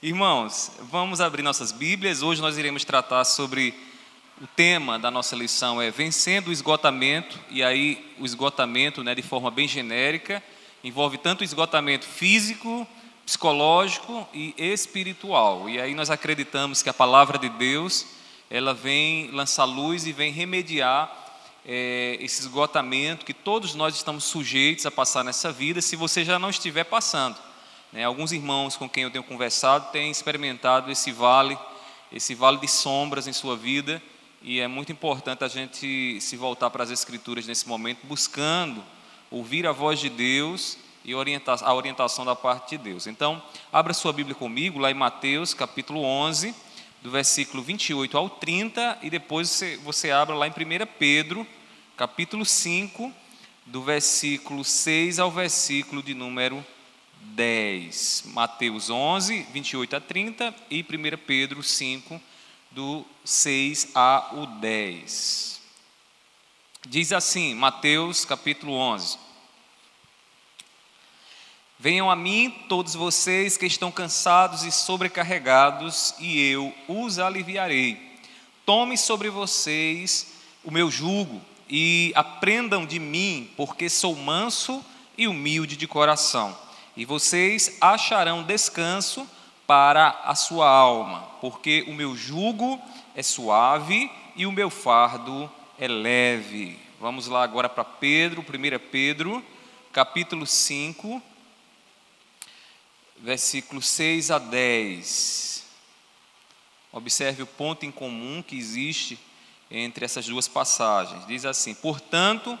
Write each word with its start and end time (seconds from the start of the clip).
Irmãos, 0.00 0.70
vamos 0.92 1.20
abrir 1.20 1.42
nossas 1.42 1.72
Bíblias. 1.72 2.22
Hoje 2.22 2.40
nós 2.40 2.56
iremos 2.56 2.84
tratar 2.84 3.24
sobre 3.24 3.74
o 4.40 4.46
tema 4.46 4.96
da 4.96 5.10
nossa 5.10 5.34
lição 5.34 5.82
é 5.82 5.90
vencendo 5.90 6.48
o 6.48 6.52
esgotamento, 6.52 7.36
e 7.50 7.64
aí 7.64 8.14
o 8.16 8.24
esgotamento, 8.24 9.02
né, 9.02 9.12
de 9.12 9.22
forma 9.22 9.50
bem 9.50 9.66
genérica, 9.66 10.40
envolve 10.84 11.18
tanto 11.18 11.40
o 11.40 11.44
esgotamento 11.44 12.06
físico, 12.06 12.86
psicológico 13.26 14.24
e 14.32 14.54
espiritual. 14.56 15.68
E 15.68 15.80
aí 15.80 15.96
nós 15.96 16.10
acreditamos 16.10 16.80
que 16.80 16.88
a 16.88 16.94
palavra 16.94 17.36
de 17.36 17.48
Deus, 17.48 18.06
ela 18.48 18.72
vem 18.72 19.32
lançar 19.32 19.64
luz 19.64 20.06
e 20.06 20.12
vem 20.12 20.30
remediar 20.30 21.10
é, 21.66 22.16
esse 22.20 22.42
esgotamento 22.42 23.26
que 23.26 23.34
todos 23.34 23.74
nós 23.74 23.96
estamos 23.96 24.22
sujeitos 24.22 24.86
a 24.86 24.92
passar 24.92 25.24
nessa 25.24 25.50
vida, 25.50 25.82
se 25.82 25.96
você 25.96 26.24
já 26.24 26.38
não 26.38 26.50
estiver 26.50 26.84
passando. 26.84 27.47
Né? 27.92 28.04
Alguns 28.04 28.32
irmãos 28.32 28.76
com 28.76 28.88
quem 28.88 29.04
eu 29.04 29.10
tenho 29.10 29.24
conversado 29.24 29.90
têm 29.90 30.10
experimentado 30.10 30.90
esse 30.90 31.10
vale, 31.10 31.58
esse 32.12 32.34
vale 32.34 32.58
de 32.58 32.68
sombras 32.68 33.26
em 33.26 33.32
sua 33.32 33.56
vida, 33.56 34.02
e 34.42 34.60
é 34.60 34.68
muito 34.68 34.92
importante 34.92 35.42
a 35.42 35.48
gente 35.48 36.20
se 36.20 36.36
voltar 36.36 36.70
para 36.70 36.84
as 36.84 36.90
Escrituras 36.90 37.46
nesse 37.46 37.66
momento, 37.66 38.06
buscando 38.06 38.84
ouvir 39.30 39.66
a 39.66 39.72
voz 39.72 39.98
de 39.98 40.08
Deus 40.08 40.78
e 41.04 41.12
a 41.12 41.74
orientação 41.74 42.24
da 42.24 42.36
parte 42.36 42.76
de 42.76 42.84
Deus. 42.84 43.06
Então, 43.06 43.42
abra 43.72 43.94
sua 43.94 44.12
Bíblia 44.12 44.34
comigo, 44.34 44.78
lá 44.78 44.90
em 44.90 44.94
Mateus, 44.94 45.54
capítulo 45.54 46.02
11, 46.02 46.54
do 47.02 47.10
versículo 47.10 47.62
28 47.62 48.16
ao 48.16 48.28
30, 48.28 48.98
e 49.02 49.10
depois 49.10 49.48
você, 49.48 49.76
você 49.78 50.10
abra 50.10 50.34
lá 50.34 50.46
em 50.46 50.50
1 50.50 50.54
Pedro, 50.98 51.46
capítulo 51.96 52.44
5, 52.44 53.12
do 53.66 53.82
versículo 53.82 54.64
6 54.64 55.18
ao 55.18 55.30
versículo 55.30 56.02
de 56.02 56.14
número 56.14 56.64
10. 57.20 58.24
Mateus 58.26 58.90
11, 58.90 59.46
28 59.52 59.96
a 59.96 60.00
30 60.00 60.54
e 60.70 60.82
1 60.82 61.18
Pedro 61.26 61.62
5, 61.62 62.20
do 62.70 63.04
6 63.24 63.92
a 63.94 64.30
o 64.34 64.46
10. 64.60 65.60
Diz 66.86 67.12
assim, 67.12 67.54
Mateus 67.54 68.24
capítulo 68.24 68.72
11: 68.72 69.18
Venham 71.78 72.10
a 72.10 72.16
mim 72.16 72.50
todos 72.68 72.94
vocês 72.94 73.56
que 73.56 73.66
estão 73.66 73.92
cansados 73.92 74.64
e 74.64 74.72
sobrecarregados, 74.72 76.14
e 76.18 76.40
eu 76.40 76.74
os 76.88 77.20
aliviarei. 77.20 78.18
Tome 78.66 78.98
sobre 78.98 79.30
vocês 79.30 80.34
o 80.64 80.72
meu 80.72 80.90
jugo 80.90 81.40
e 81.70 82.12
aprendam 82.16 82.84
de 82.84 82.98
mim, 82.98 83.50
porque 83.56 83.88
sou 83.88 84.16
manso 84.16 84.84
e 85.16 85.28
humilde 85.28 85.76
de 85.76 85.86
coração, 85.86 86.56
e 86.98 87.04
vocês 87.04 87.78
acharão 87.80 88.42
descanso 88.42 89.24
para 89.68 90.08
a 90.24 90.34
sua 90.34 90.68
alma, 90.68 91.20
porque 91.40 91.84
o 91.86 91.94
meu 91.94 92.16
jugo 92.16 92.82
é 93.14 93.22
suave 93.22 94.10
e 94.34 94.44
o 94.44 94.50
meu 94.50 94.68
fardo 94.68 95.48
é 95.78 95.86
leve. 95.86 96.76
Vamos 97.00 97.28
lá 97.28 97.44
agora 97.44 97.68
para 97.68 97.84
Pedro, 97.84 98.40
1 98.40 98.90
Pedro, 98.90 99.44
capítulo 99.92 100.44
5, 100.44 101.22
versículos 103.18 103.86
6 103.86 104.32
a 104.32 104.38
10. 104.40 105.66
Observe 106.90 107.44
o 107.44 107.46
ponto 107.46 107.86
em 107.86 107.92
comum 107.92 108.42
que 108.42 108.58
existe 108.58 109.16
entre 109.70 110.04
essas 110.04 110.26
duas 110.26 110.48
passagens. 110.48 111.24
Diz 111.28 111.44
assim: 111.44 111.74
Portanto, 111.74 112.58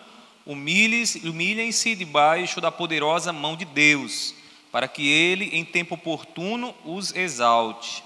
humilhem-se 0.48 1.94
debaixo 1.94 2.60
da 2.60 2.72
poderosa 2.72 3.32
mão 3.32 3.54
de 3.54 3.64
Deus 3.64 4.34
para 4.70 4.88
que 4.88 5.08
ele, 5.08 5.50
em 5.52 5.64
tempo 5.64 5.94
oportuno, 5.94 6.74
os 6.84 7.14
exalte. 7.14 8.02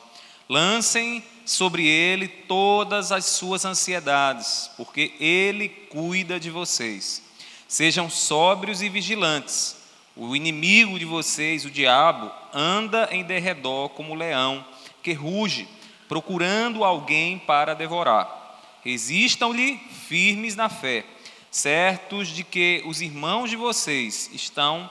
Lancem 0.49 1.23
sobre 1.45 1.87
ele 1.87 2.29
todas 2.29 3.11
as 3.11 3.25
suas 3.27 3.65
ansiedades, 3.65 4.71
porque 4.77 5.15
ele 5.19 5.69
cuida 5.69 6.39
de 6.39 6.51
vocês. 6.51 7.23
Sejam 7.67 8.09
sóbrios 8.09 8.83
e 8.83 8.89
vigilantes. 8.89 9.77
O 10.15 10.37
inimigo 10.37 10.99
de 10.99 11.05
vocês, 11.05 11.65
o 11.65 11.71
diabo, 11.71 12.31
anda 12.53 13.09
em 13.11 13.25
derredor 13.25 13.89
como 13.91 14.15
leão, 14.15 14.65
que 15.03 15.15
ruge, 15.15 15.67
procurando 16.07 16.85
alguém 16.85 17.39
para 17.39 17.75
devorar. 17.75 18.61
Resistam-lhe 18.85 19.81
firmes 20.07 20.55
na 20.55 20.69
fé, 20.69 21.05
certos 21.53 22.29
de 22.29 22.43
que 22.43 22.83
os 22.87 23.03
irmãos 23.03 23.51
de 23.51 23.57
vocês 23.57 24.31
estão 24.33 24.91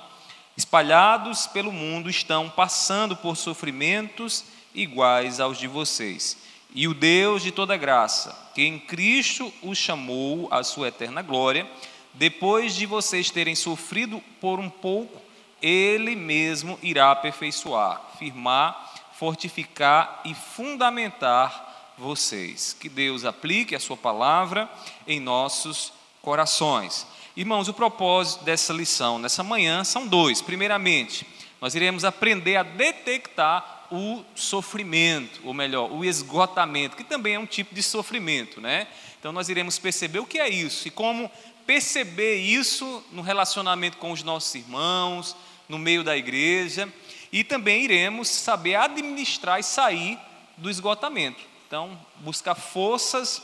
espalhados 0.56 1.48
pelo 1.48 1.72
mundo, 1.72 2.08
estão 2.08 2.48
passando 2.52 3.18
por 3.18 3.36
sofrimentos 3.36 4.46
iguais 4.74 5.40
aos 5.40 5.58
de 5.58 5.68
vocês. 5.68 6.38
E 6.74 6.88
o 6.88 6.94
Deus 6.94 7.42
de 7.42 7.52
toda 7.52 7.76
graça, 7.76 8.38
que 8.54 8.62
em 8.62 8.78
Cristo 8.78 9.52
os 9.64 9.78
chamou 9.78 10.48
à 10.52 10.64
sua 10.64 10.90
eterna 10.90 11.24
glória, 11.24 11.68
depois 12.14 12.76
de 12.76 12.86
vocês 12.86 13.32
terem 13.32 13.56
sofrido 13.56 14.22
por 14.40 14.60
um 14.60 14.70
pouco, 14.70 15.20
Ele 15.64 16.16
mesmo 16.16 16.78
irá 16.84 17.10
aperfeiçoar, 17.10 18.02
firmar, 18.20 18.94
fortificar 19.14 20.22
e 20.26 20.36
fundamentar 20.36 21.94
vocês. 21.98 22.78
Que 22.80 22.88
Deus 22.88 23.26
aplique 23.26 23.76
a 23.76 23.80
Sua 23.80 23.98
palavra 23.98 24.70
em 25.08 25.20
nossos 25.20 25.92
corações. 26.22 27.08
Irmãos, 27.36 27.68
o 27.68 27.74
propósito 27.74 28.44
dessa 28.44 28.74
lição 28.74 29.18
nessa 29.18 29.44
manhã 29.44 29.84
são 29.84 30.08
dois. 30.08 30.42
Primeiramente, 30.42 31.26
nós 31.60 31.76
iremos 31.76 32.04
aprender 32.04 32.56
a 32.58 32.64
detectar 32.64 33.88
o 33.92 34.24
sofrimento, 34.36 35.42
ou 35.44 35.54
melhor, 35.54 35.92
o 35.92 36.06
esgotamento, 36.06 36.96
que 36.96 37.04
também 37.04 37.36
é 37.36 37.40
um 37.40 37.46
tipo 37.46 37.76
de 37.76 37.84
sofrimento, 37.84 38.62
né? 38.62 38.88
Então 39.20 39.32
nós 39.32 39.50
iremos 39.50 39.78
perceber 39.78 40.20
o 40.20 40.26
que 40.26 40.40
é 40.40 40.50
isso 40.50 40.88
e 40.88 40.92
como 40.92 41.30
perceber 41.66 42.38
isso 42.38 43.04
no 43.12 43.22
relacionamento 43.22 43.98
com 43.98 44.12
os 44.12 44.24
nossos 44.24 44.56
irmãos, 44.56 45.36
no 45.70 45.78
meio 45.78 46.04
da 46.04 46.18
igreja, 46.18 46.92
e 47.32 47.44
também 47.44 47.84
iremos 47.84 48.28
saber 48.28 48.76
administrar 48.76 49.60
e 49.60 49.64
sair 49.64 50.18
do 50.58 50.70
esgotamento. 50.70 51.42
Então, 51.68 51.98
buscar 52.18 52.56
forças 52.56 53.42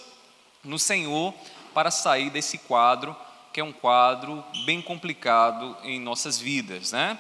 no 0.64 0.80
Senhor 0.80 1.34
para 1.78 1.92
sair 1.92 2.32
desse 2.32 2.58
quadro 2.58 3.16
que 3.54 3.60
é 3.60 3.64
um 3.64 3.72
quadro 3.72 4.44
bem 4.66 4.82
complicado 4.82 5.78
em 5.84 6.00
nossas 6.00 6.40
vidas, 6.40 6.92
né? 6.92 7.20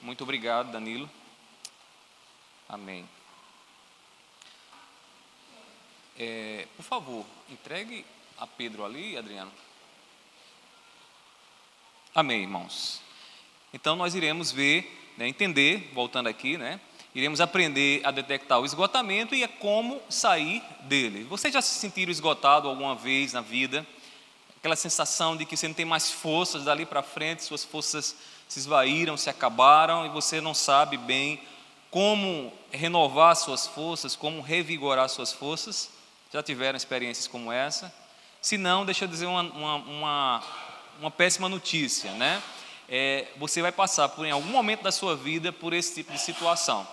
Muito 0.00 0.24
obrigado, 0.24 0.72
Danilo. 0.72 1.08
Amém. 2.68 3.08
É, 6.18 6.66
por 6.76 6.82
favor, 6.82 7.24
entregue 7.48 8.04
a 8.36 8.44
Pedro 8.44 8.84
ali, 8.84 9.16
Adriano. 9.16 9.52
Amém, 12.12 12.42
irmãos. 12.42 13.00
Então 13.72 13.94
nós 13.94 14.16
iremos 14.16 14.50
ver, 14.50 15.12
né, 15.16 15.28
entender, 15.28 15.92
voltando 15.94 16.28
aqui, 16.28 16.58
né? 16.58 16.80
Iremos 17.14 17.40
aprender 17.40 18.00
a 18.04 18.10
detectar 18.10 18.60
o 18.60 18.64
esgotamento 18.64 19.34
e 19.34 19.44
a 19.44 19.48
como 19.48 20.00
sair 20.08 20.62
dele. 20.82 21.24
Vocês 21.24 21.52
já 21.52 21.60
se 21.60 21.74
sentiram 21.74 22.10
esgotado 22.10 22.68
alguma 22.68 22.94
vez 22.94 23.32
na 23.32 23.40
vida? 23.40 23.86
aquela 24.62 24.76
sensação 24.76 25.36
de 25.36 25.44
que 25.44 25.56
você 25.56 25.66
não 25.66 25.74
tem 25.74 25.84
mais 25.84 26.12
forças 26.12 26.62
dali 26.62 26.86
para 26.86 27.02
frente, 27.02 27.42
suas 27.42 27.64
forças 27.64 28.14
se 28.48 28.60
esvaíram, 28.60 29.16
se 29.16 29.28
acabaram 29.28 30.06
e 30.06 30.08
você 30.08 30.40
não 30.40 30.54
sabe 30.54 30.96
bem 30.96 31.40
como 31.90 32.52
renovar 32.70 33.34
suas 33.34 33.66
forças, 33.66 34.14
como 34.14 34.40
revigorar 34.40 35.08
suas 35.08 35.32
forças. 35.32 35.90
Já 36.32 36.44
tiveram 36.44 36.76
experiências 36.76 37.26
como 37.26 37.50
essa? 37.50 37.92
Se 38.40 38.56
não, 38.56 38.86
deixa 38.86 39.04
eu 39.04 39.08
dizer 39.08 39.26
uma, 39.26 39.42
uma, 39.42 39.74
uma, 39.74 40.42
uma 41.00 41.10
péssima 41.10 41.48
notícia, 41.48 42.12
né? 42.12 42.40
É, 42.88 43.26
você 43.38 43.60
vai 43.62 43.72
passar 43.72 44.10
por, 44.10 44.24
em 44.24 44.30
algum 44.30 44.50
momento 44.50 44.84
da 44.84 44.92
sua 44.92 45.16
vida 45.16 45.52
por 45.52 45.72
esse 45.72 45.92
tipo 45.92 46.12
de 46.12 46.20
situação. 46.20 46.86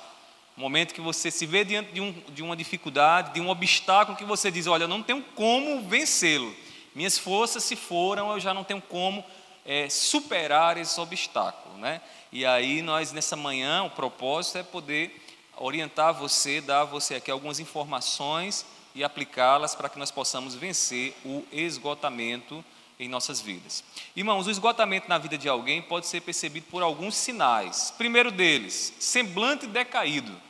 Momento 0.59 0.93
que 0.93 1.01
você 1.01 1.31
se 1.31 1.45
vê 1.45 1.63
diante 1.63 1.91
de, 1.91 2.01
um, 2.01 2.11
de 2.29 2.43
uma 2.43 2.55
dificuldade, 2.55 3.33
de 3.33 3.41
um 3.41 3.49
obstáculo 3.49 4.17
que 4.17 4.25
você 4.25 4.51
diz: 4.51 4.67
Olha, 4.67 4.83
eu 4.83 4.87
não 4.87 5.01
tenho 5.01 5.23
como 5.35 5.81
vencê-lo 5.81 6.53
minhas 6.93 7.17
forças 7.17 7.63
se 7.63 7.75
foram, 7.75 8.31
eu 8.31 8.39
já 8.39 8.53
não 8.53 8.63
tenho 8.63 8.81
como 8.81 9.23
é, 9.65 9.89
superar 9.89 10.77
esse 10.77 10.99
obstáculo. 10.99 11.77
Né? 11.77 12.01
E 12.31 12.45
aí, 12.45 12.81
nós, 12.81 13.11
nessa 13.11 13.35
manhã, 13.35 13.83
o 13.83 13.89
propósito 13.89 14.57
é 14.57 14.63
poder 14.63 15.25
orientar 15.55 16.13
você, 16.13 16.61
dar 16.61 16.81
a 16.81 16.85
você 16.85 17.15
aqui 17.15 17.29
algumas 17.29 17.59
informações 17.59 18.65
e 18.95 19.03
aplicá-las 19.03 19.75
para 19.75 19.89
que 19.89 19.99
nós 19.99 20.11
possamos 20.11 20.55
vencer 20.55 21.15
o 21.23 21.45
esgotamento 21.51 22.63
em 22.99 23.07
nossas 23.07 23.39
vidas. 23.39 23.83
Irmãos, 24.15 24.47
o 24.47 24.51
esgotamento 24.51 25.07
na 25.07 25.17
vida 25.17 25.37
de 25.37 25.47
alguém 25.47 25.81
pode 25.81 26.05
ser 26.05 26.21
percebido 26.21 26.65
por 26.69 26.83
alguns 26.83 27.15
sinais. 27.15 27.93
Primeiro 27.97 28.29
deles, 28.29 28.93
semblante 28.99 29.67
decaído. 29.67 30.48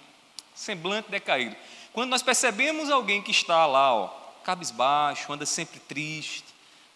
Semblante 0.60 1.10
decaído. 1.10 1.56
Quando 1.94 2.10
nós 2.10 2.22
percebemos 2.22 2.90
alguém 2.90 3.22
que 3.22 3.32
está 3.32 3.66
lá, 3.66 3.96
ó, 3.96 4.10
cabisbaixo, 4.44 5.32
anda 5.32 5.46
sempre 5.46 5.80
triste, 5.80 6.44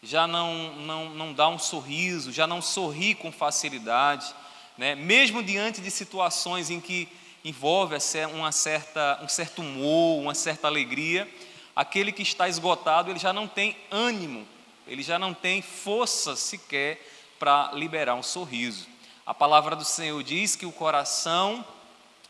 já 0.02 0.28
não, 0.28 0.74
não, 0.74 1.10
não 1.12 1.34
dá 1.34 1.48
um 1.48 1.58
sorriso, 1.58 2.30
já 2.34 2.46
não 2.46 2.62
sorri 2.62 3.16
com 3.16 3.32
facilidade, 3.32 4.36
né? 4.78 4.96
mesmo 4.96 5.42
diante 5.42 5.80
de 5.80 5.90
situações 5.90 6.70
em 6.70 6.82
que 6.82 7.08
envolve 7.42 7.96
uma 8.34 8.52
certa, 8.52 9.22
um 9.24 9.30
certo 9.30 9.62
humor, 9.62 10.22
uma 10.22 10.36
certa 10.36 10.68
alegria. 10.68 11.26
Aquele 11.74 12.12
que 12.12 12.22
está 12.22 12.50
esgotado, 12.50 13.10
ele 13.10 13.20
já 13.20 13.32
não 13.32 13.48
tem 13.48 13.78
ânimo, 13.90 14.46
ele 14.86 15.02
já 15.02 15.18
não 15.18 15.34
tem 15.34 15.62
força 15.62 16.36
sequer 16.36 17.00
para 17.40 17.72
liberar 17.72 18.16
um 18.16 18.24
sorriso. 18.24 18.90
A 19.26 19.34
palavra 19.34 19.74
do 19.74 19.86
Senhor 19.86 20.22
diz 20.22 20.54
que 20.54 20.66
o 20.66 20.72
coração 20.74 21.66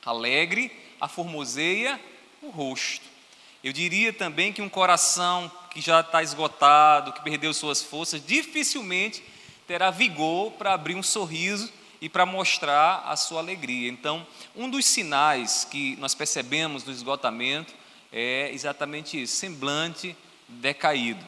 alegre 0.06 0.83
aformoseia 1.04 2.00
o 2.42 2.50
rosto. 2.50 3.06
Eu 3.64 3.74
diria 3.74 4.14
também 4.14 4.54
que 4.54 4.62
um 4.62 4.70
coração 4.70 5.52
que 5.70 5.82
já 5.82 6.00
está 6.00 6.24
esgotado, 6.24 7.14
que 7.14 7.22
perdeu 7.22 7.54
suas 7.54 7.82
forças, 7.82 8.26
dificilmente 8.26 9.24
terá 9.68 9.92
vigor 9.92 10.52
para 10.52 10.74
abrir 10.74 10.96
um 10.96 11.04
sorriso 11.04 11.72
e 12.02 12.08
para 12.08 12.26
mostrar 12.26 13.04
a 13.06 13.16
sua 13.16 13.40
alegria. 13.40 13.90
Então, 13.90 14.26
um 14.56 14.70
dos 14.70 14.86
sinais 14.86 15.66
que 15.70 15.96
nós 15.98 16.14
percebemos 16.14 16.84
no 16.84 16.92
esgotamento 16.92 17.74
é 18.12 18.50
exatamente 18.54 19.22
isso: 19.22 19.36
semblante 19.36 20.16
decaído. 20.48 21.24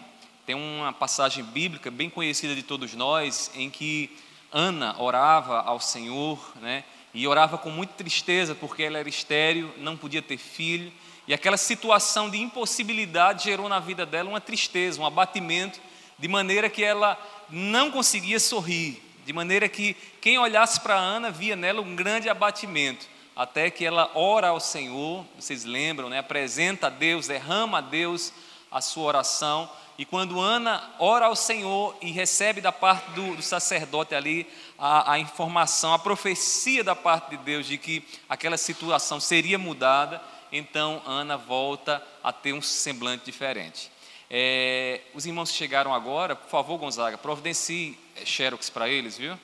Tem 0.45 0.55
uma 0.55 0.93
passagem 0.93 1.43
bíblica 1.43 1.89
bem 1.89 2.09
conhecida 2.09 2.55
de 2.55 2.63
todos 2.63 2.93
nós 2.93 3.51
em 3.55 3.69
que 3.69 4.15
Ana 4.51 4.95
orava 4.99 5.61
ao 5.61 5.79
Senhor, 5.79 6.39
né? 6.61 6.83
E 7.15 7.25
orava 7.27 7.57
com 7.57 7.69
muita 7.69 7.93
tristeza 7.93 8.53
porque 8.53 8.83
ela 8.83 8.99
era 8.99 9.07
estéril, 9.09 9.73
não 9.77 9.95
podia 9.95 10.21
ter 10.21 10.37
filho, 10.37 10.91
e 11.25 11.33
aquela 11.33 11.55
situação 11.55 12.29
de 12.29 12.37
impossibilidade 12.37 13.45
gerou 13.45 13.69
na 13.69 13.79
vida 13.79 14.05
dela 14.05 14.29
uma 14.29 14.41
tristeza, 14.41 15.01
um 15.01 15.05
abatimento, 15.05 15.79
de 16.19 16.27
maneira 16.27 16.69
que 16.69 16.83
ela 16.83 17.17
não 17.49 17.89
conseguia 17.89 18.39
sorrir, 18.39 19.01
de 19.25 19.31
maneira 19.31 19.69
que 19.69 19.95
quem 20.19 20.37
olhasse 20.37 20.79
para 20.81 20.95
Ana 20.95 21.31
via 21.31 21.55
nela 21.55 21.81
um 21.81 21.95
grande 21.95 22.29
abatimento, 22.29 23.07
até 23.33 23.69
que 23.69 23.85
ela 23.85 24.11
ora 24.13 24.49
ao 24.49 24.59
Senhor, 24.59 25.25
vocês 25.39 25.63
lembram, 25.63 26.09
né? 26.09 26.19
apresenta 26.19 26.87
a 26.87 26.89
Deus, 26.89 27.27
derrama 27.27 27.77
a 27.77 27.81
Deus 27.81 28.33
a 28.75 28.81
sua 28.81 29.05
oração, 29.05 29.69
e 29.97 30.03
quando 30.03 30.41
Ana 30.41 30.83
ora 30.99 31.27
ao 31.27 31.35
Senhor 31.37 31.95
e 32.01 32.11
recebe 32.11 32.59
da 32.59 32.73
parte 32.73 33.09
do, 33.11 33.37
do 33.37 33.41
sacerdote 33.41 34.13
ali 34.13 34.45
a, 34.77 35.13
a, 35.13 35.17
informação, 35.19 35.93
a 35.93 35.99
profecia 35.99 36.83
da 36.83 36.93
parte 36.93 37.29
de 37.29 37.37
Deus 37.37 37.65
de 37.65 37.77
que 37.77 38.05
aquela 38.27 38.57
situação 38.57 39.17
seria 39.17 39.57
mudada, 39.57 40.21
então 40.51 41.01
Ana 41.05 41.37
volta 41.37 42.05
a 42.21 42.33
ter 42.33 42.51
um 42.51 42.61
semblante 42.61 43.23
diferente. 43.23 43.89
É, 44.29 44.99
os 45.13 45.25
irmãos 45.25 45.51
que 45.51 45.57
chegaram 45.57 45.93
agora, 45.93 46.35
por 46.35 46.49
favor, 46.49 46.77
Gonzaga, 46.77 47.17
providencie 47.17 47.97
é, 48.17 48.25
xerox 48.25 48.69
para 48.69 48.89
eles, 48.89 49.17
viu? 49.17 49.39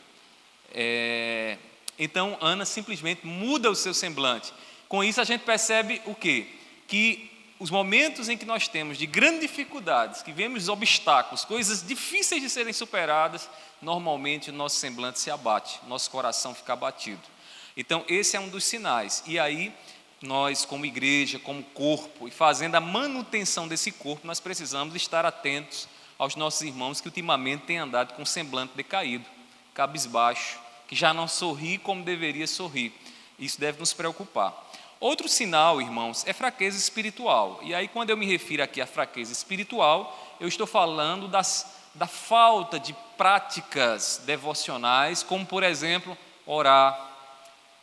É, 0.74 1.58
então, 1.98 2.38
Ana 2.42 2.66
simplesmente 2.66 3.26
muda 3.26 3.72
o 3.72 3.76
seu 3.76 3.94
semblante. 3.94 4.52
Com 4.90 5.02
isso, 5.02 5.22
a 5.22 5.24
gente 5.24 5.46
percebe 5.46 6.02
o 6.06 6.14
quê? 6.14 6.48
Que 6.86 7.31
os 7.62 7.70
momentos 7.70 8.28
em 8.28 8.36
que 8.36 8.44
nós 8.44 8.68
temos 8.68 8.98
de 8.98 9.06
grandes 9.06 9.42
dificuldades, 9.42 10.24
que 10.24 10.32
vemos 10.32 10.68
obstáculos, 10.68 11.46
coisas 11.46 11.86
difíceis 11.86 12.42
de 12.42 12.50
serem 12.50 12.74
superadas, 12.74 13.48
normalmente 13.80 14.50
o 14.50 14.54
nosso 14.54 14.78
semblante 14.78 15.20
se 15.20 15.30
abate, 15.30 15.80
nosso 15.88 16.10
coração 16.10 16.56
fica 16.56 16.74
abatido. 16.74 17.22
Então, 17.78 18.04
esse 18.08 18.36
é 18.36 18.40
um 18.40 18.50
dos 18.50 18.64
sinais. 18.64 19.22
E 19.28 19.38
aí, 19.38 19.72
nós, 20.24 20.66
como 20.66 20.88
igreja, 20.88 21.38
como 21.38 21.62
corpo, 21.62 22.28
e 22.28 22.32
fazendo 22.32 22.74
a 22.74 22.82
manutenção 22.82 23.68
desse 23.68 23.92
corpo, 23.92 24.26
nós 24.26 24.40
precisamos 24.40 24.96
estar 24.96 25.24
atentos 25.24 25.88
aos 26.18 26.36
nossos 26.36 26.64
irmãos 26.64 27.00
que 27.00 27.10
ultimamente 27.10 27.66
têm 27.66 27.78
andado 27.78 28.16
com 28.16 28.26
semblante 28.26 28.74
decaído, 28.76 29.30
cabisbaixo, 29.76 30.60
que 30.88 30.96
já 30.96 31.14
não 31.14 31.28
sorri 31.28 31.78
como 31.78 32.04
deveria 32.04 32.48
sorrir. 32.48 32.92
Isso 33.38 33.60
deve 33.60 33.78
nos 33.80 33.94
preocupar. 33.94 34.71
Outro 35.02 35.28
sinal, 35.28 35.82
irmãos, 35.82 36.24
é 36.28 36.32
fraqueza 36.32 36.78
espiritual. 36.78 37.60
E 37.64 37.74
aí, 37.74 37.88
quando 37.88 38.12
eu 38.12 38.18
me 38.18 38.28
refiro 38.28 38.62
aqui 38.62 38.80
à 38.80 38.86
fraqueza 38.86 39.34
espiritual, 39.34 40.38
eu 40.40 40.48
estou 40.48 40.68
falando 40.68 41.28
das, 41.28 41.90
da 41.96 42.06
falta 42.06 42.80
de 42.80 42.96
práticas 43.18 44.22
devocionais, 44.28 45.24
como, 45.24 45.44
por 45.44 45.64
exemplo, 45.64 46.16
orar, 46.46 47.10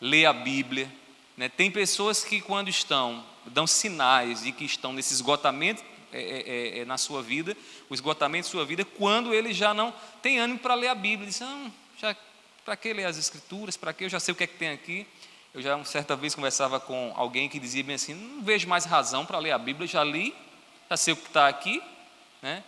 ler 0.01 0.27
a 0.27 0.33
Bíblia, 0.33 0.89
né? 1.37 1.49
Tem 1.49 1.73
pessoas 1.73 2.23
que, 2.23 2.41
quando 2.41 2.69
estão, 2.69 3.25
dão 3.47 3.67
sinais 3.67 4.45
de 4.45 4.53
que 4.53 4.65
estão 4.65 4.93
nesse 4.93 5.13
esgotamento 5.13 5.83
é, 6.13 6.21
é, 6.21 6.79
é, 6.79 6.79
é 6.79 6.85
na 6.85 6.97
sua 6.97 7.21
vida, 7.21 7.57
o 7.91 7.95
esgotamento 7.95 8.45
de 8.45 8.51
sua 8.53 8.65
vida, 8.65 8.85
quando 8.85 9.35
ele 9.35 9.53
já 9.53 9.75
não 9.75 9.93
tem 10.23 10.39
ânimo 10.39 10.61
para 10.61 10.75
ler 10.75 10.87
a 10.87 10.95
Bíblia. 10.95 11.29
Diz, 11.29 11.43
ah, 11.43 12.17
para 12.65 12.77
que 12.77 12.93
ler 12.93 13.07
as 13.07 13.19
Escrituras? 13.19 13.77
Para 13.77 13.93
que? 13.93 14.05
Eu 14.05 14.09
já 14.09 14.21
sei 14.21 14.31
o 14.31 14.37
que 14.37 14.45
é 14.45 14.47
que 14.47 14.57
tem 14.57 14.69
aqui. 14.69 15.07
Eu 15.59 15.63
já, 15.63 15.75
uma 15.75 15.85
certa 15.85 16.15
vez, 16.15 16.37
conversava 16.37 16.79
com 16.79 17.13
alguém 17.17 17.49
que 17.49 17.59
dizia 17.59 17.83
bem 17.83 17.97
assim: 17.97 18.15
não 18.15 18.45
vejo 18.45 18.69
mais 18.69 18.85
razão 18.85 19.27
para 19.27 19.41
ler 19.41 19.51
a 19.51 19.59
Bíblia, 19.59 19.89
já 19.89 20.05
li, 20.05 20.33
já 20.89 20.97
sei 20.97 21.15
o 21.15 21.17
que 21.17 21.27
está 21.27 21.49
aqui. 21.49 21.83
Né? 22.41 22.63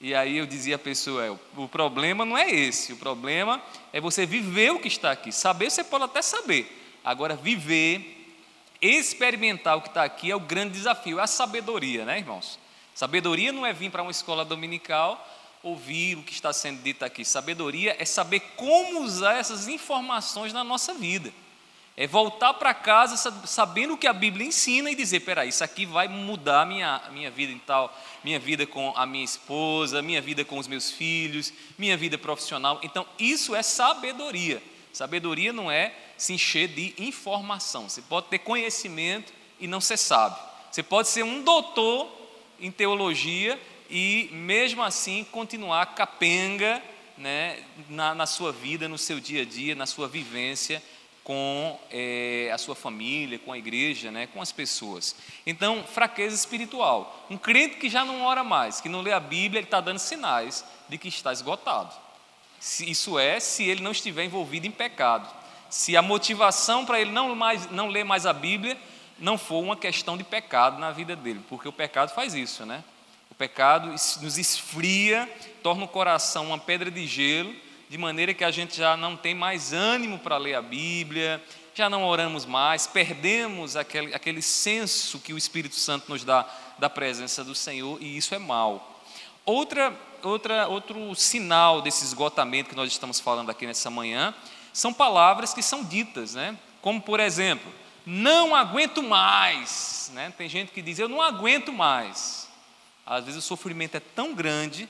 E 0.00 0.14
aí 0.14 0.36
eu 0.36 0.46
dizia 0.46 0.76
à 0.76 0.78
pessoa: 0.78 1.26
é, 1.26 1.30
o 1.56 1.66
problema 1.66 2.24
não 2.24 2.38
é 2.38 2.48
esse, 2.48 2.92
o 2.92 2.96
problema 2.98 3.60
é 3.92 4.00
você 4.00 4.24
viver 4.24 4.70
o 4.70 4.78
que 4.78 4.86
está 4.86 5.10
aqui. 5.10 5.32
Saber 5.32 5.72
você 5.72 5.82
pode 5.82 6.04
até 6.04 6.22
saber, 6.22 7.00
agora 7.02 7.34
viver 7.34 8.36
experimentar 8.80 9.76
o 9.76 9.82
que 9.82 9.88
está 9.88 10.04
aqui 10.04 10.30
é 10.30 10.36
o 10.36 10.38
grande 10.38 10.74
desafio, 10.74 11.18
é 11.18 11.24
a 11.24 11.26
sabedoria, 11.26 12.04
né, 12.04 12.18
irmãos? 12.18 12.60
Sabedoria 12.94 13.50
não 13.50 13.66
é 13.66 13.72
vir 13.72 13.90
para 13.90 14.02
uma 14.02 14.12
escola 14.12 14.44
dominical 14.44 15.20
ouvir 15.64 16.16
o 16.16 16.22
que 16.22 16.32
está 16.32 16.52
sendo 16.52 16.80
dito 16.80 17.04
aqui. 17.04 17.24
Sabedoria 17.24 17.96
é 17.98 18.04
saber 18.04 18.38
como 18.54 19.02
usar 19.02 19.34
essas 19.34 19.66
informações 19.66 20.52
na 20.52 20.62
nossa 20.62 20.94
vida. 20.94 21.32
É 21.98 22.06
voltar 22.06 22.52
para 22.54 22.74
casa 22.74 23.16
sabendo 23.46 23.94
o 23.94 23.96
que 23.96 24.06
a 24.06 24.12
Bíblia 24.12 24.46
ensina 24.46 24.90
e 24.90 24.94
dizer, 24.94 25.20
peraí, 25.20 25.48
isso 25.48 25.64
aqui 25.64 25.86
vai 25.86 26.06
mudar 26.06 26.60
a 26.60 26.66
minha, 26.66 27.02
minha 27.10 27.30
vida 27.30 27.50
em 27.50 27.58
tal, 27.58 27.96
minha 28.22 28.38
vida 28.38 28.66
com 28.66 28.92
a 28.94 29.06
minha 29.06 29.24
esposa, 29.24 30.02
minha 30.02 30.20
vida 30.20 30.44
com 30.44 30.58
os 30.58 30.68
meus 30.68 30.90
filhos, 30.90 31.54
minha 31.78 31.96
vida 31.96 32.18
profissional. 32.18 32.78
Então, 32.82 33.06
isso 33.18 33.54
é 33.54 33.62
sabedoria. 33.62 34.62
Sabedoria 34.92 35.54
não 35.54 35.70
é 35.70 35.94
se 36.18 36.34
encher 36.34 36.68
de 36.68 36.92
informação. 36.98 37.88
Você 37.88 38.02
pode 38.02 38.26
ter 38.26 38.40
conhecimento 38.40 39.32
e 39.58 39.66
não 39.66 39.80
ser 39.80 39.96
sábio. 39.96 40.38
Você 40.70 40.82
pode 40.82 41.08
ser 41.08 41.22
um 41.22 41.42
doutor 41.42 42.10
em 42.60 42.70
teologia 42.70 43.58
e, 43.88 44.28
mesmo 44.32 44.82
assim, 44.82 45.24
continuar 45.32 45.94
capenga 45.94 46.82
né, 47.16 47.62
na, 47.88 48.14
na 48.14 48.26
sua 48.26 48.52
vida, 48.52 48.86
no 48.86 48.98
seu 48.98 49.18
dia 49.18 49.42
a 49.42 49.44
dia, 49.46 49.74
na 49.74 49.86
sua 49.86 50.06
vivência 50.06 50.82
com 51.26 51.78
é, 51.90 52.50
a 52.54 52.56
sua 52.56 52.74
família, 52.74 53.38
com 53.38 53.52
a 53.52 53.58
igreja, 53.58 54.10
né, 54.10 54.28
com 54.28 54.40
as 54.40 54.52
pessoas. 54.52 55.16
Então, 55.44 55.82
fraqueza 55.82 56.34
espiritual. 56.34 57.26
Um 57.28 57.36
crente 57.36 57.76
que 57.76 57.90
já 57.90 58.04
não 58.04 58.22
ora 58.22 58.44
mais, 58.44 58.80
que 58.80 58.88
não 58.88 59.02
lê 59.02 59.12
a 59.12 59.20
Bíblia, 59.20 59.58
ele 59.58 59.66
está 59.66 59.80
dando 59.80 59.98
sinais 59.98 60.64
de 60.88 60.96
que 60.96 61.08
está 61.08 61.32
esgotado. 61.32 61.92
Isso 62.80 63.18
é, 63.18 63.40
se 63.40 63.64
ele 63.64 63.82
não 63.82 63.90
estiver 63.90 64.24
envolvido 64.24 64.66
em 64.66 64.70
pecado 64.70 65.28
se 65.68 65.96
a 65.96 66.02
motivação 66.02 66.84
para 66.84 67.00
ele 67.00 67.10
não, 67.10 67.34
mais, 67.34 67.70
não 67.70 67.88
ler 67.88 68.04
mais 68.04 68.26
a 68.26 68.32
Bíblia 68.32 68.76
não 69.18 69.38
for 69.38 69.62
uma 69.62 69.76
questão 69.76 70.16
de 70.16 70.24
pecado 70.24 70.78
na 70.78 70.90
vida 70.90 71.16
dele, 71.16 71.40
porque 71.48 71.68
o 71.68 71.72
pecado 71.72 72.14
faz 72.14 72.34
isso, 72.34 72.66
né? 72.66 72.84
O 73.30 73.34
pecado 73.34 73.88
nos 73.88 74.38
esfria, 74.38 75.28
torna 75.62 75.84
o 75.84 75.88
coração 75.88 76.48
uma 76.48 76.58
pedra 76.58 76.90
de 76.90 77.06
gelo, 77.06 77.54
de 77.88 77.98
maneira 77.98 78.34
que 78.34 78.44
a 78.44 78.50
gente 78.50 78.76
já 78.76 78.96
não 78.96 79.16
tem 79.16 79.34
mais 79.34 79.72
ânimo 79.72 80.18
para 80.18 80.36
ler 80.36 80.54
a 80.54 80.62
Bíblia, 80.62 81.42
já 81.74 81.90
não 81.90 82.04
oramos 82.04 82.46
mais, 82.46 82.86
perdemos 82.86 83.76
aquele, 83.76 84.14
aquele 84.14 84.40
senso 84.40 85.18
que 85.18 85.32
o 85.32 85.38
Espírito 85.38 85.76
Santo 85.76 86.10
nos 86.10 86.24
dá 86.24 86.48
da 86.78 86.88
presença 86.88 87.44
do 87.44 87.54
Senhor, 87.54 88.02
e 88.02 88.16
isso 88.16 88.34
é 88.34 88.38
mal. 88.38 89.02
Outra, 89.44 89.94
outra, 90.22 90.66
outro 90.68 91.14
sinal 91.14 91.82
desse 91.82 92.04
esgotamento 92.04 92.70
que 92.70 92.76
nós 92.76 92.90
estamos 92.90 93.20
falando 93.20 93.50
aqui 93.50 93.66
nessa 93.66 93.90
manhã 93.90 94.34
são 94.72 94.92
palavras 94.92 95.54
que 95.54 95.62
são 95.62 95.84
ditas, 95.84 96.34
né? 96.34 96.58
Como 96.80 97.00
por 97.00 97.20
exemplo, 97.20 97.72
não 98.04 98.54
aguento 98.54 99.02
mais, 99.02 100.10
né? 100.14 100.32
Tem 100.36 100.48
gente 100.48 100.72
que 100.72 100.82
diz 100.82 100.98
eu 100.98 101.08
não 101.08 101.20
aguento 101.22 101.72
mais. 101.72 102.48
Às 103.04 103.24
vezes 103.24 103.44
o 103.44 103.46
sofrimento 103.46 103.96
é 103.96 104.00
tão 104.00 104.34
grande, 104.34 104.88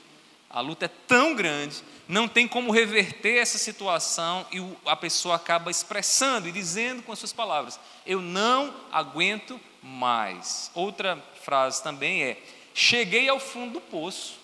a 0.49 0.61
luta 0.61 0.85
é 0.85 0.91
tão 1.07 1.35
grande, 1.35 1.83
não 2.07 2.27
tem 2.27 2.47
como 2.47 2.71
reverter 2.71 3.37
essa 3.37 3.57
situação 3.57 4.45
e 4.51 4.59
a 4.85 4.95
pessoa 4.95 5.35
acaba 5.35 5.69
expressando 5.69 6.47
e 6.47 6.51
dizendo 6.51 7.03
com 7.03 7.11
as 7.11 7.19
suas 7.19 7.33
palavras: 7.33 7.79
eu 8.05 8.21
não 8.21 8.73
aguento 8.91 9.59
mais. 9.83 10.71
Outra 10.73 11.21
frase 11.43 11.83
também 11.83 12.23
é: 12.23 12.41
cheguei 12.73 13.27
ao 13.27 13.39
fundo 13.39 13.73
do 13.73 13.81
poço. 13.81 14.39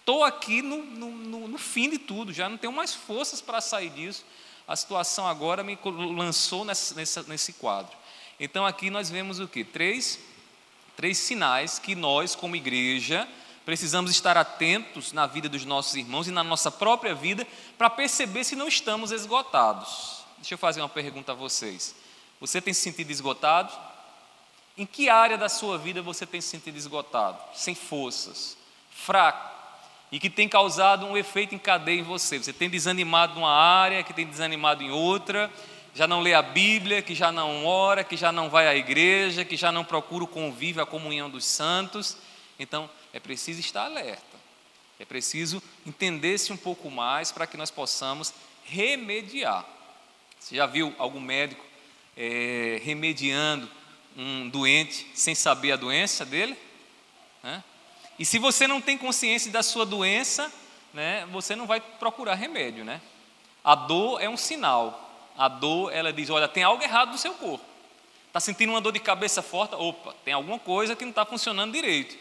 Estou 0.00 0.24
aqui 0.24 0.62
no, 0.62 0.82
no, 0.84 1.48
no, 1.48 1.58
fim 1.58 1.88
de 1.88 1.98
tudo, 1.98 2.32
já 2.32 2.48
não 2.48 2.56
tenho 2.56 2.72
mais 2.72 2.92
forças 2.92 3.40
para 3.40 3.60
sair 3.60 3.90
disso. 3.90 4.24
A 4.66 4.74
situação 4.74 5.28
agora 5.28 5.62
me 5.62 5.78
lançou 6.16 6.64
nessa, 6.64 6.94
nessa, 6.94 7.22
nesse 7.24 7.52
quadro. 7.52 7.96
Então 8.38 8.66
aqui 8.66 8.90
nós 8.90 9.08
vemos 9.10 9.38
o 9.38 9.46
que? 9.46 9.62
Três, 9.62 10.18
três 10.96 11.18
sinais 11.18 11.78
que 11.78 11.94
nós, 11.94 12.34
como 12.34 12.56
igreja, 12.56 13.28
precisamos 13.64 14.10
estar 14.10 14.36
atentos 14.36 15.12
na 15.12 15.26
vida 15.26 15.48
dos 15.48 15.64
nossos 15.64 15.94
irmãos 15.94 16.28
e 16.28 16.30
na 16.30 16.42
nossa 16.42 16.70
própria 16.70 17.14
vida 17.14 17.46
para 17.78 17.88
perceber 17.90 18.44
se 18.44 18.56
não 18.56 18.68
estamos 18.68 19.10
esgotados. 19.12 20.22
Deixa 20.38 20.54
eu 20.54 20.58
fazer 20.58 20.80
uma 20.80 20.88
pergunta 20.88 21.32
a 21.32 21.34
vocês. 21.34 21.94
Você 22.40 22.60
tem 22.60 22.74
se 22.74 22.80
sentido 22.80 23.10
esgotado? 23.10 23.72
Em 24.76 24.86
que 24.86 25.08
área 25.08 25.38
da 25.38 25.48
sua 25.48 25.78
vida 25.78 26.02
você 26.02 26.26
tem 26.26 26.40
se 26.40 26.48
sentido 26.48 26.76
esgotado, 26.76 27.38
sem 27.54 27.74
forças, 27.74 28.56
fraco, 28.90 29.52
e 30.10 30.18
que 30.18 30.28
tem 30.28 30.48
causado 30.48 31.06
um 31.06 31.16
efeito 31.16 31.54
em 31.54 31.58
cadeia 31.58 32.00
em 32.00 32.02
você? 32.02 32.38
Você 32.38 32.52
tem 32.52 32.68
desanimado 32.68 33.34
numa 33.34 33.52
área, 33.52 34.02
que 34.02 34.12
tem 34.12 34.26
desanimado 34.26 34.82
em 34.82 34.90
outra, 34.90 35.50
já 35.94 36.06
não 36.06 36.20
lê 36.20 36.32
a 36.32 36.42
Bíblia, 36.42 37.02
que 37.02 37.14
já 37.14 37.30
não 37.30 37.66
ora, 37.66 38.02
que 38.02 38.16
já 38.16 38.32
não 38.32 38.48
vai 38.48 38.66
à 38.66 38.74
igreja, 38.74 39.44
que 39.44 39.56
já 39.56 39.70
não 39.70 39.84
procura 39.84 40.24
o 40.24 40.28
convívio, 40.28 40.82
a 40.82 40.86
comunhão 40.86 41.28
dos 41.28 41.44
santos. 41.44 42.16
Então, 42.58 42.88
é 43.12 43.20
preciso 43.20 43.60
estar 43.60 43.84
alerta. 43.84 44.40
É 44.98 45.04
preciso 45.04 45.62
entender-se 45.86 46.52
um 46.52 46.56
pouco 46.56 46.90
mais 46.90 47.32
para 47.32 47.46
que 47.46 47.56
nós 47.56 47.70
possamos 47.70 48.32
remediar. 48.64 49.66
Você 50.38 50.56
já 50.56 50.66
viu 50.66 50.94
algum 50.98 51.20
médico 51.20 51.64
é, 52.16 52.80
remediando 52.82 53.68
um 54.16 54.48
doente 54.48 55.06
sem 55.14 55.34
saber 55.34 55.72
a 55.72 55.76
doença 55.76 56.24
dele? 56.24 56.56
E 58.18 58.24
se 58.24 58.38
você 58.38 58.68
não 58.68 58.80
tem 58.80 58.96
consciência 58.96 59.50
da 59.50 59.62
sua 59.62 59.84
doença, 59.84 60.52
né, 60.92 61.26
você 61.32 61.56
não 61.56 61.66
vai 61.66 61.80
procurar 61.80 62.34
remédio. 62.34 62.84
Né? 62.84 63.00
A 63.64 63.74
dor 63.74 64.22
é 64.22 64.28
um 64.28 64.36
sinal. 64.36 65.30
A 65.36 65.48
dor, 65.48 65.92
ela 65.92 66.12
diz: 66.12 66.30
olha, 66.30 66.46
tem 66.46 66.62
algo 66.62 66.82
errado 66.82 67.12
no 67.12 67.18
seu 67.18 67.34
corpo. 67.34 67.64
Está 68.28 68.40
sentindo 68.40 68.70
uma 68.70 68.80
dor 68.80 68.92
de 68.92 69.00
cabeça 69.00 69.42
forte? 69.42 69.74
Opa, 69.74 70.14
tem 70.24 70.32
alguma 70.32 70.58
coisa 70.58 70.96
que 70.96 71.04
não 71.04 71.10
está 71.10 71.24
funcionando 71.24 71.72
direito. 71.72 72.16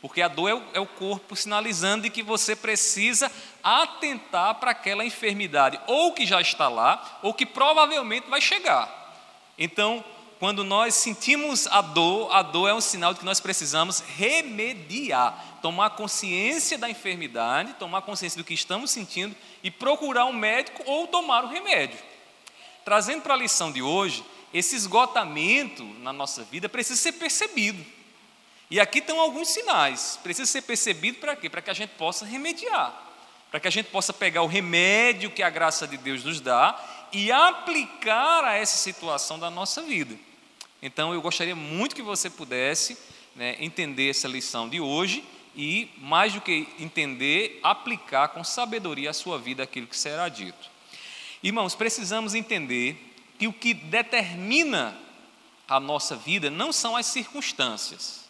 Porque 0.00 0.22
a 0.22 0.28
dor 0.28 0.48
é 0.48 0.54
o, 0.54 0.62
é 0.74 0.80
o 0.80 0.86
corpo 0.86 1.36
sinalizando 1.36 2.04
de 2.04 2.10
que 2.10 2.22
você 2.22 2.56
precisa 2.56 3.30
atentar 3.62 4.54
para 4.54 4.70
aquela 4.70 5.04
enfermidade, 5.04 5.78
ou 5.86 6.12
que 6.12 6.24
já 6.24 6.40
está 6.40 6.68
lá, 6.68 7.20
ou 7.22 7.34
que 7.34 7.44
provavelmente 7.44 8.28
vai 8.28 8.40
chegar. 8.40 8.88
Então, 9.58 10.02
quando 10.38 10.64
nós 10.64 10.94
sentimos 10.94 11.66
a 11.66 11.82
dor, 11.82 12.34
a 12.34 12.40
dor 12.40 12.66
é 12.66 12.72
um 12.72 12.80
sinal 12.80 13.12
de 13.12 13.20
que 13.20 13.26
nós 13.26 13.40
precisamos 13.40 14.00
remediar, 14.00 15.58
tomar 15.60 15.90
consciência 15.90 16.78
da 16.78 16.88
enfermidade, 16.88 17.74
tomar 17.74 18.00
consciência 18.00 18.38
do 18.38 18.44
que 18.44 18.54
estamos 18.54 18.90
sentindo 18.90 19.36
e 19.62 19.70
procurar 19.70 20.24
um 20.24 20.32
médico 20.32 20.82
ou 20.86 21.06
tomar 21.06 21.44
o 21.44 21.48
remédio. 21.48 21.98
Trazendo 22.86 23.20
para 23.20 23.34
a 23.34 23.36
lição 23.36 23.70
de 23.70 23.82
hoje, 23.82 24.24
esse 24.52 24.74
esgotamento 24.74 25.84
na 26.00 26.12
nossa 26.12 26.42
vida 26.42 26.70
precisa 26.70 26.98
ser 26.98 27.12
percebido. 27.12 27.84
E 28.70 28.78
aqui 28.78 29.00
estão 29.00 29.20
alguns 29.20 29.48
sinais. 29.48 30.18
Precisa 30.22 30.50
ser 30.50 30.62
percebido 30.62 31.18
para 31.18 31.34
quê? 31.34 31.50
Para 31.50 31.60
que 31.60 31.70
a 31.70 31.74
gente 31.74 31.90
possa 31.90 32.24
remediar. 32.24 33.08
Para 33.50 33.58
que 33.58 33.66
a 33.66 33.70
gente 33.70 33.86
possa 33.86 34.12
pegar 34.12 34.42
o 34.42 34.46
remédio 34.46 35.30
que 35.30 35.42
a 35.42 35.50
graça 35.50 35.88
de 35.88 35.96
Deus 35.96 36.22
nos 36.22 36.40
dá 36.40 36.78
e 37.12 37.32
aplicar 37.32 38.44
a 38.44 38.54
essa 38.54 38.76
situação 38.76 39.38
da 39.38 39.50
nossa 39.50 39.82
vida. 39.82 40.16
Então 40.80 41.12
eu 41.12 41.20
gostaria 41.20 41.56
muito 41.56 41.96
que 41.96 42.02
você 42.02 42.30
pudesse 42.30 42.96
né, 43.34 43.56
entender 43.58 44.08
essa 44.08 44.28
lição 44.28 44.68
de 44.68 44.80
hoje 44.80 45.24
e, 45.56 45.90
mais 45.98 46.32
do 46.32 46.40
que 46.40 46.68
entender, 46.78 47.58
aplicar 47.62 48.28
com 48.28 48.44
sabedoria 48.44 49.10
a 49.10 49.14
sua 49.14 49.36
vida 49.36 49.64
aquilo 49.64 49.88
que 49.88 49.96
será 49.96 50.28
dito. 50.28 50.70
Irmãos, 51.42 51.74
precisamos 51.74 52.34
entender 52.34 53.14
que 53.36 53.48
o 53.48 53.52
que 53.52 53.74
determina 53.74 54.96
a 55.66 55.80
nossa 55.80 56.14
vida 56.14 56.50
não 56.50 56.72
são 56.72 56.96
as 56.96 57.06
circunstâncias. 57.06 58.29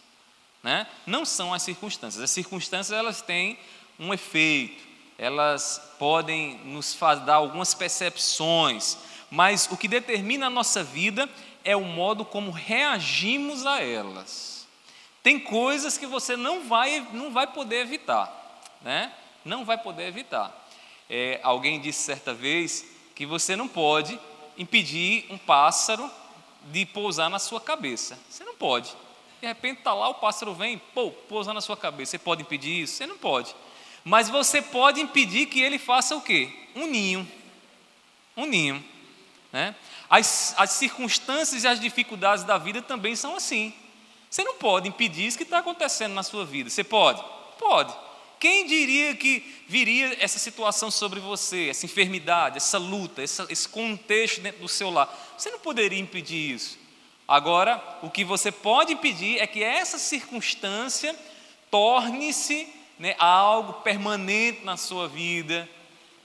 Né? 0.63 0.87
Não 1.07 1.25
são 1.25 1.55
as 1.55 1.63
circunstâncias. 1.63 2.23
As 2.23 2.31
circunstâncias 2.31 2.97
elas 2.97 3.23
têm 3.23 3.59
um 3.99 4.13
efeito, 4.13 4.83
elas 5.19 5.95
podem 5.99 6.59
nos 6.65 6.97
dar 7.27 7.35
algumas 7.35 7.75
percepções, 7.75 8.97
mas 9.31 9.69
o 9.71 9.77
que 9.77 9.87
determina 9.87 10.47
a 10.47 10.51
nossa 10.51 10.83
vida 10.83 11.29
é 11.63 11.77
o 11.77 11.85
modo 11.85 12.25
como 12.25 12.51
reagimos 12.51 13.67
a 13.67 13.83
elas. 13.83 14.67
Tem 15.23 15.39
coisas 15.39 15.99
que 15.99 16.07
você 16.07 16.37
não 16.37 16.67
vai, 16.67 17.07
não 17.13 17.31
vai 17.31 17.47
poder 17.47 17.83
evitar, 17.83 18.63
né? 18.81 19.13
Não 19.45 19.65
vai 19.65 19.77
poder 19.77 20.07
evitar. 20.07 20.69
É, 21.09 21.41
alguém 21.43 21.81
disse 21.81 22.03
certa 22.03 22.33
vez 22.33 22.87
que 23.15 23.27
você 23.27 23.55
não 23.55 23.69
pode 23.69 24.19
impedir 24.57 25.27
um 25.29 25.37
pássaro 25.37 26.11
de 26.65 26.87
pousar 26.87 27.29
na 27.29 27.39
sua 27.39 27.61
cabeça. 27.61 28.19
Você 28.29 28.45
não 28.45 28.55
pode. 28.55 28.95
De 29.41 29.47
repente 29.47 29.79
está 29.79 29.95
lá, 29.95 30.09
o 30.09 30.15
pássaro 30.15 30.55
vem, 30.55 30.79
pô, 30.93 31.11
pousa 31.11 31.55
na 31.55 31.61
sua 31.61 31.77
cabeça. 31.77 32.11
Você 32.11 32.19
pode 32.19 32.43
impedir 32.43 32.83
isso? 32.83 32.95
Você 32.95 33.07
não 33.07 33.17
pode. 33.17 33.55
Mas 34.05 34.29
você 34.29 34.61
pode 34.61 35.01
impedir 35.01 35.47
que 35.47 35.61
ele 35.61 35.79
faça 35.79 36.15
o 36.15 36.21
quê? 36.21 36.53
Um 36.75 36.87
ninho. 36.87 37.27
Um 38.37 38.45
ninho. 38.45 38.85
Né? 39.53 39.75
As, 40.09 40.55
as 40.57 40.71
circunstâncias 40.73 41.65
e 41.65 41.67
as 41.67 41.81
dificuldades 41.81 42.45
da 42.45 42.59
vida 42.59 42.83
também 42.83 43.17
são 43.17 43.37
assim. 43.37 43.73
Você 44.29 44.45
não 44.45 44.55
pode 44.55 44.89
impedir 44.89 45.27
isso 45.27 45.37
que 45.37 45.43
está 45.43 45.59
acontecendo 45.59 46.13
na 46.13 46.23
sua 46.23 46.45
vida. 46.45 46.71
Você 46.71 46.85
pode? 46.85 47.23
Pode. 47.59 47.95
Quem 48.39 48.67
diria 48.67 49.15
que 49.15 49.63
viria 49.67 50.17
essa 50.19 50.39
situação 50.39 50.91
sobre 50.91 51.21
você, 51.21 51.69
essa 51.69 51.85
enfermidade, 51.85 52.57
essa 52.57 52.79
luta, 52.79 53.23
essa, 53.23 53.47
esse 53.51 53.69
contexto 53.69 54.41
dentro 54.41 54.61
do 54.61 54.69
seu 54.69 54.91
lar? 54.91 55.35
Você 55.37 55.51
não 55.51 55.59
poderia 55.59 55.99
impedir 55.99 56.55
isso. 56.55 56.79
Agora, 57.31 57.81
o 58.03 58.11
que 58.11 58.25
você 58.25 58.51
pode 58.51 58.97
pedir 58.97 59.39
é 59.39 59.47
que 59.47 59.63
essa 59.63 59.99
circunstância 59.99 61.15
torne-se 61.71 62.67
né, 62.99 63.15
algo 63.21 63.75
permanente 63.85 64.65
na 64.65 64.77
sua 64.77 65.07
vida, 65.07 65.69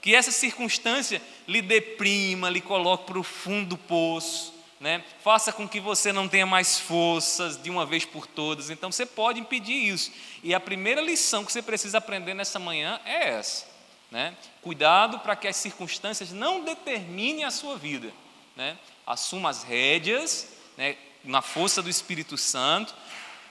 que 0.02 0.16
essa 0.16 0.32
circunstância 0.32 1.22
lhe 1.46 1.62
deprima, 1.62 2.50
lhe 2.50 2.60
coloque 2.60 3.06
para 3.06 3.20
o 3.20 3.22
fundo 3.22 3.68
do 3.68 3.78
poço, 3.78 4.52
né, 4.80 5.04
faça 5.22 5.52
com 5.52 5.68
que 5.68 5.78
você 5.78 6.12
não 6.12 6.26
tenha 6.26 6.44
mais 6.44 6.80
forças 6.80 7.56
de 7.56 7.70
uma 7.70 7.86
vez 7.86 8.04
por 8.04 8.26
todas. 8.26 8.68
Então, 8.68 8.90
você 8.90 9.06
pode 9.06 9.38
impedir 9.38 9.74
isso. 9.74 10.10
E 10.42 10.52
a 10.52 10.58
primeira 10.58 11.00
lição 11.00 11.44
que 11.44 11.52
você 11.52 11.62
precisa 11.62 11.98
aprender 11.98 12.34
nessa 12.34 12.58
manhã 12.58 13.00
é 13.04 13.28
essa. 13.28 13.64
Né? 14.10 14.36
Cuidado 14.60 15.20
para 15.20 15.36
que 15.36 15.46
as 15.46 15.54
circunstâncias 15.54 16.32
não 16.32 16.64
determinem 16.64 17.44
a 17.44 17.50
sua 17.52 17.76
vida. 17.76 18.12
Né? 18.56 18.76
Assuma 19.06 19.50
as 19.50 19.62
rédeas 19.62 20.55
né, 20.76 20.96
na 21.24 21.42
força 21.42 21.82
do 21.82 21.90
Espírito 21.90 22.36
Santo, 22.36 22.94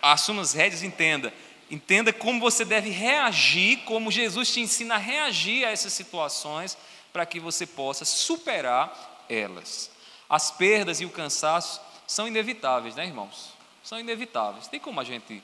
assuma 0.01 0.41
as 0.41 0.53
rédeas 0.53 0.83
entenda. 0.83 1.33
Entenda 1.69 2.13
como 2.13 2.39
você 2.39 2.63
deve 2.63 2.89
reagir, 2.89 3.79
como 3.85 4.11
Jesus 4.11 4.53
te 4.53 4.59
ensina 4.59 4.95
a 4.95 4.99
reagir 4.99 5.65
a 5.65 5.71
essas 5.71 5.93
situações, 5.93 6.77
para 7.11 7.25
que 7.25 7.39
você 7.39 7.65
possa 7.65 8.05
superar 8.05 9.25
elas. 9.27 9.89
As 10.29 10.51
perdas 10.51 11.01
e 11.01 11.05
o 11.05 11.09
cansaço 11.09 11.81
são 12.05 12.27
inevitáveis, 12.27 12.95
né, 12.95 13.05
irmãos? 13.05 13.53
São 13.83 13.99
inevitáveis. 13.99 14.67
Tem 14.67 14.79
como 14.79 14.99
a 14.99 15.03
gente 15.03 15.41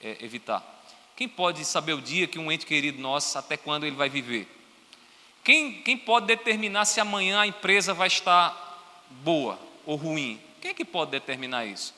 é, 0.00 0.16
evitar? 0.20 0.62
Quem 1.16 1.28
pode 1.28 1.64
saber 1.64 1.94
o 1.94 2.00
dia 2.00 2.28
que 2.28 2.38
um 2.38 2.50
ente 2.50 2.64
querido 2.64 3.00
nosso, 3.00 3.36
até 3.36 3.56
quando 3.56 3.84
ele 3.84 3.96
vai 3.96 4.08
viver? 4.08 4.46
Quem, 5.42 5.82
quem 5.82 5.96
pode 5.96 6.26
determinar 6.26 6.84
se 6.84 7.00
amanhã 7.00 7.40
a 7.40 7.46
empresa 7.46 7.92
vai 7.92 8.06
estar 8.06 9.06
boa 9.22 9.58
ou 9.84 9.96
ruim? 9.96 10.40
Quem 10.60 10.70
é 10.72 10.74
que 10.74 10.84
pode 10.84 11.10
determinar 11.10 11.64
isso? 11.64 11.94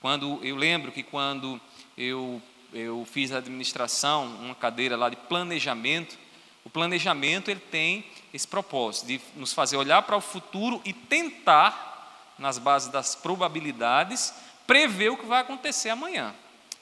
Quando 0.00 0.38
eu 0.42 0.54
lembro 0.56 0.92
que 0.92 1.02
quando 1.02 1.60
eu, 1.96 2.42
eu 2.72 3.06
fiz 3.10 3.32
a 3.32 3.38
administração, 3.38 4.26
uma 4.42 4.54
cadeira 4.54 4.96
lá 4.96 5.08
de 5.08 5.16
planejamento, 5.16 6.18
o 6.64 6.70
planejamento 6.70 7.50
ele 7.50 7.60
tem 7.60 8.04
esse 8.32 8.46
propósito 8.46 9.06
de 9.06 9.20
nos 9.36 9.52
fazer 9.52 9.76
olhar 9.76 10.02
para 10.02 10.16
o 10.16 10.20
futuro 10.20 10.80
e 10.84 10.92
tentar, 10.92 12.34
nas 12.38 12.58
bases 12.58 12.88
das 12.88 13.14
probabilidades, 13.14 14.34
prever 14.66 15.10
o 15.10 15.16
que 15.16 15.26
vai 15.26 15.40
acontecer 15.40 15.90
amanhã. 15.90 16.34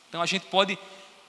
Então 0.09 0.23
a 0.23 0.27
gente 0.27 0.47
pode 0.47 0.79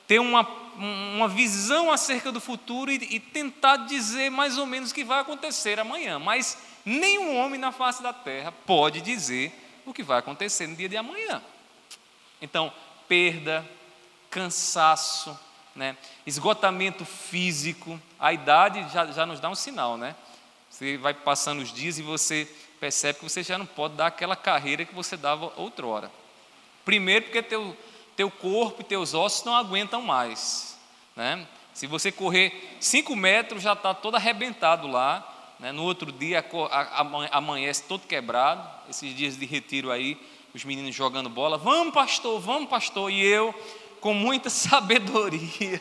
ter 0.07 0.19
uma, 0.19 0.47
uma 0.77 1.27
visão 1.27 1.91
acerca 1.91 2.31
do 2.31 2.39
futuro 2.39 2.91
e, 2.91 2.95
e 2.95 3.19
tentar 3.19 3.77
dizer 3.77 4.29
mais 4.29 4.57
ou 4.57 4.65
menos 4.65 4.91
o 4.91 4.93
que 4.93 5.03
vai 5.03 5.19
acontecer 5.19 5.79
amanhã, 5.79 6.19
mas 6.19 6.57
nenhum 6.85 7.37
homem 7.37 7.59
na 7.59 7.71
face 7.71 8.03
da 8.03 8.13
terra 8.13 8.51
pode 8.51 9.01
dizer 9.01 9.62
o 9.85 9.93
que 9.93 10.03
vai 10.03 10.19
acontecer 10.19 10.67
no 10.67 10.75
dia 10.75 10.89
de 10.89 10.97
amanhã. 10.97 11.41
Então, 12.41 12.71
perda, 13.07 13.67
cansaço, 14.29 15.37
né? 15.75 15.97
esgotamento 16.25 17.05
físico, 17.05 17.99
a 18.19 18.33
idade 18.33 18.85
já, 18.91 19.05
já 19.07 19.25
nos 19.25 19.39
dá 19.39 19.49
um 19.49 19.55
sinal, 19.55 19.97
né? 19.97 20.15
Você 20.69 20.97
vai 20.97 21.13
passando 21.13 21.61
os 21.61 21.71
dias 21.71 21.99
e 21.99 22.01
você 22.01 22.47
percebe 22.79 23.19
que 23.19 23.23
você 23.23 23.43
já 23.43 23.57
não 23.57 23.65
pode 23.65 23.95
dar 23.95 24.07
aquela 24.07 24.35
carreira 24.35 24.85
que 24.85 24.93
você 24.93 25.15
dava 25.15 25.53
outrora. 25.55 26.11
Primeiro, 26.83 27.25
porque 27.25 27.41
teu, 27.41 27.77
teu 28.15 28.29
corpo 28.29 28.81
e 28.81 28.83
teus 28.83 29.13
ossos 29.13 29.45
não 29.45 29.55
aguentam 29.55 30.01
mais. 30.01 30.77
Né? 31.15 31.47
Se 31.73 31.87
você 31.87 32.11
correr 32.11 32.77
5 32.79 33.15
metros, 33.15 33.63
já 33.63 33.73
está 33.73 33.93
todo 33.93 34.15
arrebentado 34.15 34.87
lá. 34.87 35.32
Né? 35.63 35.71
No 35.71 35.83
outro 35.83 36.11
dia 36.11 36.45
amanhece 37.31 37.83
todo 37.83 38.05
quebrado. 38.05 38.69
Esses 38.89 39.15
dias 39.15 39.37
de 39.37 39.45
retiro 39.45 39.89
aí, 39.91 40.19
os 40.53 40.65
meninos 40.65 40.93
jogando 40.93 41.29
bola. 41.29 41.57
Vamos, 41.57 41.93
pastor, 41.93 42.37
vamos, 42.37 42.67
pastor. 42.67 43.09
E 43.09 43.25
eu, 43.25 43.55
com 44.01 44.13
muita 44.13 44.49
sabedoria, 44.51 45.79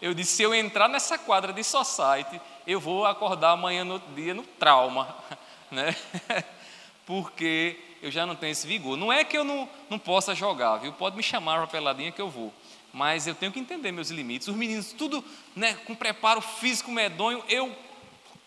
eu 0.00 0.14
disse: 0.14 0.36
se 0.36 0.42
eu 0.42 0.54
entrar 0.54 0.88
nessa 0.88 1.18
quadra 1.18 1.52
de 1.52 1.62
society, 1.62 2.40
eu 2.66 2.80
vou 2.80 3.04
acordar 3.04 3.50
amanhã 3.50 3.84
no 3.84 3.94
outro 3.94 4.10
dia 4.14 4.32
no 4.34 4.42
trauma. 4.42 5.14
Né? 5.70 5.94
Porque 7.06 7.78
eu 8.02 8.10
já 8.10 8.26
não 8.26 8.34
tenho 8.34 8.50
esse 8.50 8.66
vigor. 8.66 8.96
Não 8.96 9.12
é 9.12 9.22
que 9.22 9.38
eu 9.38 9.44
não, 9.44 9.68
não 9.88 10.00
possa 10.00 10.34
jogar, 10.34 10.78
viu? 10.78 10.92
Pode 10.92 11.16
me 11.16 11.22
chamar 11.22 11.58
para 11.58 11.68
peladinha 11.68 12.10
que 12.10 12.20
eu 12.20 12.28
vou. 12.28 12.52
Mas 12.92 13.28
eu 13.28 13.36
tenho 13.36 13.52
que 13.52 13.60
entender 13.60 13.92
meus 13.92 14.10
limites. 14.10 14.48
Os 14.48 14.56
meninos, 14.56 14.92
tudo 14.92 15.24
né, 15.54 15.74
com 15.86 15.94
preparo 15.94 16.40
físico 16.40 16.90
medonho, 16.90 17.40
eu 17.48 17.72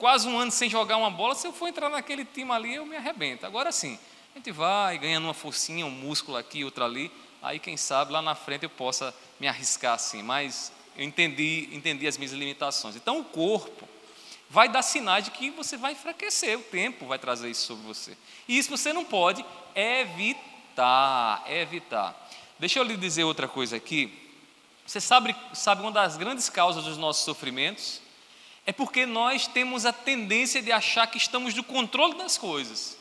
quase 0.03 0.27
um 0.27 0.37
ano 0.37 0.51
sem 0.51 0.69
jogar 0.69 0.97
uma 0.97 1.09
bola, 1.09 1.33
se 1.33 1.47
eu 1.47 1.53
for 1.53 1.69
entrar 1.69 1.87
naquele 1.87 2.25
time 2.25 2.51
ali, 2.51 2.75
eu 2.75 2.85
me 2.85 2.93
arrebento. 2.93 3.45
Agora 3.45 3.71
sim, 3.71 3.97
a 4.35 4.37
gente 4.37 4.51
vai 4.51 4.97
ganhando 4.97 5.23
uma 5.23 5.33
forcinha, 5.33 5.85
um 5.85 5.89
músculo 5.89 6.35
aqui, 6.35 6.61
outro 6.65 6.83
ali, 6.83 7.09
aí 7.41 7.57
quem 7.57 7.77
sabe 7.77 8.11
lá 8.11 8.21
na 8.21 8.35
frente 8.35 8.63
eu 8.63 8.69
possa 8.69 9.15
me 9.39 9.47
arriscar 9.47 9.93
assim. 9.93 10.21
Mas 10.21 10.73
eu 10.97 11.05
entendi, 11.05 11.69
entendi 11.71 12.05
as 12.05 12.17
minhas 12.17 12.33
limitações. 12.33 12.97
Então 12.97 13.21
o 13.21 13.23
corpo 13.23 13.87
vai 14.49 14.67
dar 14.67 14.81
sinais 14.81 15.23
de 15.23 15.31
que 15.31 15.51
você 15.51 15.77
vai 15.77 15.93
enfraquecer, 15.93 16.59
o 16.59 16.63
tempo 16.63 17.05
vai 17.05 17.17
trazer 17.17 17.49
isso 17.49 17.65
sobre 17.65 17.87
você. 17.87 18.17
E 18.45 18.57
isso 18.57 18.69
você 18.69 18.91
não 18.91 19.05
pode 19.05 19.45
evitar, 19.73 21.45
evitar. 21.49 22.29
Deixa 22.59 22.77
eu 22.77 22.83
lhe 22.83 22.97
dizer 22.97 23.23
outra 23.23 23.47
coisa 23.47 23.77
aqui. 23.77 24.11
Você 24.85 24.99
sabe, 24.99 25.33
sabe 25.53 25.81
uma 25.81 25.93
das 25.93 26.17
grandes 26.17 26.49
causas 26.49 26.83
dos 26.83 26.97
nossos 26.97 27.23
sofrimentos? 27.23 28.02
É 28.65 28.71
porque 28.71 29.05
nós 29.05 29.47
temos 29.47 29.85
a 29.85 29.91
tendência 29.91 30.61
de 30.61 30.71
achar 30.71 31.07
que 31.07 31.17
estamos 31.17 31.53
no 31.53 31.63
controle 31.63 32.15
das 32.15 32.37
coisas. 32.37 32.97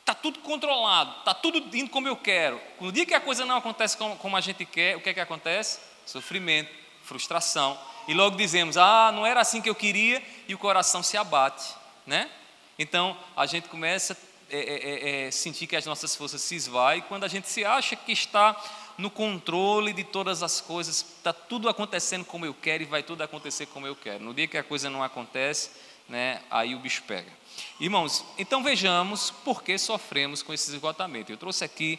Está 0.00 0.14
tudo 0.14 0.38
controlado, 0.40 1.18
está 1.18 1.34
tudo 1.34 1.76
indo 1.76 1.90
como 1.90 2.08
eu 2.08 2.16
quero. 2.16 2.60
No 2.80 2.90
dia 2.90 3.04
que 3.04 3.14
a 3.14 3.20
coisa 3.20 3.44
não 3.44 3.56
acontece 3.56 3.96
como, 3.96 4.16
como 4.16 4.36
a 4.36 4.40
gente 4.40 4.64
quer, 4.64 4.96
o 4.96 5.00
que 5.00 5.10
é 5.10 5.14
que 5.14 5.20
acontece? 5.20 5.80
Sofrimento, 6.06 6.70
frustração. 7.02 7.78
E 8.08 8.14
logo 8.14 8.36
dizemos, 8.36 8.76
ah, 8.76 9.12
não 9.12 9.26
era 9.26 9.40
assim 9.40 9.60
que 9.60 9.68
eu 9.68 9.74
queria, 9.74 10.22
e 10.48 10.54
o 10.54 10.58
coração 10.58 11.02
se 11.02 11.16
abate, 11.16 11.74
né? 12.06 12.30
Então 12.78 13.16
a 13.36 13.46
gente 13.46 13.68
começa 13.68 14.14
a 14.14 14.16
é, 14.50 14.58
é, 14.58 14.90
é, 15.24 15.26
é 15.26 15.30
sentir 15.30 15.66
que 15.66 15.76
as 15.76 15.86
nossas 15.86 16.14
forças 16.14 16.42
se 16.42 16.54
esvaem, 16.54 17.02
quando 17.02 17.24
a 17.24 17.28
gente 17.28 17.48
se 17.48 17.64
acha 17.64 17.96
que 17.96 18.12
está 18.12 18.56
no 18.98 19.10
controle 19.10 19.92
de 19.92 20.04
todas 20.04 20.42
as 20.42 20.60
coisas, 20.60 21.04
está 21.16 21.32
tudo 21.32 21.68
acontecendo 21.68 22.24
como 22.24 22.44
eu 22.44 22.54
quero 22.54 22.82
e 22.82 22.86
vai 22.86 23.02
tudo 23.02 23.22
acontecer 23.22 23.66
como 23.66 23.86
eu 23.86 23.96
quero. 23.96 24.22
No 24.22 24.34
dia 24.34 24.46
que 24.46 24.58
a 24.58 24.62
coisa 24.62 24.90
não 24.90 25.02
acontece, 25.02 25.70
né, 26.08 26.42
aí 26.50 26.74
o 26.74 26.78
bicho 26.78 27.02
pega. 27.04 27.30
Irmãos, 27.78 28.24
então 28.36 28.62
vejamos 28.62 29.30
por 29.30 29.62
que 29.62 29.78
sofremos 29.78 30.42
com 30.42 30.52
esse 30.52 30.70
esgotamento. 30.70 31.32
Eu 31.32 31.36
trouxe 31.36 31.64
aqui 31.64 31.98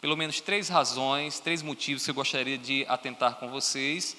pelo 0.00 0.16
menos 0.16 0.40
três 0.40 0.68
razões, 0.68 1.40
três 1.40 1.62
motivos 1.62 2.04
que 2.04 2.10
eu 2.10 2.14
gostaria 2.14 2.58
de 2.58 2.84
atentar 2.88 3.36
com 3.36 3.48
vocês 3.48 4.16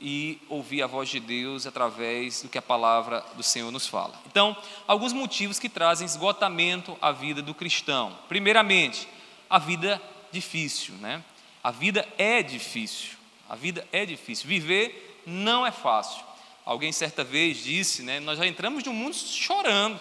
e 0.00 0.38
ouvir 0.48 0.82
a 0.82 0.86
voz 0.86 1.08
de 1.08 1.18
Deus 1.18 1.66
através 1.66 2.42
do 2.42 2.48
que 2.48 2.58
a 2.58 2.62
palavra 2.62 3.24
do 3.34 3.42
Senhor 3.42 3.70
nos 3.70 3.86
fala. 3.86 4.20
Então, 4.26 4.56
alguns 4.86 5.12
motivos 5.12 5.58
que 5.58 5.68
trazem 5.68 6.04
esgotamento 6.04 6.96
à 7.00 7.12
vida 7.12 7.40
do 7.40 7.54
cristão. 7.54 8.16
Primeiramente, 8.28 9.08
a 9.48 9.58
vida 9.58 10.00
difícil, 10.30 10.94
né? 10.96 11.24
A 11.62 11.70
vida 11.70 12.06
é 12.18 12.42
difícil. 12.42 13.16
A 13.48 13.56
vida 13.56 13.86
é 13.92 14.04
difícil. 14.04 14.48
Viver 14.48 15.22
não 15.26 15.66
é 15.66 15.70
fácil. 15.70 16.22
Alguém 16.64 16.92
certa 16.92 17.24
vez 17.24 17.62
disse, 17.62 18.02
né? 18.02 18.20
Nós 18.20 18.38
já 18.38 18.46
entramos 18.46 18.84
no 18.84 18.92
mundo 18.92 19.14
chorando. 19.14 19.98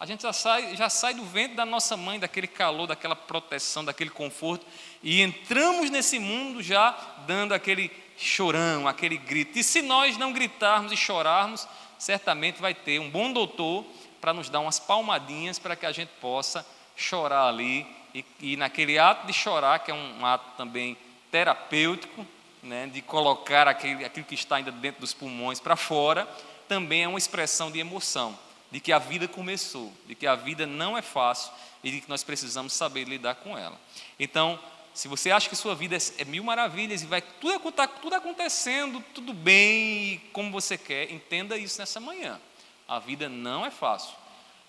A 0.00 0.06
gente 0.06 0.22
já 0.22 0.32
sai, 0.32 0.74
já 0.74 0.88
sai 0.88 1.12
do 1.12 1.26
ventre 1.26 1.54
da 1.54 1.66
nossa 1.66 1.94
mãe, 1.94 2.18
daquele 2.18 2.46
calor, 2.46 2.86
daquela 2.86 3.14
proteção, 3.14 3.84
daquele 3.84 4.08
conforto, 4.08 4.64
e 5.02 5.20
entramos 5.20 5.90
nesse 5.90 6.18
mundo 6.18 6.62
já 6.62 6.98
dando 7.26 7.52
aquele 7.52 7.90
chorão, 8.16 8.88
aquele 8.88 9.18
grito. 9.18 9.58
E 9.58 9.62
se 9.62 9.82
nós 9.82 10.16
não 10.16 10.32
gritarmos 10.32 10.90
e 10.90 10.96
chorarmos, 10.96 11.68
certamente 11.98 12.62
vai 12.62 12.72
ter 12.72 12.98
um 12.98 13.10
bom 13.10 13.30
doutor 13.30 13.84
para 14.22 14.32
nos 14.32 14.48
dar 14.48 14.60
umas 14.60 14.78
palmadinhas 14.78 15.58
para 15.58 15.76
que 15.76 15.84
a 15.84 15.92
gente 15.92 16.08
possa 16.18 16.66
chorar 16.96 17.48
ali 17.48 17.86
e, 18.14 18.24
e 18.40 18.56
naquele 18.56 18.98
ato 18.98 19.26
de 19.26 19.34
chorar, 19.34 19.80
que 19.80 19.90
é 19.90 19.94
um 19.94 20.24
ato 20.24 20.56
também 20.56 20.96
terapêutico, 21.30 22.26
né, 22.62 22.86
de 22.86 23.02
colocar 23.02 23.68
aquele, 23.68 24.02
aquilo 24.02 24.24
que 24.24 24.34
está 24.34 24.56
ainda 24.56 24.72
dentro 24.72 25.02
dos 25.02 25.12
pulmões 25.12 25.60
para 25.60 25.76
fora, 25.76 26.26
também 26.66 27.02
é 27.02 27.08
uma 27.08 27.18
expressão 27.18 27.70
de 27.70 27.78
emoção, 27.78 28.38
de 28.70 28.80
que 28.80 28.92
a 28.92 28.98
vida 28.98 29.26
começou, 29.26 29.92
de 30.06 30.14
que 30.14 30.26
a 30.26 30.34
vida 30.34 30.66
não 30.66 30.96
é 30.96 31.02
fácil 31.02 31.52
e 31.82 31.90
de 31.90 32.00
que 32.00 32.08
nós 32.08 32.22
precisamos 32.22 32.72
saber 32.72 33.04
lidar 33.04 33.36
com 33.36 33.56
ela. 33.56 33.78
Então, 34.18 34.58
se 34.94 35.08
você 35.08 35.30
acha 35.30 35.48
que 35.48 35.56
sua 35.56 35.74
vida 35.74 35.96
é, 35.96 36.00
é 36.18 36.24
mil 36.24 36.44
maravilhas 36.44 37.02
e 37.02 37.06
vai 37.06 37.22
tudo, 37.22 37.72
tá, 37.72 37.86
tudo 37.86 38.14
acontecendo, 38.14 39.02
tudo 39.14 39.32
bem, 39.32 40.20
como 40.32 40.50
você 40.50 40.76
quer, 40.76 41.10
entenda 41.10 41.56
isso 41.56 41.80
nessa 41.80 42.00
manhã. 42.00 42.40
A 42.86 42.98
vida 42.98 43.28
não 43.28 43.64
é 43.64 43.70
fácil. 43.70 44.14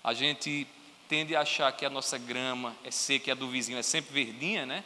A 0.02 0.14
gente 0.14 0.66
tende 1.08 1.36
a 1.36 1.42
achar 1.42 1.70
que 1.72 1.84
a 1.84 1.90
nossa 1.90 2.16
grama 2.18 2.74
é 2.84 2.90
seca 2.90 3.30
e 3.30 3.32
a 3.32 3.34
do 3.34 3.48
vizinho 3.48 3.78
é 3.78 3.82
sempre 3.82 4.12
verdinha, 4.12 4.64
né? 4.64 4.84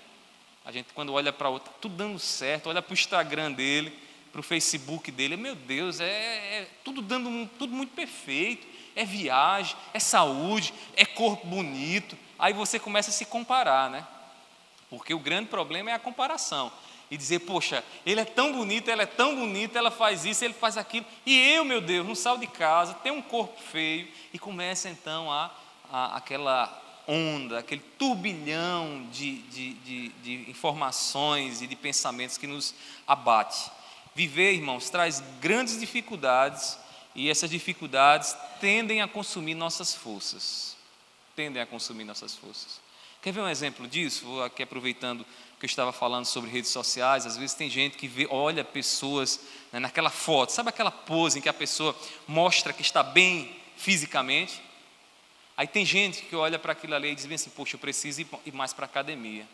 A 0.65 0.73
gente, 0.73 0.89
quando 0.93 1.13
olha 1.13 1.33
para 1.33 1.49
outra, 1.49 1.73
tudo 1.81 1.95
dando 1.95 2.19
certo, 2.19 2.69
olha 2.69 2.83
para 2.83 2.91
o 2.91 2.95
Instagram 2.95 3.53
dele, 3.53 3.97
para 4.33 4.41
o 4.41 4.43
Facebook 4.43 5.13
dele, 5.13 5.37
meu 5.37 5.55
Deus, 5.55 6.01
é, 6.01 6.07
é 6.07 6.69
tudo 6.83 7.01
dando 7.01 7.49
tudo 7.57 7.73
muito 7.73 7.95
perfeito. 7.95 8.67
É 8.97 9.05
viagem, 9.05 9.77
é 9.95 10.01
saúde, 10.01 10.75
é 10.97 11.05
corpo 11.05 11.47
bonito. 11.47 12.19
Aí 12.39 12.53
você 12.53 12.79
começa 12.79 13.11
a 13.11 13.13
se 13.13 13.25
comparar, 13.25 13.89
né? 13.89 14.05
Porque 14.91 15.15
o 15.15 15.19
grande 15.19 15.49
problema 15.49 15.91
é 15.91 15.95
a 15.95 15.99
comparação. 15.99 16.73
E 17.09 17.17
dizer, 17.17 17.41
poxa, 17.41 17.85
ele 18.05 18.21
é 18.21 18.25
tão 18.25 18.53
bonito, 18.53 18.91
ela 18.91 19.03
é 19.03 19.07
tão 19.07 19.37
bonita, 19.37 19.79
ela 19.79 19.93
faz 19.93 20.25
isso, 20.25 20.45
ele 20.45 20.55
faz 20.55 20.77
aquilo. 20.77 21.07
E 21.25 21.39
eu, 21.53 21.65
meu 21.65 21.81
Deus, 21.81 22.05
não 22.05 22.17
saio 22.17 22.39
de 22.39 22.49
casa, 22.49 22.95
tenho 22.95 23.15
um 23.15 23.23
corpo 23.23 23.61
feio. 23.61 24.09
E 24.33 24.39
começa 24.41 24.89
então 24.89 25.31
a 25.31 25.53
a, 25.91 26.17
aquela 26.17 26.83
onda, 27.07 27.59
aquele 27.59 27.83
turbilhão 27.99 29.07
de, 29.13 29.39
de, 29.43 29.75
de, 29.75 30.09
de 30.09 30.51
informações 30.51 31.63
e 31.63 31.67
de 31.67 31.77
pensamentos 31.77 32.37
que 32.37 32.47
nos 32.47 32.75
abate. 33.07 33.71
Viver, 34.15 34.55
irmãos, 34.55 34.91
traz 34.91 35.23
grandes 35.41 35.79
dificuldades 35.79 36.79
e 37.17 37.31
essas 37.31 37.51
dificuldades 37.51 38.37
tendem 38.61 39.01
a 39.01 39.09
consumir 39.09 39.55
nossas 39.55 39.95
forças. 39.95 40.77
Tendem 41.35 41.63
a 41.63 41.67
consumir 41.67 42.05
nossas 42.05 42.35
forças. 42.35 42.79
Quer 43.23 43.33
ver 43.33 43.41
um 43.41 43.49
exemplo 43.49 43.89
disso? 43.89 44.27
Vou 44.27 44.45
aqui 44.45 44.63
aproveitando 44.63 45.25
que 45.59 45.65
eu 45.65 45.67
estava 45.67 45.93
falando 45.93 46.27
sobre 46.27 46.51
redes 46.51 46.71
sociais. 46.71 47.25
Às 47.25 47.37
vezes 47.37 47.57
tem 47.57 47.71
gente 47.71 47.97
que 47.97 48.07
vê, 48.07 48.29
olha 48.31 48.63
pessoas 48.63 49.41
né, 49.73 49.81
naquela 49.81 50.11
foto, 50.11 50.53
sabe 50.53 50.69
aquela 50.69 50.91
pose 50.91 51.39
em 51.39 51.43
que 51.43 51.49
a 51.49 51.55
pessoa 51.55 51.97
mostra 52.29 52.73
que 52.73 52.83
está 52.83 53.03
bem 53.03 53.57
fisicamente? 53.77 54.63
Aí 55.57 55.67
tem 55.67 55.87
gente 55.87 56.23
que 56.23 56.37
olha 56.37 56.59
para 56.59 56.73
aquilo 56.73 56.95
ali 56.95 57.13
e 57.13 57.15
diz 57.15 57.25
assim: 57.33 57.51
Poxa, 57.51 57.77
eu 57.77 57.81
preciso 57.81 58.21
ir 58.21 58.53
mais 58.53 58.75
para 58.75 58.85
a 58.85 58.89
academia. 58.89 59.49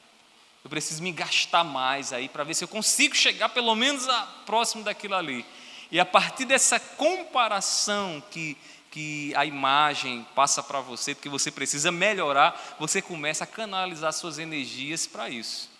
Eu 0.64 0.68
preciso 0.68 1.02
me 1.02 1.12
gastar 1.12 1.62
mais 1.62 2.12
aí 2.12 2.28
para 2.28 2.44
ver 2.44 2.54
se 2.54 2.64
eu 2.64 2.68
consigo 2.68 3.14
chegar 3.14 3.48
pelo 3.50 3.74
menos 3.74 4.08
a, 4.08 4.22
próximo 4.44 4.82
daquilo 4.82 5.14
ali. 5.14 5.44
E 5.92 6.00
a 6.00 6.06
partir 6.06 6.46
dessa 6.46 6.80
comparação 6.80 8.22
que, 8.30 8.56
que 8.90 9.30
a 9.36 9.44
imagem 9.44 10.26
passa 10.34 10.62
para 10.62 10.80
você, 10.80 11.14
que 11.14 11.28
você 11.28 11.50
precisa 11.50 11.92
melhorar, 11.92 12.76
você 12.80 13.02
começa 13.02 13.44
a 13.44 13.46
canalizar 13.46 14.10
suas 14.14 14.38
energias 14.38 15.06
para 15.06 15.28
isso. 15.28 15.70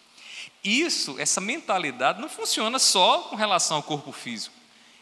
Isso, 0.62 1.18
essa 1.18 1.40
mentalidade, 1.40 2.20
não 2.20 2.28
funciona 2.28 2.78
só 2.78 3.20
com 3.22 3.36
relação 3.36 3.78
ao 3.78 3.82
corpo 3.82 4.12
físico. 4.12 4.54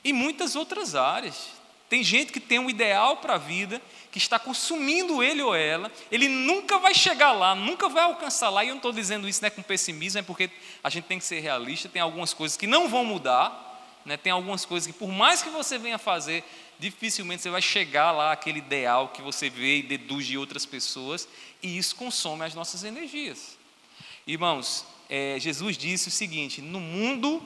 Em 0.05 0.13
muitas 0.13 0.55
outras 0.55 0.95
áreas. 0.95 1.59
Tem 1.89 2.05
gente 2.05 2.33
que 2.33 2.39
tem 2.39 2.61
um 2.61 2.71
ideal 2.71 3.17
para 3.17 3.35
a 3.35 3.39
vida, 3.39 3.83
que 4.13 4.19
está 4.19 4.39
consumindo 4.39 5.25
ele 5.25 5.43
ou 5.43 5.57
ela, 5.57 5.91
ele 6.13 6.29
nunca 6.29 6.79
vai 6.79 6.95
chegar 6.95 7.33
lá, 7.33 7.53
nunca 7.57 7.89
vai 7.89 8.05
alcançar 8.05 8.49
lá. 8.49 8.65
E 8.65 8.69
eu 8.69 8.75
não 8.75 8.79
estou 8.79 8.93
dizendo 8.93 9.29
isso 9.29 9.43
né, 9.43 9.51
com 9.51 9.61
pessimismo, 9.61 10.21
é 10.21 10.23
porque 10.23 10.49
a 10.85 10.89
gente 10.89 11.07
tem 11.07 11.19
que 11.19 11.25
ser 11.25 11.41
realista. 11.41 11.89
Tem 11.89 12.01
algumas 12.01 12.33
coisas 12.33 12.57
que 12.57 12.69
não 12.69 12.89
vão 12.89 13.05
mudar, 13.05 13.70
né, 14.05 14.17
tem 14.17 14.33
algumas 14.33 14.65
coisas 14.65 14.87
que, 14.87 14.99
por 14.99 15.11
mais 15.11 15.43
que 15.43 15.51
você 15.51 15.79
venha 15.79 15.99
fazer, 15.99 16.45
dificilmente 16.79 17.43
você 17.43 17.51
vai 17.51 17.63
chegar 17.63 18.13
lá 18.13 18.33
aquele 18.33 18.59
ideal 18.59 19.09
que 19.09 19.23
você 19.23 19.51
vê 19.51 19.79
e 19.79 19.83
deduz 19.83 20.27
de 20.27 20.39
outras 20.39 20.65
pessoas, 20.65 21.29
e 21.63 21.77
isso 21.77 21.97
consome 21.97 22.45
as 22.45 22.55
nossas 22.55 22.85
energias. 22.85 23.59
Irmãos, 24.27 24.87
é, 25.09 25.37
Jesus 25.39 25.77
disse 25.77 26.09
o 26.09 26.11
seguinte: 26.11 26.63
No 26.63 26.81
mundo 26.81 27.43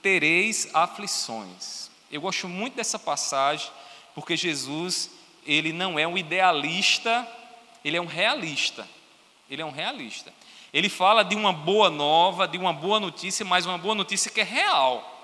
tereis 0.00 0.68
aflições. 0.72 1.90
Eu 2.10 2.20
gosto 2.20 2.48
muito 2.48 2.74
dessa 2.74 2.98
passagem 2.98 3.70
porque 4.14 4.36
Jesus, 4.36 5.10
ele 5.46 5.72
não 5.72 5.98
é 5.98 6.06
um 6.06 6.16
idealista, 6.16 7.26
ele 7.84 7.96
é 7.96 8.00
um 8.00 8.06
realista. 8.06 8.88
Ele 9.50 9.62
é 9.62 9.64
um 9.64 9.70
realista. 9.70 10.32
Ele 10.72 10.88
fala 10.88 11.22
de 11.22 11.34
uma 11.34 11.52
boa 11.52 11.88
nova, 11.88 12.46
de 12.46 12.58
uma 12.58 12.72
boa 12.72 13.00
notícia, 13.00 13.44
mas 13.44 13.64
uma 13.64 13.78
boa 13.78 13.94
notícia 13.94 14.30
que 14.30 14.40
é 14.40 14.44
real. 14.44 15.17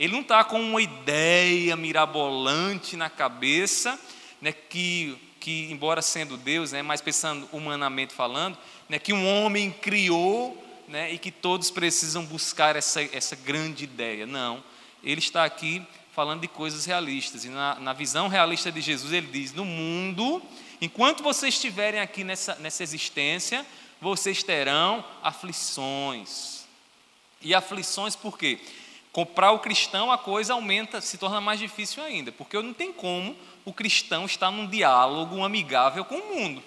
Ele 0.00 0.14
não 0.14 0.22
está 0.22 0.42
com 0.42 0.58
uma 0.58 0.80
ideia 0.80 1.76
mirabolante 1.76 2.96
na 2.96 3.10
cabeça, 3.10 4.00
né, 4.40 4.50
que, 4.50 5.14
que 5.38 5.70
embora 5.70 6.00
sendo 6.00 6.38
Deus, 6.38 6.72
né, 6.72 6.80
mas 6.80 7.02
pensando 7.02 7.46
humanamente 7.52 8.14
falando, 8.14 8.56
né, 8.88 8.98
que 8.98 9.12
um 9.12 9.28
homem 9.28 9.70
criou 9.70 10.56
né, 10.88 11.12
e 11.12 11.18
que 11.18 11.30
todos 11.30 11.70
precisam 11.70 12.24
buscar 12.24 12.76
essa, 12.76 13.02
essa 13.14 13.36
grande 13.36 13.84
ideia. 13.84 14.24
Não. 14.24 14.64
Ele 15.04 15.18
está 15.18 15.44
aqui 15.44 15.86
falando 16.12 16.40
de 16.40 16.48
coisas 16.48 16.86
realistas. 16.86 17.44
E 17.44 17.50
na, 17.50 17.74
na 17.74 17.92
visão 17.92 18.26
realista 18.26 18.72
de 18.72 18.80
Jesus, 18.80 19.12
ele 19.12 19.26
diz: 19.26 19.52
no 19.52 19.66
mundo, 19.66 20.42
enquanto 20.80 21.22
vocês 21.22 21.52
estiverem 21.52 22.00
aqui 22.00 22.24
nessa, 22.24 22.54
nessa 22.54 22.82
existência, 22.82 23.66
vocês 24.00 24.42
terão 24.42 25.04
aflições. 25.22 26.64
E 27.42 27.54
aflições 27.54 28.16
por 28.16 28.38
quê? 28.38 28.58
Comprar 29.12 29.52
o 29.52 29.58
cristão, 29.58 30.12
a 30.12 30.18
coisa 30.18 30.52
aumenta, 30.52 31.00
se 31.00 31.18
torna 31.18 31.40
mais 31.40 31.58
difícil 31.58 32.02
ainda, 32.02 32.30
porque 32.30 32.60
não 32.62 32.72
tem 32.72 32.92
como 32.92 33.36
o 33.64 33.72
cristão 33.72 34.24
estar 34.24 34.50
num 34.50 34.66
diálogo 34.66 35.42
amigável 35.42 36.04
com 36.04 36.16
o 36.16 36.34
mundo. 36.34 36.62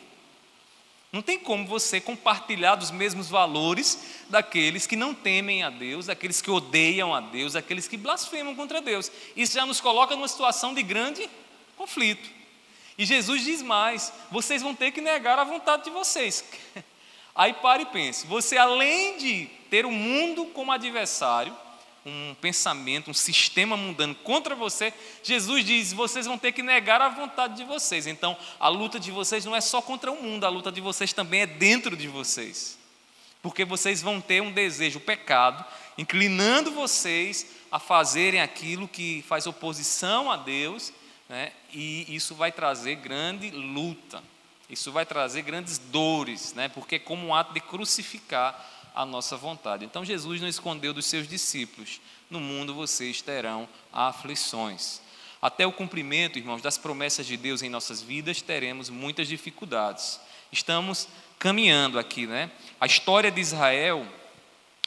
Não 1.14 1.22
tem 1.22 1.38
como 1.38 1.68
você 1.68 2.02
compartilhar 2.02 2.74
dos 2.74 2.90
mesmos 2.90 3.30
valores 3.30 4.24
daqueles 4.30 4.88
que 4.88 4.96
não 4.96 5.14
temem 5.14 5.62
a 5.62 5.70
Deus, 5.70 6.08
daqueles 6.08 6.42
que 6.42 6.50
odeiam 6.50 7.14
a 7.14 7.22
Deus, 7.22 7.54
daqueles 7.54 7.88
que 7.88 7.96
blasfemam 7.96 8.56
contra 8.56 8.82
Deus. 8.82 9.12
Isso 9.36 9.54
já 9.54 9.64
nos 9.64 9.80
coloca 9.80 10.16
numa 10.16 10.28
situação 10.28 10.74
de 10.74 10.82
grande 10.82 11.30
conflito. 11.78 12.28
E 12.98 13.06
Jesus 13.06 13.44
diz 13.44 13.62
mais: 13.62 14.12
vocês 14.32 14.64
vão 14.64 14.74
ter 14.74 14.92
que 14.92 15.02
negar 15.02 15.38
a 15.38 15.44
vontade 15.44 15.84
de 15.84 15.92
vocês. 15.92 16.44
Aí 17.36 17.54
pare 17.54 17.84
e 17.84 17.88
pense: 17.88 18.26
você, 18.26 18.58
além 18.58 19.18
de 19.18 19.46
ter 19.70 19.86
o 19.86 19.92
mundo 19.92 20.48
como 20.48 20.72
adversário, 20.72 21.56
um 22.06 22.36
pensamento, 22.36 23.10
um 23.10 23.14
sistema 23.14 23.78
mundano 23.78 24.14
contra 24.16 24.56
você, 24.56 24.94
Jesus 25.24 25.64
diz: 25.64 25.94
vocês 25.94 26.26
vão 26.26 26.38
ter 26.38 26.52
que 26.52 26.62
negar 26.62 27.02
a 27.02 27.10
vontade 27.10 27.56
de 27.56 27.64
vocês. 27.64 28.08
Então, 28.08 28.38
a 28.60 28.68
luta 28.68 29.00
de 29.00 29.12
vocês 29.12 29.46
não 29.46 29.56
é 29.56 29.62
só 29.62 29.82
contra 29.82 30.12
o 30.12 30.22
mundo, 30.22 30.46
a 30.46 30.50
luta 30.50 30.72
de 30.72 30.82
vocês 30.82 31.14
também 31.14 31.42
é 31.42 31.48
dentro 31.48 31.96
de 31.96 32.08
vocês. 32.08 32.78
Porque 33.42 33.66
vocês 33.66 34.02
vão 34.02 34.22
ter 34.22 34.42
um 34.42 34.52
desejo, 34.52 35.00
o 35.00 35.02
pecado, 35.02 35.66
inclinando 35.98 36.72
vocês 36.72 37.48
a 37.72 37.80
fazerem 37.80 38.40
aquilo 38.40 38.88
que 38.88 39.24
faz 39.28 39.46
oposição 39.48 40.32
a 40.32 40.38
Deus, 40.38 40.94
né? 41.28 41.52
e 41.74 42.16
isso 42.16 42.36
vai 42.36 42.52
trazer 42.52 42.96
grande 42.96 43.50
luta, 43.50 44.24
isso 44.70 44.92
vai 44.92 45.06
trazer 45.06 45.42
grandes 45.42 45.78
dores, 45.78 46.54
né? 46.54 46.70
porque 46.70 46.96
é 46.96 47.00
como 47.00 47.28
um 47.28 47.36
ato 47.36 47.54
de 47.54 47.60
crucificar 47.60 48.73
a 48.94 49.06
nossa 49.06 49.36
vontade. 49.36 49.86
Então 49.86 50.06
Jesus 50.06 50.42
não 50.42 50.48
escondeu 50.48 50.94
dos 50.94 51.06
seus 51.06 51.28
discípulos: 51.28 52.00
no 52.30 52.40
mundo 52.40 52.74
vocês 52.74 53.22
terão 53.22 53.68
aflições. 53.92 55.02
Até 55.42 55.68
o 55.68 55.74
cumprimento, 55.74 56.40
irmãos, 56.40 56.62
das 56.62 56.78
promessas 56.78 57.26
de 57.26 57.36
Deus 57.36 57.62
em 57.62 57.70
nossas 57.70 58.02
vidas, 58.02 58.42
teremos 58.42 58.90
muitas 58.90 59.28
dificuldades. 59.28 60.20
Estamos 60.52 61.08
caminhando 61.38 62.00
aqui, 62.00 62.26
né? 62.26 62.50
A 62.80 62.86
história 62.86 63.30
de 63.30 63.42
Israel, 63.42 64.08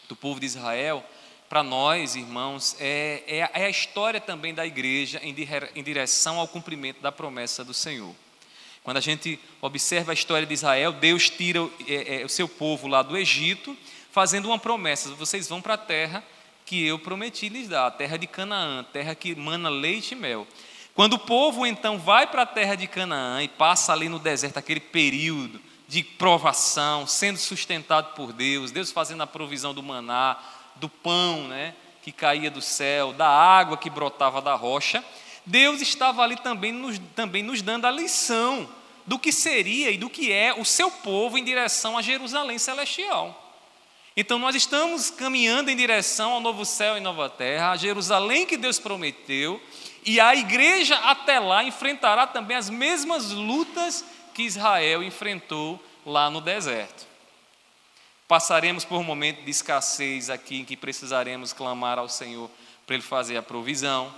do 0.08 0.16
povo 0.16 0.40
de 0.40 0.46
Israel, 0.46 1.04
para 1.48 1.62
nós, 1.62 2.16
irmãos, 2.16 2.74
é, 2.80 3.22
é, 3.26 3.38
é, 3.38 3.66
a 3.66 3.70
história 3.70 4.20
também 4.20 4.54
da 4.54 4.66
igreja 4.66 5.20
em, 5.22 5.34
em 5.74 5.82
direção 5.82 6.38
ao 6.38 6.48
cumprimento 6.48 7.00
da 7.00 7.12
promessa 7.12 7.62
do 7.62 7.74
Senhor. 7.74 8.14
Quando 8.82 8.96
a 8.96 9.00
gente 9.00 9.38
observa 9.60 10.12
a 10.12 10.14
história 10.14 10.46
de 10.46 10.54
Israel, 10.54 10.92
Deus 10.92 11.28
tira 11.28 11.58
é, 11.86 12.22
é, 12.22 12.24
o 12.24 12.28
seu 12.28 12.48
povo 12.48 12.86
lá 12.86 13.02
do 13.02 13.16
Egito 13.16 13.76
fazendo 14.16 14.46
uma 14.46 14.58
promessa: 14.58 15.10
vocês 15.10 15.46
vão 15.46 15.60
para 15.60 15.74
a 15.74 15.76
terra 15.78 16.24
que 16.64 16.86
eu 16.86 16.98
prometi 16.98 17.50
lhes 17.50 17.68
dar, 17.68 17.86
a 17.86 17.90
terra 17.90 18.16
de 18.16 18.26
Canaã, 18.26 18.82
terra 18.82 19.14
que 19.14 19.34
mana 19.34 19.68
leite 19.68 20.12
e 20.12 20.14
mel. 20.14 20.46
Quando 20.94 21.12
o 21.12 21.18
povo 21.18 21.66
então 21.66 21.98
vai 21.98 22.26
para 22.26 22.42
a 22.42 22.46
terra 22.46 22.74
de 22.74 22.86
Canaã 22.86 23.42
e 23.42 23.48
passa 23.48 23.92
ali 23.92 24.08
no 24.08 24.18
deserto 24.18 24.56
aquele 24.56 24.80
período 24.80 25.60
de 25.86 26.02
provação, 26.02 27.06
sendo 27.06 27.36
sustentado 27.36 28.14
por 28.14 28.32
Deus, 28.32 28.70
Deus 28.70 28.90
fazendo 28.90 29.22
a 29.22 29.26
provisão 29.26 29.74
do 29.74 29.82
maná, 29.82 30.38
do 30.76 30.88
pão, 30.88 31.46
né, 31.46 31.74
que 32.02 32.10
caía 32.10 32.50
do 32.50 32.62
céu, 32.62 33.12
da 33.12 33.28
água 33.28 33.76
que 33.76 33.90
brotava 33.90 34.40
da 34.40 34.54
rocha, 34.54 35.04
Deus 35.44 35.82
estava 35.82 36.22
ali 36.22 36.36
também 36.36 36.72
nos, 36.72 36.98
também 37.14 37.42
nos 37.42 37.60
dando 37.60 37.84
a 37.84 37.90
lição 37.90 38.66
do 39.06 39.18
que 39.18 39.30
seria 39.30 39.90
e 39.90 39.98
do 39.98 40.08
que 40.08 40.32
é 40.32 40.54
o 40.54 40.64
seu 40.64 40.90
povo 40.90 41.36
em 41.36 41.44
direção 41.44 41.98
a 41.98 42.02
Jerusalém 42.02 42.58
celestial. 42.58 43.42
Então 44.18 44.38
nós 44.38 44.54
estamos 44.54 45.10
caminhando 45.10 45.70
em 45.70 45.76
direção 45.76 46.32
ao 46.32 46.40
novo 46.40 46.64
céu 46.64 46.96
e 46.96 47.00
nova 47.00 47.28
terra, 47.28 47.72
a 47.72 47.76
Jerusalém 47.76 48.46
que 48.46 48.56
Deus 48.56 48.78
prometeu, 48.78 49.60
e 50.06 50.18
a 50.18 50.34
igreja 50.34 50.96
até 50.96 51.38
lá 51.38 51.62
enfrentará 51.62 52.26
também 52.26 52.56
as 52.56 52.70
mesmas 52.70 53.30
lutas 53.30 54.02
que 54.32 54.44
Israel 54.44 55.02
enfrentou 55.02 55.78
lá 56.06 56.30
no 56.30 56.40
deserto. 56.40 57.06
Passaremos 58.26 58.86
por 58.86 58.98
um 58.98 59.04
momento 59.04 59.44
de 59.44 59.50
escassez 59.50 60.30
aqui 60.30 60.60
em 60.60 60.64
que 60.64 60.78
precisaremos 60.78 61.52
clamar 61.52 61.98
ao 61.98 62.08
Senhor 62.08 62.50
para 62.86 62.94
Ele 62.94 63.02
fazer 63.02 63.36
a 63.36 63.42
provisão. 63.42 64.14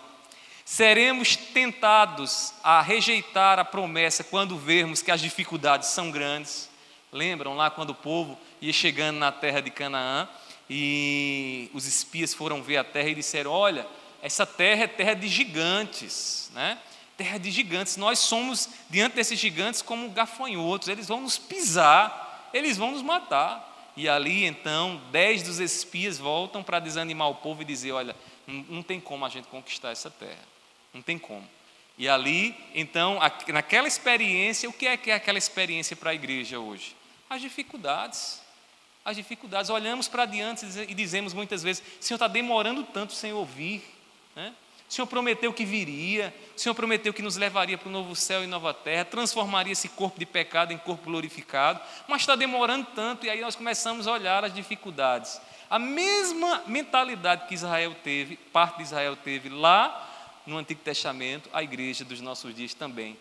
Seremos 0.64 1.34
tentados 1.34 2.54
a 2.62 2.80
rejeitar 2.80 3.58
a 3.58 3.64
promessa 3.64 4.22
quando 4.22 4.56
vermos 4.56 5.02
que 5.02 5.10
as 5.10 5.20
dificuldades 5.20 5.88
são 5.88 6.12
grandes. 6.12 6.70
Lembram 7.10 7.56
lá 7.56 7.68
quando 7.68 7.90
o 7.90 7.94
povo 7.94 8.38
ia 8.60 8.72
chegando 8.72 9.18
na 9.18 9.32
terra 9.32 9.60
de 9.60 9.70
Canaã 9.70 10.28
e 10.70 11.70
os 11.72 11.86
espias 11.86 12.34
foram 12.34 12.62
ver 12.62 12.76
a 12.76 12.84
terra 12.84 13.08
e 13.08 13.14
disseram: 13.14 13.50
Olha, 13.50 13.86
essa 14.22 14.44
terra 14.44 14.84
é 14.84 14.86
terra 14.86 15.14
de 15.14 15.28
gigantes, 15.28 16.50
né? 16.54 16.78
Terra 17.16 17.38
de 17.38 17.50
gigantes. 17.50 17.96
Nós 17.96 18.18
somos 18.18 18.68
diante 18.90 19.16
desses 19.16 19.38
gigantes 19.38 19.82
como 19.82 20.10
gafanhotos. 20.10 20.88
Eles 20.88 21.08
vão 21.08 21.20
nos 21.20 21.38
pisar, 21.38 22.50
eles 22.52 22.76
vão 22.76 22.92
nos 22.92 23.02
matar. 23.02 23.66
E 23.96 24.08
ali 24.08 24.44
então 24.44 25.00
dez 25.10 25.42
dos 25.42 25.58
espias 25.58 26.18
voltam 26.18 26.62
para 26.62 26.78
desanimar 26.78 27.30
o 27.30 27.36
povo 27.36 27.62
e 27.62 27.64
dizer: 27.64 27.92
Olha, 27.92 28.14
não, 28.46 28.82
tem 28.82 29.00
como 29.00 29.24
a 29.24 29.28
gente 29.28 29.48
conquistar 29.48 29.90
essa 29.90 30.10
terra. 30.10 30.44
Não 30.92 31.02
tem 31.02 31.18
como. 31.18 31.46
E 31.96 32.08
ali, 32.08 32.54
então, 32.74 33.18
naquela 33.48 33.88
experiência, 33.88 34.68
o 34.68 34.72
que 34.72 34.86
é 34.86 34.96
que 34.96 35.10
é 35.10 35.14
aquela 35.14 35.36
experiência 35.36 35.96
para 35.96 36.10
a 36.10 36.14
igreja 36.14 36.60
hoje? 36.60 36.94
As 37.28 37.40
dificuldades. 37.40 38.40
As 39.08 39.16
dificuldades. 39.16 39.70
Olhamos 39.70 40.06
para 40.06 40.26
diante 40.26 40.66
e 40.86 40.92
dizemos 40.92 41.32
muitas 41.32 41.62
vezes: 41.62 41.82
Senhor, 41.98 42.16
está 42.16 42.28
demorando 42.28 42.82
tanto 42.82 43.14
sem 43.14 43.32
ouvir. 43.32 43.82
Né? 44.36 44.52
O 44.86 44.92
Senhor 44.92 45.06
prometeu 45.06 45.50
que 45.50 45.64
viria, 45.64 46.34
o 46.54 46.60
Senhor 46.60 46.74
prometeu 46.74 47.14
que 47.14 47.22
nos 47.22 47.34
levaria 47.34 47.78
para 47.78 47.88
o 47.88 47.90
novo 47.90 48.14
céu 48.14 48.44
e 48.44 48.46
nova 48.46 48.74
terra, 48.74 49.06
transformaria 49.06 49.72
esse 49.72 49.88
corpo 49.88 50.18
de 50.18 50.26
pecado 50.26 50.74
em 50.74 50.78
corpo 50.78 51.04
glorificado, 51.06 51.80
mas 52.06 52.20
está 52.20 52.36
demorando 52.36 52.86
tanto, 52.94 53.24
e 53.24 53.30
aí 53.30 53.40
nós 53.40 53.56
começamos 53.56 54.06
a 54.06 54.12
olhar 54.12 54.44
as 54.44 54.52
dificuldades. 54.52 55.40
A 55.70 55.78
mesma 55.78 56.64
mentalidade 56.66 57.46
que 57.48 57.54
Israel 57.54 57.96
teve, 58.04 58.36
parte 58.36 58.76
de 58.76 58.82
Israel 58.82 59.16
teve 59.16 59.48
lá 59.48 60.40
no 60.46 60.58
Antigo 60.58 60.82
Testamento, 60.82 61.48
a 61.50 61.62
igreja 61.62 62.04
dos 62.04 62.20
nossos 62.20 62.54
dias 62.54 62.74
também 62.74 63.16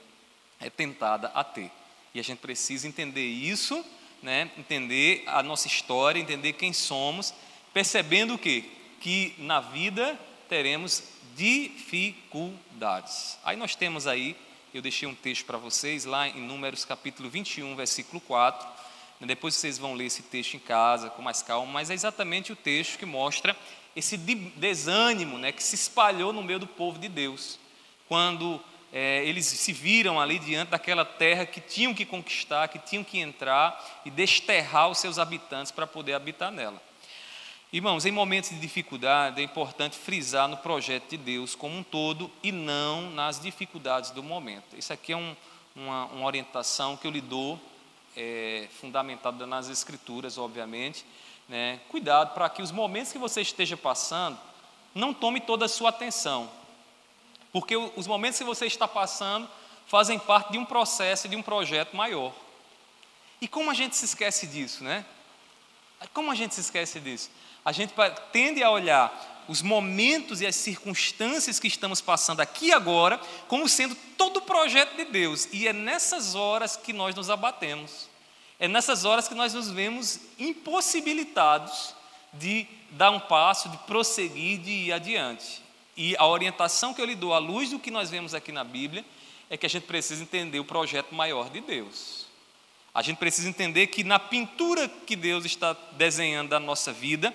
é 0.60 0.70
tentada 0.70 1.32
a 1.34 1.46
ter. 1.46 1.72
E 2.14 2.20
a 2.20 2.24
gente 2.24 2.40
precisa 2.40 2.90
entender 2.90 3.26
isso 3.26 3.86
né, 4.22 4.50
entender 4.58 5.24
a 5.28 5.44
nossa 5.44 5.68
história, 5.68 6.20
entender 6.20 6.54
quem 6.54 6.74
somos, 6.74 7.34
percebendo 7.74 8.34
o 8.34 8.38
quê? 8.38 8.66
Que 9.00 9.34
na 9.38 9.60
vida 9.60 10.20
teremos 10.50 11.04
dificuldades. 11.36 13.38
Aí 13.44 13.56
nós 13.56 13.76
temos 13.76 14.08
aí, 14.08 14.36
eu 14.74 14.82
deixei 14.82 15.08
um 15.08 15.16
texto 15.16 15.46
para 15.46 15.58
vocês 15.58 16.06
lá 16.06 16.28
em 16.28 16.42
Números 16.42 16.84
capítulo 16.84 17.30
21, 17.30 17.76
versículo 17.76 18.20
4. 18.22 18.68
Depois 19.22 19.56
vocês 19.56 19.78
vão 19.78 19.94
ler 19.94 20.06
esse 20.06 20.24
texto 20.24 20.56
em 20.56 20.60
casa 20.60 21.10
com 21.10 21.22
mais 21.22 21.42
calma, 21.42 21.72
mas 21.72 21.90
é 21.90 21.94
exatamente 21.94 22.52
o 22.52 22.56
texto 22.56 23.00
que 23.00 23.06
mostra 23.06 23.56
esse 23.96 24.16
desânimo 24.16 25.40
né, 25.40 25.52
que 25.52 25.64
se 25.64 25.76
espalhou 25.76 26.32
no 26.32 26.44
meio 26.44 26.60
do 26.60 26.68
povo 26.68 27.00
de 27.00 27.08
Deus. 27.08 27.58
Quando 28.08 28.62
é, 29.00 29.24
eles 29.24 29.46
se 29.46 29.72
viram 29.72 30.20
ali 30.20 30.40
diante 30.40 30.70
daquela 30.70 31.06
terra 31.06 31.46
que 31.46 31.62
tinham 31.62 31.94
que 31.94 32.04
conquistar, 32.04 32.68
que 32.68 32.80
tinham 32.80 33.04
que 33.04 33.20
entrar 33.20 34.02
e 34.04 34.10
desterrar 34.10 34.90
os 34.90 34.98
seus 34.98 35.20
habitantes 35.20 35.72
para 35.72 35.86
poder 35.86 36.14
habitar 36.14 36.52
nela. 36.52 36.82
Irmãos, 37.72 38.08
em 38.08 38.12
momentos 38.12 38.50
de 38.50 38.60
dificuldade 38.60 39.40
é 39.40 39.44
importante 39.44 39.96
frisar 39.96 40.48
no 40.48 40.58
projeto 40.58 41.12
de 41.12 41.18
Deus 41.18 41.54
como 41.54 41.78
um 41.78 41.84
todo 41.84 42.32
e 42.42 42.52
não 42.52 43.12
nas 43.12 43.40
dificuldades 43.40 44.10
do 44.10 44.24
momento. 44.24 44.76
Isso 44.76 44.92
aqui 44.92 45.14
é 45.14 45.18
um, 45.18 45.36
uma, 45.76 46.06
uma, 46.06 46.26
orientação 46.26 46.98
que 46.98 47.06
eu 47.06 47.12
lhe 47.12 47.22
dou, 47.22 47.60
é, 48.16 48.68
fundamentada 48.82 49.46
nas 49.46 49.70
Escrituras, 49.70 50.40
obviamente. 50.40 51.06
Né? 51.48 51.80
Cuidado 51.88 52.34
para 52.34 52.50
que 52.50 52.64
os 52.64 52.72
momentos 52.72 53.12
que 53.12 53.20
você 53.20 53.42
esteja 53.42 53.78
passando 53.78 54.40
não 54.96 55.14
tome 55.14 55.40
toda 55.40 55.66
a 55.66 55.70
sua 55.70 55.90
atenção. 55.90 56.50
Porque 57.60 57.76
os 57.76 58.06
momentos 58.06 58.38
que 58.38 58.46
você 58.46 58.68
está 58.68 58.88
passando 58.88 59.50
fazem 59.88 60.20
parte 60.20 60.52
de 60.52 60.60
um 60.60 60.64
processo, 60.64 61.28
de 61.28 61.36
um 61.36 61.42
projeto 61.42 61.98
maior. 61.98 62.32
E 63.42 63.48
como 63.48 63.72
a 63.72 63.74
gente 63.74 63.96
se 63.96 64.06
esquece 64.06 64.46
disso, 64.46 64.84
né? 64.84 65.04
Como 66.14 66.30
a 66.30 66.36
gente 66.36 66.54
se 66.54 66.62
esquece 66.62 67.00
disso? 67.00 67.32
A 67.66 67.72
gente 67.72 67.96
tende 68.32 68.64
a 68.64 68.70
olhar 68.70 69.44
os 69.48 69.64
momentos 69.64 70.40
e 70.40 70.46
as 70.46 70.56
circunstâncias 70.56 71.60
que 71.60 71.68
estamos 71.68 72.00
passando 72.00 72.42
aqui 72.42 72.72
agora 72.72 73.20
como 73.48 73.68
sendo 73.68 73.96
todo 74.16 74.38
o 74.38 74.42
projeto 74.42 74.96
de 74.96 75.06
Deus. 75.06 75.48
E 75.52 75.68
é 75.68 75.74
nessas 75.74 76.36
horas 76.36 76.78
que 76.78 76.94
nós 76.94 77.16
nos 77.16 77.28
abatemos. 77.28 78.08
É 78.60 78.68
nessas 78.68 79.04
horas 79.04 79.28
que 79.28 79.34
nós 79.34 79.56
nos 79.56 79.72
vemos 79.72 80.20
impossibilitados 80.38 81.96
de 82.34 82.68
dar 82.92 83.10
um 83.10 83.20
passo, 83.20 83.68
de 83.68 83.78
prosseguir, 83.80 84.60
de 84.60 84.70
ir 84.70 84.94
adiante. 84.94 85.66
E 85.98 86.16
a 86.18 86.28
orientação 86.28 86.94
que 86.94 87.02
eu 87.02 87.06
lhe 87.06 87.16
dou 87.16 87.34
à 87.34 87.40
luz 87.40 87.72
do 87.72 87.80
que 87.80 87.90
nós 87.90 88.12
vemos 88.12 88.36
aqui 88.36 88.52
na 88.52 88.64
Bíblia 88.64 89.04
é 89.50 89.58
que 89.58 89.66
a 89.66 89.70
gente 89.70 89.88
precisa 89.88 90.22
entender 90.22 90.60
o 90.60 90.66
projeto 90.66 91.16
maior 91.16 91.50
de 91.50 91.60
Deus. 91.60 92.28
A 92.94 93.02
gente 93.02 93.18
precisa 93.18 93.50
entender 93.50 93.88
que 93.88 94.04
na 94.04 94.20
pintura 94.20 94.88
que 94.88 95.16
Deus 95.16 95.44
está 95.44 95.76
desenhando 95.94 96.50
da 96.50 96.60
nossa 96.60 96.94
vida, 96.94 97.34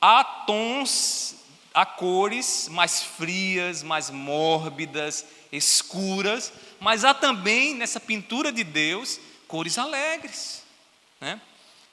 há 0.00 0.22
tons, 0.22 1.36
há 1.72 1.86
cores 1.86 2.68
mais 2.70 3.02
frias, 3.02 3.82
mais 3.82 4.10
mórbidas, 4.10 5.24
escuras, 5.50 6.52
mas 6.80 7.04
há 7.04 7.14
também 7.14 7.74
nessa 7.74 8.00
pintura 8.00 8.52
de 8.52 8.64
Deus 8.64 9.18
cores 9.48 9.78
alegres, 9.78 10.62
né? 11.20 11.40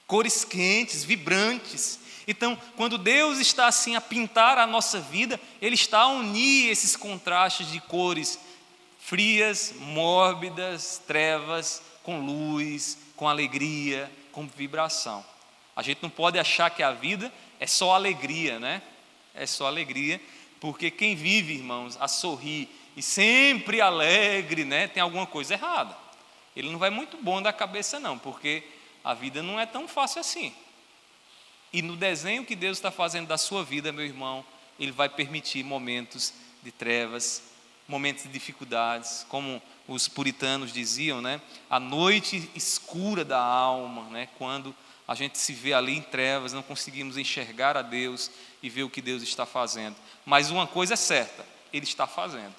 cores 0.07 0.43
quentes, 0.43 1.05
vibrantes. 1.05 1.99
Então, 2.31 2.57
quando 2.77 2.97
Deus 2.97 3.39
está 3.39 3.67
assim 3.67 3.95
a 3.95 4.01
pintar 4.01 4.57
a 4.57 4.65
nossa 4.65 4.99
vida, 4.99 5.39
Ele 5.61 5.75
está 5.75 6.01
a 6.01 6.07
unir 6.07 6.69
esses 6.69 6.95
contrastes 6.95 7.69
de 7.69 7.79
cores 7.81 8.39
frias, 8.99 9.73
mórbidas, 9.77 11.01
trevas, 11.05 11.81
com 12.03 12.21
luz, 12.21 12.97
com 13.15 13.27
alegria, 13.27 14.09
com 14.31 14.47
vibração. 14.47 15.25
A 15.75 15.81
gente 15.81 16.01
não 16.01 16.09
pode 16.09 16.39
achar 16.39 16.69
que 16.69 16.81
a 16.81 16.91
vida 16.91 17.31
é 17.59 17.67
só 17.67 17.93
alegria, 17.93 18.59
né? 18.59 18.81
É 19.35 19.45
só 19.45 19.67
alegria, 19.67 20.21
porque 20.59 20.89
quem 20.89 21.15
vive, 21.15 21.55
irmãos, 21.55 21.97
a 21.99 22.07
sorrir 22.07 22.69
e 22.95 23.01
sempre 23.01 23.81
alegre, 23.81 24.63
né, 24.63 24.87
tem 24.87 25.01
alguma 25.01 25.25
coisa 25.25 25.53
errada. 25.53 25.97
Ele 26.55 26.69
não 26.69 26.77
vai 26.77 26.89
muito 26.89 27.17
bom 27.17 27.41
da 27.41 27.53
cabeça, 27.53 27.99
não, 27.99 28.17
porque 28.17 28.63
a 29.03 29.13
vida 29.13 29.41
não 29.41 29.59
é 29.59 29.65
tão 29.65 29.87
fácil 29.87 30.19
assim. 30.19 30.53
E 31.73 31.81
no 31.81 31.95
desenho 31.95 32.45
que 32.45 32.55
Deus 32.55 32.77
está 32.77 32.91
fazendo 32.91 33.27
da 33.27 33.37
sua 33.37 33.63
vida, 33.63 33.91
meu 33.91 34.05
irmão, 34.05 34.45
Ele 34.79 34.91
vai 34.91 35.07
permitir 35.07 35.63
momentos 35.63 36.33
de 36.61 36.71
trevas, 36.71 37.43
momentos 37.87 38.23
de 38.23 38.29
dificuldades, 38.29 39.25
como 39.29 39.61
os 39.87 40.07
puritanos 40.07 40.71
diziam, 40.71 41.21
né? 41.21 41.41
A 41.69 41.79
noite 41.79 42.49
escura 42.55 43.23
da 43.23 43.39
alma, 43.39 44.03
né? 44.09 44.27
Quando 44.37 44.75
a 45.07 45.15
gente 45.15 45.37
se 45.37 45.53
vê 45.53 45.73
ali 45.73 45.97
em 45.97 46.01
trevas, 46.01 46.53
não 46.53 46.63
conseguimos 46.63 47.17
enxergar 47.17 47.75
a 47.75 47.81
Deus 47.81 48.31
e 48.61 48.69
ver 48.69 48.83
o 48.83 48.89
que 48.89 49.01
Deus 49.01 49.23
está 49.23 49.45
fazendo. 49.45 49.95
Mas 50.25 50.49
uma 50.49 50.67
coisa 50.67 50.93
é 50.93 50.97
certa, 50.97 51.45
Ele 51.73 51.85
está 51.85 52.07
fazendo. 52.07 52.53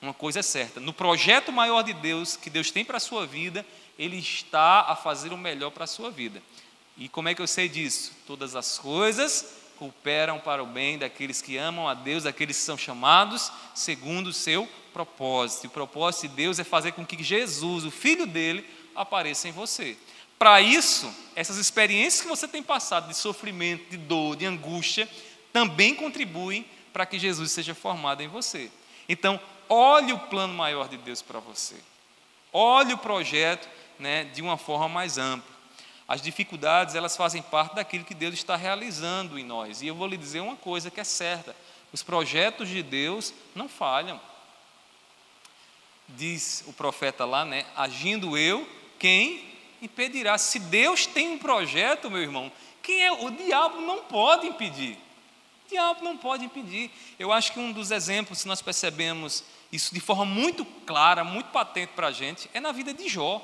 Uma 0.00 0.14
coisa 0.14 0.40
é 0.40 0.42
certa, 0.42 0.78
no 0.78 0.92
projeto 0.92 1.50
maior 1.50 1.82
de 1.82 1.92
Deus, 1.94 2.36
que 2.36 2.50
Deus 2.50 2.70
tem 2.70 2.84
para 2.84 2.98
a 2.98 3.00
sua 3.00 3.26
vida, 3.26 3.64
Ele 3.98 4.18
está 4.18 4.82
a 4.82 4.94
fazer 4.94 5.32
o 5.32 5.38
melhor 5.38 5.70
para 5.70 5.84
a 5.84 5.88
sua 5.88 6.10
vida. 6.10 6.42
E 6.96 7.08
como 7.08 7.28
é 7.28 7.34
que 7.34 7.42
eu 7.42 7.46
sei 7.46 7.68
disso? 7.68 8.12
Todas 8.26 8.56
as 8.56 8.78
coisas 8.78 9.56
cooperam 9.78 10.38
para 10.38 10.62
o 10.62 10.66
bem 10.66 10.96
daqueles 10.96 11.42
que 11.42 11.56
amam 11.56 11.86
a 11.86 11.94
Deus, 11.94 12.24
daqueles 12.24 12.56
que 12.56 12.62
são 12.62 12.78
chamados 12.78 13.52
segundo 13.74 14.28
o 14.28 14.32
seu 14.32 14.66
propósito. 14.92 15.64
E 15.64 15.66
o 15.66 15.70
propósito 15.70 16.28
de 16.28 16.36
Deus 16.36 16.58
é 16.58 16.64
fazer 16.64 16.92
com 16.92 17.04
que 17.04 17.22
Jesus, 17.22 17.84
o 17.84 17.90
Filho 17.90 18.26
dele, 18.26 18.66
apareça 18.94 19.48
em 19.48 19.52
você. 19.52 19.96
Para 20.38 20.60
isso, 20.60 21.12
essas 21.34 21.58
experiências 21.58 22.22
que 22.22 22.28
você 22.28 22.48
tem 22.48 22.62
passado 22.62 23.08
de 23.08 23.16
sofrimento, 23.16 23.90
de 23.90 23.96
dor, 23.96 24.36
de 24.36 24.46
angústia, 24.46 25.08
também 25.52 25.94
contribuem 25.94 26.66
para 26.92 27.06
que 27.06 27.18
Jesus 27.18 27.52
seja 27.52 27.74
formado 27.74 28.22
em 28.22 28.28
você. 28.28 28.70
Então, 29.08 29.40
olhe 29.68 30.12
o 30.12 30.18
plano 30.18 30.54
maior 30.54 30.88
de 30.88 30.96
Deus 30.96 31.22
para 31.22 31.40
você. 31.40 31.76
Olhe 32.52 32.94
o 32.94 32.98
projeto 32.98 33.68
né, 33.98 34.24
de 34.24 34.40
uma 34.42 34.56
forma 34.56 34.88
mais 34.88 35.18
ampla. 35.18 35.55
As 36.08 36.22
dificuldades, 36.22 36.94
elas 36.94 37.16
fazem 37.16 37.42
parte 37.42 37.74
daquilo 37.74 38.04
que 38.04 38.14
Deus 38.14 38.34
está 38.34 38.54
realizando 38.54 39.38
em 39.38 39.44
nós. 39.44 39.82
E 39.82 39.88
eu 39.88 39.94
vou 39.94 40.06
lhe 40.06 40.16
dizer 40.16 40.40
uma 40.40 40.56
coisa 40.56 40.90
que 40.90 41.00
é 41.00 41.04
certa: 41.04 41.54
os 41.92 42.02
projetos 42.02 42.68
de 42.68 42.82
Deus 42.82 43.34
não 43.54 43.68
falham. 43.68 44.20
Diz 46.08 46.62
o 46.68 46.72
profeta 46.72 47.24
lá, 47.24 47.44
né? 47.44 47.66
Agindo 47.74 48.38
eu, 48.38 48.68
quem 48.98 49.44
impedirá? 49.82 50.38
Se 50.38 50.60
Deus 50.60 51.06
tem 51.06 51.32
um 51.32 51.38
projeto, 51.38 52.08
meu 52.08 52.22
irmão, 52.22 52.52
quem 52.80 53.02
é? 53.02 53.10
O 53.10 53.30
diabo 53.30 53.80
não 53.80 54.04
pode 54.04 54.46
impedir. 54.46 54.96
O 55.66 55.68
diabo 55.68 56.04
não 56.04 56.16
pode 56.16 56.44
impedir. 56.44 56.88
Eu 57.18 57.32
acho 57.32 57.52
que 57.52 57.58
um 57.58 57.72
dos 57.72 57.90
exemplos, 57.90 58.38
se 58.38 58.46
nós 58.46 58.62
percebemos 58.62 59.42
isso 59.72 59.92
de 59.92 59.98
forma 59.98 60.24
muito 60.24 60.64
clara, 60.64 61.24
muito 61.24 61.50
patente 61.50 61.92
para 61.96 62.06
a 62.06 62.12
gente, 62.12 62.48
é 62.54 62.60
na 62.60 62.70
vida 62.70 62.94
de 62.94 63.08
Jó. 63.08 63.42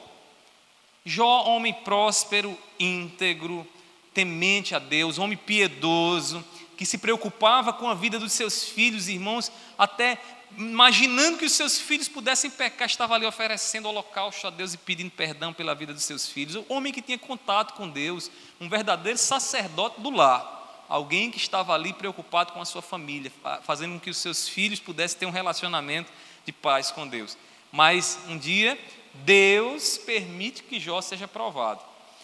Jó, 1.04 1.44
homem 1.46 1.74
próspero, 1.74 2.56
íntegro, 2.78 3.66
temente 4.14 4.74
a 4.74 4.78
Deus, 4.78 5.18
homem 5.18 5.36
piedoso, 5.36 6.44
que 6.76 6.86
se 6.86 6.96
preocupava 6.96 7.72
com 7.72 7.88
a 7.88 7.94
vida 7.94 8.18
dos 8.18 8.32
seus 8.32 8.64
filhos 8.64 9.08
e 9.08 9.14
irmãos, 9.14 9.50
até 9.76 10.18
imaginando 10.56 11.38
que 11.38 11.44
os 11.44 11.52
seus 11.52 11.78
filhos 11.78 12.08
pudessem 12.08 12.50
pecar, 12.50 12.86
estava 12.86 13.14
ali 13.14 13.26
oferecendo 13.26 13.88
holocausto 13.88 14.46
a 14.46 14.50
Deus 14.50 14.74
e 14.74 14.78
pedindo 14.78 15.10
perdão 15.10 15.52
pela 15.52 15.74
vida 15.74 15.92
dos 15.92 16.04
seus 16.04 16.28
filhos. 16.28 16.54
O 16.54 16.66
homem 16.68 16.92
que 16.92 17.02
tinha 17.02 17.18
contato 17.18 17.74
com 17.74 17.88
Deus, 17.88 18.30
um 18.60 18.68
verdadeiro 18.68 19.18
sacerdote 19.18 20.00
do 20.00 20.10
lar, 20.10 20.84
alguém 20.88 21.30
que 21.30 21.38
estava 21.38 21.72
ali 21.74 21.92
preocupado 21.92 22.52
com 22.52 22.60
a 22.60 22.64
sua 22.64 22.82
família, 22.82 23.32
fazendo 23.64 23.94
com 23.94 24.00
que 24.00 24.10
os 24.10 24.18
seus 24.18 24.46
filhos 24.46 24.78
pudessem 24.78 25.18
ter 25.18 25.26
um 25.26 25.30
relacionamento 25.30 26.12
de 26.44 26.52
paz 26.52 26.90
com 26.90 27.08
Deus. 27.08 27.36
Mas 27.72 28.18
um 28.28 28.36
dia 28.36 28.78
Deus 29.14 29.98
permite 29.98 30.62
que 30.62 30.80
Jó 30.80 31.00
seja 31.00 31.28
provado. 31.28 31.82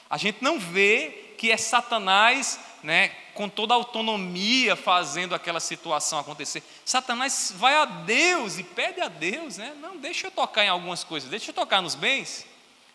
A 0.09 0.17
gente 0.17 0.43
não 0.43 0.59
vê 0.59 1.35
que 1.37 1.51
é 1.51 1.57
Satanás, 1.57 2.59
né, 2.83 3.09
com 3.35 3.49
toda 3.49 3.75
a 3.75 3.77
autonomia 3.77 4.75
fazendo 4.75 5.35
aquela 5.35 5.61
situação 5.61 6.19
acontecer. 6.19 6.63
Satanás 6.85 7.53
vai 7.55 7.77
a 7.77 7.85
Deus 7.85 8.59
e 8.59 8.65
pede 8.65 9.01
a 9.01 9.09
Deus, 9.09 9.59
né? 9.59 9.77
Não, 9.81 9.97
deixa 9.97 10.27
eu 10.27 10.31
tocar 10.31 10.65
em 10.65 10.69
algumas 10.69 11.05
coisas, 11.05 11.31
deixa 11.31 11.51
eu 11.51 11.55
tocar 11.55 11.81
nos 11.81 11.95
bens, 11.95 12.47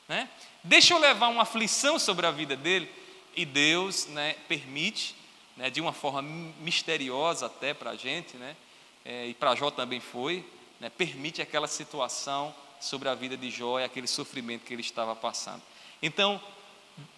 né? 0.08 0.28
Deixa 0.64 0.94
eu 0.94 0.98
levar 0.98 1.28
uma 1.28 1.44
aflição 1.44 1.98
sobre 1.98 2.26
a 2.26 2.32
vida 2.32 2.56
dele 2.56 2.90
e 3.36 3.46
Deus, 3.46 4.08
né, 4.08 4.36
permite, 4.48 5.16
né, 5.56 5.70
de 5.70 5.82
uma 5.82 5.94
forma 5.94 6.22
misteriosa 6.60 7.46
até 7.46 7.74
para 7.74 7.92
a 7.92 7.96
gente, 7.96 8.36
né? 8.38 8.56
É, 9.06 9.28
e 9.28 9.34
para 9.34 9.56
Jó 9.56 9.70
também 9.72 10.00
foi, 10.00 10.46
né, 10.80 10.90
permite 10.90 11.42
aquela 11.42 11.68
situação 11.68 12.54
sobre 12.84 13.10
a 13.10 13.16
vida 13.16 13.36
de 13.38 13.50
Jó 13.50 13.80
e 13.80 13.84
aquele 13.84 14.08
sofrimento 14.08 14.66
que 14.66 14.74
ele 14.74 14.82
estava 14.82 15.16
passando. 15.16 15.62
Então, 16.02 16.42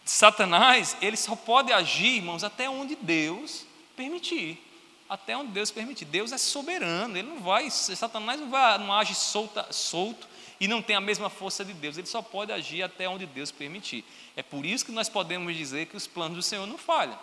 Satanás, 0.03 0.95
ele 1.01 1.17
só 1.17 1.35
pode 1.35 1.73
agir, 1.73 2.17
irmãos, 2.17 2.43
até 2.43 2.69
onde 2.69 2.95
Deus 2.95 3.65
permitir. 3.95 4.61
Até 5.09 5.35
onde 5.35 5.51
Deus 5.51 5.71
permitir. 5.71 6.05
Deus 6.05 6.31
é 6.31 6.37
soberano, 6.37 7.17
ele 7.17 7.27
não 7.27 7.39
vai, 7.39 7.69
Satanás 7.69 8.39
não, 8.39 8.49
vai, 8.49 8.77
não 8.77 8.93
age 8.93 9.15
solta, 9.15 9.67
solto 9.71 10.27
e 10.59 10.67
não 10.67 10.81
tem 10.81 10.95
a 10.95 11.01
mesma 11.01 11.29
força 11.29 11.65
de 11.65 11.73
Deus. 11.73 11.97
Ele 11.97 12.07
só 12.07 12.21
pode 12.21 12.51
agir 12.51 12.83
até 12.83 13.07
onde 13.09 13.25
Deus 13.25 13.51
permitir. 13.51 14.05
É 14.35 14.43
por 14.43 14.65
isso 14.65 14.85
que 14.85 14.91
nós 14.91 15.09
podemos 15.09 15.55
dizer 15.55 15.87
que 15.87 15.97
os 15.97 16.07
planos 16.07 16.37
do 16.37 16.43
Senhor 16.43 16.65
não 16.65 16.77
falham. 16.77 17.17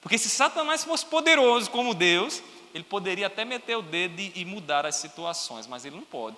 Porque 0.00 0.18
se 0.18 0.30
Satanás 0.30 0.84
fosse 0.84 1.04
poderoso 1.04 1.70
como 1.70 1.94
Deus, 1.94 2.42
ele 2.74 2.84
poderia 2.84 3.26
até 3.26 3.44
meter 3.44 3.76
o 3.76 3.82
dedo 3.82 4.20
e 4.20 4.44
mudar 4.44 4.86
as 4.86 4.96
situações, 4.96 5.66
mas 5.66 5.84
ele 5.84 5.96
não 5.96 6.04
pode. 6.04 6.36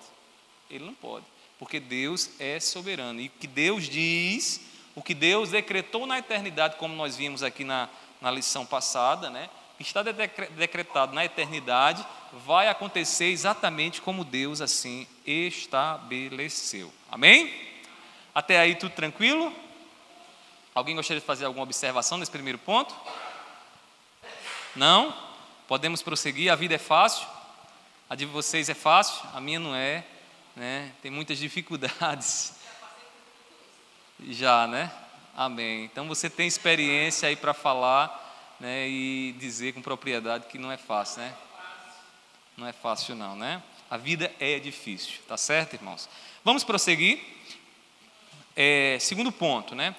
Ele 0.69 0.85
não 0.85 0.93
pode, 0.93 1.25
porque 1.59 1.79
Deus 1.79 2.31
é 2.39 2.59
soberano. 2.59 3.19
E 3.19 3.27
o 3.27 3.31
que 3.39 3.47
Deus 3.47 3.89
diz, 3.89 4.61
o 4.95 5.01
que 5.01 5.13
Deus 5.13 5.49
decretou 5.49 6.05
na 6.05 6.19
eternidade, 6.19 6.77
como 6.77 6.95
nós 6.95 7.15
vimos 7.15 7.43
aqui 7.43 7.63
na, 7.63 7.89
na 8.21 8.31
lição 8.31 8.65
passada, 8.65 9.29
né? 9.29 9.49
que 9.83 9.89
está 9.89 10.01
decretado 10.01 11.13
na 11.13 11.25
eternidade, 11.25 12.05
vai 12.45 12.69
acontecer 12.69 13.25
exatamente 13.25 14.01
como 14.01 14.23
Deus 14.23 14.61
assim 14.61 15.05
estabeleceu. 15.25 16.91
Amém? 17.11 17.53
Até 18.33 18.59
aí 18.59 18.75
tudo 18.75 18.93
tranquilo? 18.93 19.53
Alguém 20.73 20.95
gostaria 20.95 21.19
de 21.19 21.25
fazer 21.25 21.45
alguma 21.45 21.63
observação 21.63 22.17
nesse 22.17 22.31
primeiro 22.31 22.57
ponto? 22.57 22.95
Não? 24.75 25.13
Podemos 25.67 26.01
prosseguir? 26.01 26.51
A 26.51 26.55
vida 26.55 26.75
é 26.75 26.79
fácil? 26.79 27.27
A 28.09 28.15
de 28.15 28.25
vocês 28.25 28.69
é 28.69 28.73
fácil? 28.73 29.21
A 29.33 29.41
minha 29.41 29.59
não 29.59 29.75
é 29.75 30.05
né? 30.55 30.91
Tem 31.01 31.09
muitas 31.09 31.37
dificuldades. 31.37 32.53
Já, 34.27 34.67
né? 34.67 34.91
Amém. 35.35 35.85
Então 35.85 36.07
você 36.07 36.29
tem 36.29 36.47
experiência 36.47 37.27
aí 37.27 37.35
para 37.35 37.53
falar, 37.53 38.55
né? 38.59 38.87
E 38.87 39.35
dizer 39.39 39.73
com 39.73 39.81
propriedade 39.81 40.47
que 40.47 40.57
não 40.57 40.71
é 40.71 40.77
fácil, 40.77 41.21
né? 41.21 41.33
Não 42.55 42.67
é 42.67 42.73
fácil 42.73 43.15
não, 43.15 43.35
né? 43.35 43.61
A 43.89 43.97
vida 43.97 44.31
é 44.39 44.59
difícil, 44.59 45.19
tá 45.27 45.37
certo, 45.37 45.73
irmãos? 45.73 46.07
Vamos 46.43 46.63
prosseguir. 46.63 47.19
É, 48.55 48.97
segundo 48.99 49.31
ponto, 49.31 49.73
né? 49.73 49.95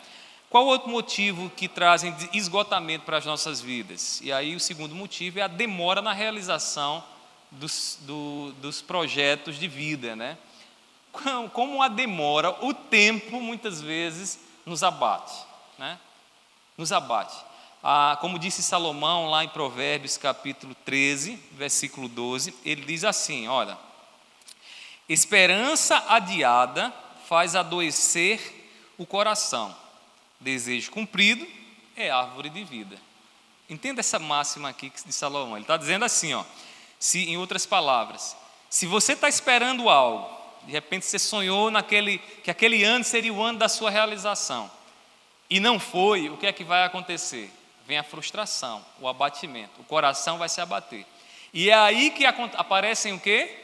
Qual 0.48 0.66
outro 0.66 0.88
motivo 0.88 1.50
que 1.50 1.66
trazem 1.66 2.14
esgotamento 2.32 3.04
para 3.04 3.18
as 3.18 3.26
nossas 3.26 3.60
vidas? 3.60 4.20
E 4.20 4.32
aí 4.32 4.54
o 4.54 4.60
segundo 4.60 4.94
motivo 4.94 5.40
é 5.40 5.42
a 5.42 5.48
demora 5.48 6.00
na 6.00 6.12
realização 6.12 7.02
dos, 7.54 7.98
do, 8.02 8.52
dos 8.60 8.82
projetos 8.82 9.58
de 9.58 9.68
vida, 9.68 10.14
né? 10.14 10.38
Como 11.52 11.82
a 11.82 11.88
demora, 11.88 12.50
o 12.64 12.74
tempo 12.74 13.40
muitas 13.40 13.80
vezes 13.80 14.38
nos 14.66 14.82
abate, 14.82 15.34
né? 15.78 15.98
Nos 16.76 16.92
abate. 16.92 17.36
ah, 17.82 18.18
como 18.20 18.38
disse 18.38 18.62
Salomão 18.62 19.30
lá 19.30 19.44
em 19.44 19.48
Provérbios 19.48 20.16
capítulo 20.16 20.74
13, 20.84 21.38
versículo 21.52 22.08
12, 22.08 22.54
ele 22.64 22.84
diz 22.84 23.04
assim: 23.04 23.46
olha, 23.46 23.78
esperança 25.08 26.04
adiada 26.08 26.92
faz 27.26 27.54
adoecer 27.54 28.62
o 28.98 29.06
coração, 29.06 29.74
desejo 30.40 30.90
cumprido 30.90 31.46
é 31.96 32.10
árvore 32.10 32.50
de 32.50 32.64
vida. 32.64 32.98
Entenda 33.68 34.00
essa 34.00 34.18
máxima 34.18 34.68
aqui 34.68 34.92
de 35.06 35.12
Salomão. 35.12 35.56
Ele 35.56 35.64
está 35.64 35.76
dizendo 35.76 36.04
assim, 36.04 36.34
ó, 36.34 36.44
se, 37.04 37.28
em 37.28 37.36
outras 37.36 37.66
palavras, 37.66 38.36
se 38.70 38.86
você 38.86 39.12
está 39.12 39.28
esperando 39.28 39.88
algo, 39.88 40.28
de 40.64 40.72
repente 40.72 41.04
você 41.04 41.18
sonhou 41.18 41.70
naquele, 41.70 42.18
que 42.42 42.50
aquele 42.50 42.82
ano 42.82 43.04
seria 43.04 43.32
o 43.32 43.42
ano 43.42 43.58
da 43.58 43.68
sua 43.68 43.90
realização, 43.90 44.70
e 45.50 45.60
não 45.60 45.78
foi, 45.78 46.28
o 46.30 46.36
que 46.36 46.46
é 46.46 46.52
que 46.52 46.64
vai 46.64 46.84
acontecer? 46.84 47.52
vem 47.86 47.98
a 47.98 48.02
frustração, 48.02 48.82
o 48.98 49.06
abatimento, 49.06 49.80
o 49.80 49.84
coração 49.84 50.38
vai 50.38 50.48
se 50.48 50.60
abater. 50.60 51.04
E 51.52 51.70
é 51.70 51.74
aí 51.74 52.10
que 52.10 52.24
aparecem 52.24 53.12
o 53.12 53.20
quê? 53.20 53.54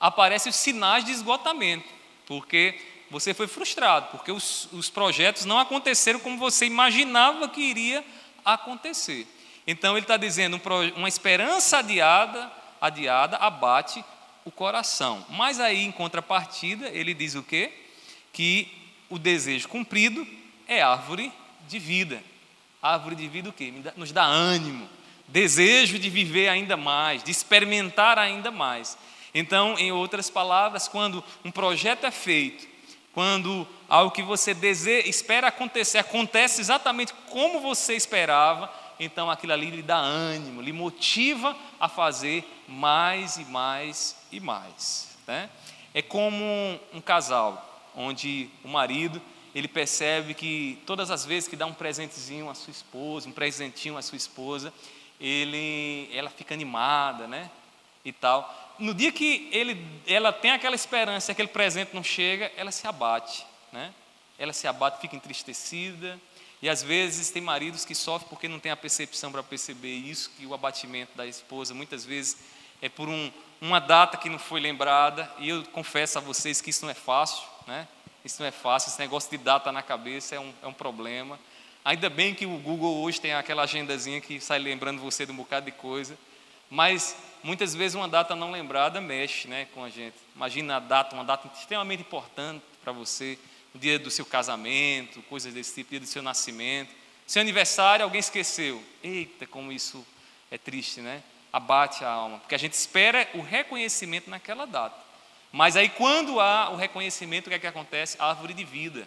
Aparecem 0.00 0.50
os 0.50 0.56
sinais 0.56 1.04
de 1.04 1.12
esgotamento, 1.12 1.88
porque 2.26 2.80
você 3.10 3.34
foi 3.34 3.46
frustrado, 3.46 4.08
porque 4.10 4.32
os, 4.32 4.68
os 4.72 4.88
projetos 4.88 5.44
não 5.44 5.58
aconteceram 5.58 6.18
como 6.18 6.38
você 6.38 6.64
imaginava 6.64 7.48
que 7.48 7.60
iria 7.60 8.02
acontecer. 8.42 9.26
Então 9.66 9.92
ele 9.92 10.04
está 10.04 10.16
dizendo 10.16 10.60
uma 10.96 11.08
esperança 11.08 11.78
adiada, 11.78 12.50
adiada 12.82 13.36
abate 13.36 14.04
o 14.44 14.50
coração. 14.50 15.24
Mas 15.30 15.60
aí, 15.60 15.84
em 15.84 15.92
contrapartida, 15.92 16.88
ele 16.88 17.14
diz 17.14 17.36
o 17.36 17.42
quê? 17.42 17.72
Que 18.32 18.68
o 19.08 19.18
desejo 19.18 19.68
cumprido 19.68 20.26
é 20.66 20.82
árvore 20.82 21.32
de 21.68 21.78
vida. 21.78 22.22
Árvore 22.82 23.14
de 23.14 23.28
vida 23.28 23.48
o 23.48 23.52
quê? 23.52 23.72
Nos 23.96 24.10
dá 24.10 24.24
ânimo, 24.24 24.88
desejo 25.28 25.98
de 25.98 26.10
viver 26.10 26.48
ainda 26.48 26.76
mais, 26.76 27.22
de 27.22 27.30
experimentar 27.30 28.18
ainda 28.18 28.50
mais. 28.50 28.98
Então, 29.32 29.78
em 29.78 29.92
outras 29.92 30.28
palavras, 30.28 30.88
quando 30.88 31.22
um 31.44 31.50
projeto 31.50 32.04
é 32.04 32.10
feito, 32.10 32.66
quando 33.12 33.66
algo 33.88 34.10
que 34.10 34.22
você 34.22 34.52
deseja, 34.52 35.08
espera 35.08 35.48
acontecer, 35.48 35.98
acontece 35.98 36.60
exatamente 36.60 37.14
como 37.30 37.60
você 37.60 37.94
esperava, 37.94 38.72
então 38.98 39.30
aquilo 39.30 39.52
ali 39.52 39.70
lhe 39.70 39.82
dá 39.82 39.96
ânimo, 39.96 40.60
lhe 40.60 40.72
motiva 40.72 41.56
a 41.78 41.88
fazer 41.88 42.44
mais 42.72 43.36
e 43.36 43.44
mais 43.44 44.16
e 44.32 44.40
mais. 44.40 45.16
Né? 45.26 45.48
É 45.94 46.02
como 46.02 46.44
um 46.92 47.00
casal, 47.00 47.90
onde 47.94 48.48
o 48.64 48.68
marido 48.68 49.20
ele 49.54 49.68
percebe 49.68 50.32
que 50.32 50.78
todas 50.86 51.10
as 51.10 51.26
vezes 51.26 51.48
que 51.48 51.56
dá 51.56 51.66
um 51.66 51.74
presentezinho 51.74 52.48
à 52.48 52.54
sua 52.54 52.70
esposa, 52.70 53.28
um 53.28 53.32
presentinho 53.32 53.98
à 53.98 54.02
sua 54.02 54.16
esposa, 54.16 54.72
ele, 55.20 56.08
ela 56.12 56.30
fica 56.30 56.54
animada, 56.54 57.26
né? 57.28 57.50
E 58.04 58.12
tal. 58.12 58.74
No 58.78 58.94
dia 58.94 59.12
que 59.12 59.48
ele, 59.52 59.86
ela 60.06 60.32
tem 60.32 60.50
aquela 60.50 60.74
esperança, 60.74 61.32
aquele 61.32 61.48
presente 61.48 61.94
não 61.94 62.02
chega, 62.02 62.50
ela 62.56 62.72
se 62.72 62.86
abate, 62.86 63.46
né? 63.70 63.92
Ela 64.38 64.52
se 64.52 64.66
abate, 64.66 65.00
fica 65.00 65.14
entristecida. 65.14 66.18
E 66.62 66.68
às 66.68 66.82
vezes 66.82 67.30
tem 67.30 67.42
maridos 67.42 67.84
que 67.84 67.94
sofrem 67.94 68.28
porque 68.28 68.48
não 68.48 68.58
tem 68.58 68.72
a 68.72 68.76
percepção 68.76 69.30
para 69.30 69.42
perceber 69.42 69.94
isso, 69.94 70.30
que 70.36 70.46
o 70.46 70.54
abatimento 70.54 71.10
da 71.16 71.26
esposa 71.26 71.74
muitas 71.74 72.04
vezes 72.04 72.38
é 72.82 72.88
por 72.88 73.08
um, 73.08 73.30
uma 73.60 73.78
data 73.78 74.16
que 74.18 74.28
não 74.28 74.38
foi 74.38 74.60
lembrada. 74.60 75.30
E 75.38 75.48
eu 75.48 75.62
confesso 75.66 76.18
a 76.18 76.20
vocês 76.20 76.60
que 76.60 76.70
isso 76.70 76.84
não 76.84 76.90
é 76.90 76.94
fácil, 76.94 77.44
né? 77.66 77.86
Isso 78.24 78.42
não 78.42 78.46
é 78.46 78.50
fácil, 78.50 78.90
esse 78.90 78.98
negócio 78.98 79.30
de 79.30 79.38
data 79.38 79.72
na 79.72 79.82
cabeça 79.82 80.34
é 80.34 80.40
um, 80.40 80.52
é 80.62 80.66
um 80.66 80.72
problema. 80.72 81.38
Ainda 81.84 82.08
bem 82.08 82.34
que 82.34 82.46
o 82.46 82.58
Google 82.58 83.02
hoje 83.02 83.20
tem 83.20 83.32
aquela 83.32 83.62
agendazinha 83.62 84.20
que 84.20 84.40
sai 84.40 84.58
lembrando 84.58 85.00
você 85.00 85.26
de 85.26 85.32
um 85.32 85.36
bocado 85.36 85.66
de 85.66 85.72
coisa, 85.72 86.16
mas 86.70 87.16
muitas 87.42 87.74
vezes 87.74 87.96
uma 87.96 88.06
data 88.06 88.36
não 88.36 88.52
lembrada 88.52 89.00
mexe 89.00 89.48
né, 89.48 89.66
com 89.74 89.82
a 89.82 89.88
gente. 89.88 90.14
Imagina 90.36 90.76
a 90.76 90.80
data, 90.80 91.16
uma 91.16 91.24
data 91.24 91.50
extremamente 91.52 92.02
importante 92.02 92.62
para 92.84 92.92
você, 92.92 93.36
o 93.74 93.78
dia 93.78 93.98
do 93.98 94.10
seu 94.10 94.24
casamento, 94.24 95.20
coisas 95.22 95.52
desse 95.52 95.74
tipo, 95.74 95.90
dia 95.90 96.00
do 96.00 96.06
seu 96.06 96.22
nascimento. 96.22 96.90
Seu 97.26 97.42
aniversário, 97.42 98.04
alguém 98.04 98.20
esqueceu. 98.20 98.82
Eita, 99.02 99.46
como 99.46 99.72
isso 99.72 100.06
é 100.50 100.58
triste, 100.58 101.00
né? 101.00 101.22
Abate 101.52 102.04
a 102.04 102.08
alma, 102.08 102.38
porque 102.38 102.54
a 102.54 102.58
gente 102.58 102.72
espera 102.72 103.28
o 103.34 103.42
reconhecimento 103.42 104.30
naquela 104.30 104.66
data. 104.66 104.96
Mas 105.52 105.76
aí, 105.76 105.90
quando 105.90 106.40
há 106.40 106.70
o 106.70 106.76
reconhecimento, 106.76 107.46
o 107.46 107.50
que 107.50 107.56
é 107.56 107.58
que 107.58 107.66
acontece? 107.66 108.16
árvore 108.18 108.54
de 108.54 108.64
vida, 108.64 109.06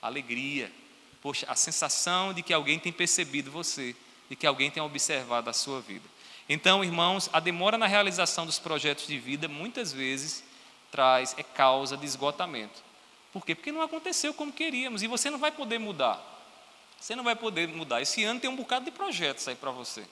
alegria. 0.00 0.72
Poxa, 1.20 1.46
a 1.48 1.54
sensação 1.54 2.32
de 2.32 2.42
que 2.42 2.54
alguém 2.54 2.78
tem 2.78 2.92
percebido 2.92 3.50
você, 3.50 3.94
de 4.28 4.36
que 4.36 4.46
alguém 4.46 4.70
tem 4.70 4.82
observado 4.82 5.50
a 5.50 5.52
sua 5.52 5.80
vida. 5.82 6.08
Então, 6.48 6.84
irmãos, 6.84 7.28
a 7.32 7.40
demora 7.40 7.76
na 7.76 7.86
realização 7.86 8.46
dos 8.46 8.58
projetos 8.58 9.06
de 9.06 9.18
vida 9.18 9.48
muitas 9.48 9.92
vezes 9.92 10.44
traz, 10.90 11.34
é 11.38 11.42
causa 11.42 11.96
de 11.96 12.06
esgotamento. 12.06 12.82
Por 13.32 13.44
quê? 13.44 13.54
Porque 13.54 13.72
não 13.72 13.82
aconteceu 13.82 14.32
como 14.32 14.52
queríamos 14.52 15.02
e 15.02 15.06
você 15.06 15.28
não 15.28 15.38
vai 15.38 15.50
poder 15.50 15.78
mudar. 15.78 16.22
Você 17.00 17.16
não 17.16 17.24
vai 17.24 17.34
poder 17.34 17.68
mudar. 17.68 18.00
Esse 18.00 18.22
ano 18.24 18.40
tem 18.40 18.48
um 18.48 18.56
bocado 18.56 18.84
de 18.84 18.90
projetos 18.90 19.48
aí 19.48 19.54
para 19.54 19.70
você. 19.70 20.04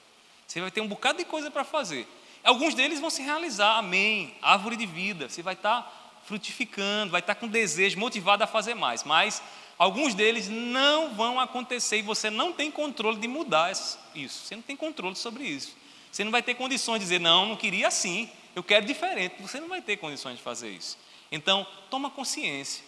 Você 0.52 0.60
vai 0.60 0.70
ter 0.70 0.82
um 0.82 0.86
bocado 0.86 1.16
de 1.16 1.24
coisa 1.24 1.50
para 1.50 1.64
fazer. 1.64 2.06
Alguns 2.44 2.74
deles 2.74 3.00
vão 3.00 3.08
se 3.08 3.22
realizar, 3.22 3.78
amém. 3.78 4.34
Árvore 4.42 4.76
de 4.76 4.84
vida, 4.84 5.26
você 5.26 5.40
vai 5.40 5.54
estar 5.54 6.20
frutificando, 6.26 7.10
vai 7.10 7.20
estar 7.20 7.34
com 7.36 7.48
desejo, 7.48 7.98
motivado 7.98 8.44
a 8.44 8.46
fazer 8.46 8.74
mais. 8.74 9.02
Mas 9.02 9.42
alguns 9.78 10.12
deles 10.12 10.50
não 10.50 11.14
vão 11.14 11.40
acontecer 11.40 12.00
e 12.00 12.02
você 12.02 12.28
não 12.28 12.52
tem 12.52 12.70
controle 12.70 13.18
de 13.18 13.26
mudar 13.26 13.72
isso. 13.72 14.44
Você 14.44 14.54
não 14.54 14.62
tem 14.62 14.76
controle 14.76 15.16
sobre 15.16 15.44
isso. 15.44 15.74
Você 16.10 16.22
não 16.22 16.30
vai 16.30 16.42
ter 16.42 16.54
condições 16.54 16.98
de 16.98 17.06
dizer, 17.06 17.18
não, 17.18 17.46
não 17.46 17.56
queria 17.56 17.88
assim, 17.88 18.28
eu 18.54 18.62
quero 18.62 18.84
diferente. 18.84 19.36
Você 19.40 19.58
não 19.58 19.68
vai 19.68 19.80
ter 19.80 19.96
condições 19.96 20.36
de 20.36 20.42
fazer 20.42 20.68
isso. 20.68 20.98
Então, 21.30 21.66
toma 21.88 22.10
consciência. 22.10 22.84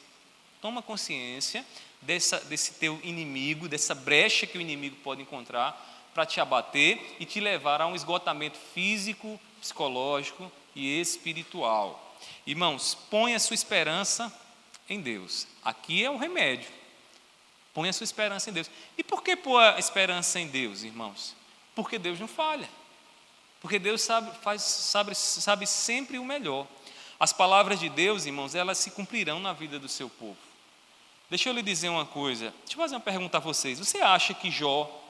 Toma 0.60 0.82
consciência 0.82 1.64
dessa, 2.02 2.40
desse 2.40 2.74
teu 2.74 3.00
inimigo, 3.02 3.70
dessa 3.70 3.94
brecha 3.94 4.46
que 4.46 4.58
o 4.58 4.60
inimigo 4.60 4.96
pode 4.96 5.22
encontrar 5.22 5.93
para 6.14 6.24
te 6.24 6.40
abater 6.40 7.16
e 7.18 7.26
te 7.26 7.40
levar 7.40 7.80
a 7.80 7.86
um 7.86 7.94
esgotamento 7.94 8.56
físico, 8.72 9.38
psicológico 9.60 10.50
e 10.74 11.00
espiritual. 11.00 12.16
Irmãos, 12.46 12.96
põe 13.10 13.34
a 13.34 13.38
sua 13.38 13.54
esperança 13.54 14.32
em 14.88 15.00
Deus. 15.00 15.46
Aqui 15.64 16.04
é 16.04 16.10
o 16.10 16.16
remédio. 16.16 16.70
Põe 17.74 17.88
a 17.88 17.92
sua 17.92 18.04
esperança 18.04 18.50
em 18.50 18.52
Deus. 18.52 18.70
E 18.96 19.02
por 19.02 19.22
que 19.22 19.34
pôr 19.34 19.60
a 19.60 19.78
esperança 19.78 20.38
em 20.38 20.46
Deus, 20.46 20.84
irmãos? 20.84 21.34
Porque 21.74 21.98
Deus 21.98 22.20
não 22.20 22.28
falha. 22.28 22.68
Porque 23.60 23.78
Deus 23.78 24.02
sabe, 24.02 24.30
faz, 24.42 24.62
sabe, 24.62 25.14
sabe 25.14 25.66
sempre 25.66 26.18
o 26.18 26.24
melhor. 26.24 26.66
As 27.18 27.32
palavras 27.32 27.80
de 27.80 27.88
Deus, 27.88 28.26
irmãos, 28.26 28.54
elas 28.54 28.78
se 28.78 28.90
cumprirão 28.90 29.40
na 29.40 29.52
vida 29.52 29.78
do 29.78 29.88
seu 29.88 30.08
povo. 30.08 30.36
Deixa 31.28 31.48
eu 31.48 31.54
lhe 31.54 31.62
dizer 31.62 31.88
uma 31.88 32.04
coisa. 32.04 32.52
Deixa 32.60 32.74
eu 32.74 32.76
fazer 32.76 32.94
uma 32.94 33.00
pergunta 33.00 33.38
a 33.38 33.40
vocês. 33.40 33.78
Você 33.78 33.98
acha 33.98 34.34
que 34.34 34.50
Jó 34.50 35.03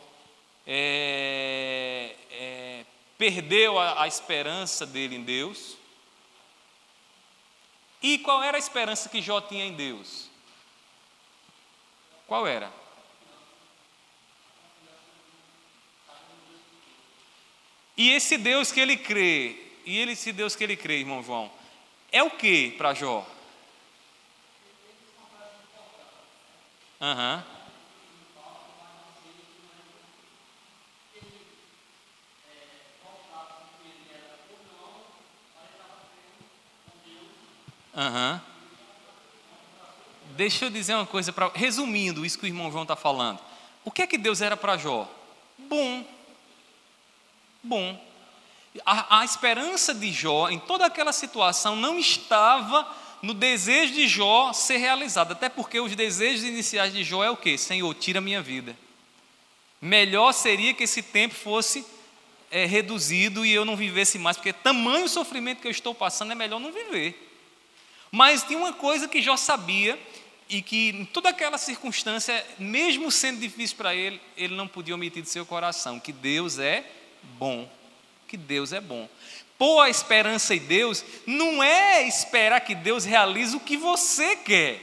é, 0.66 2.14
é, 2.31 2.85
perdeu 3.18 3.79
a, 3.79 4.03
a 4.03 4.09
esperança 4.09 4.87
dele 4.87 5.16
em 5.16 5.22
Deus. 5.22 5.77
E 8.03 8.18
qual 8.18 8.42
era 8.42 8.57
a 8.57 8.59
esperança 8.59 9.09
que 9.09 9.22
Jó 9.22 9.40
tinha 9.40 9.64
em 9.64 9.74
Deus? 9.74 10.29
Qual 12.27 12.46
era? 12.46 12.72
E 17.96 18.11
esse 18.11 18.37
Deus 18.37 18.72
que 18.72 18.81
ele 18.81 18.96
crê, 18.96 19.57
e 19.87 19.98
ele, 19.98 20.12
esse 20.12 20.33
Deus 20.33 20.57
que 20.57 20.64
ele 20.64 20.77
crê, 20.77 20.98
irmão 20.98 21.22
João, 21.22 21.50
é 22.11 22.22
o 22.22 22.31
que 22.31 22.72
para 22.72 22.92
Jó? 22.92 23.27
Aham. 27.00 27.44
Uhum. 27.46 27.53
Uhum. 37.94 38.40
Deixa 40.36 40.64
eu 40.64 40.70
dizer 40.70 40.94
uma 40.94 41.06
coisa, 41.06 41.32
pra, 41.32 41.50
resumindo 41.54 42.24
isso 42.26 42.38
que 42.38 42.44
o 42.44 42.48
irmão 42.48 42.70
João 42.70 42.82
está 42.82 42.96
falando. 42.96 43.38
O 43.84 43.90
que 43.90 44.02
é 44.02 44.06
que 44.06 44.18
Deus 44.18 44.40
era 44.40 44.56
para 44.56 44.76
Jó? 44.76 45.08
Bom. 45.56 46.04
Bom. 47.62 48.04
A, 48.84 49.20
a 49.20 49.24
esperança 49.24 49.94
de 49.94 50.10
Jó 50.12 50.48
em 50.48 50.58
toda 50.58 50.86
aquela 50.86 51.12
situação 51.12 51.76
não 51.76 51.98
estava 51.98 52.86
no 53.22 53.32
desejo 53.32 53.94
de 53.94 54.08
Jó 54.08 54.52
ser 54.52 54.78
realizado, 54.78 55.32
até 55.32 55.48
porque 55.48 55.78
os 55.80 55.94
desejos 55.94 56.44
iniciais 56.44 56.92
de 56.92 57.04
Jó 57.04 57.22
é 57.22 57.30
o 57.30 57.36
que? 57.36 57.56
Senhor, 57.56 57.94
tira 57.94 58.18
a 58.18 58.22
minha 58.22 58.42
vida. 58.42 58.76
Melhor 59.80 60.32
seria 60.32 60.74
que 60.74 60.82
esse 60.82 61.02
tempo 61.02 61.34
fosse 61.34 61.86
é, 62.50 62.66
reduzido 62.66 63.44
e 63.46 63.52
eu 63.52 63.64
não 63.64 63.76
vivesse 63.76 64.18
mais, 64.18 64.36
porque 64.36 64.52
tamanho 64.52 65.08
sofrimento 65.08 65.60
que 65.60 65.66
eu 65.66 65.70
estou 65.70 65.94
passando 65.94 66.32
é 66.32 66.34
melhor 66.34 66.58
não 66.58 66.72
viver. 66.72 67.33
Mas 68.15 68.44
tinha 68.44 68.56
uma 68.56 68.73
coisa 68.73 69.08
que 69.08 69.21
Jó 69.21 69.37
sabia, 69.37 69.98
e 70.48 70.62
que 70.62 70.90
em 70.90 71.04
toda 71.04 71.31
aquela 71.31 71.58
circunstância, 71.58 72.46
mesmo 72.60 73.10
sendo 73.10 73.40
difícil 73.40 73.77
para 73.77 73.92
ele, 73.92 74.21
ele 74.37 74.54
não 74.54 74.69
podia 74.69 74.94
omitir 74.94 75.21
de 75.21 75.29
seu 75.29 75.44
coração 75.44 75.98
que 75.98 76.12
Deus 76.12 76.60
é 76.60 76.85
bom, 77.40 77.69
que 78.29 78.37
Deus 78.37 78.73
é 78.73 78.81
bom. 78.81 79.08
Pôr 79.58 79.81
a 79.81 79.90
esperança 79.90 80.54
em 80.54 80.60
Deus 80.60 81.04
não 81.27 81.60
é 81.60 82.06
esperar 82.06 82.60
que 82.60 82.77
Deus 82.77 83.04
realize 83.04 83.56
o 83.56 83.58
que 83.58 83.77
você 83.77 84.37
quer, 84.37 84.79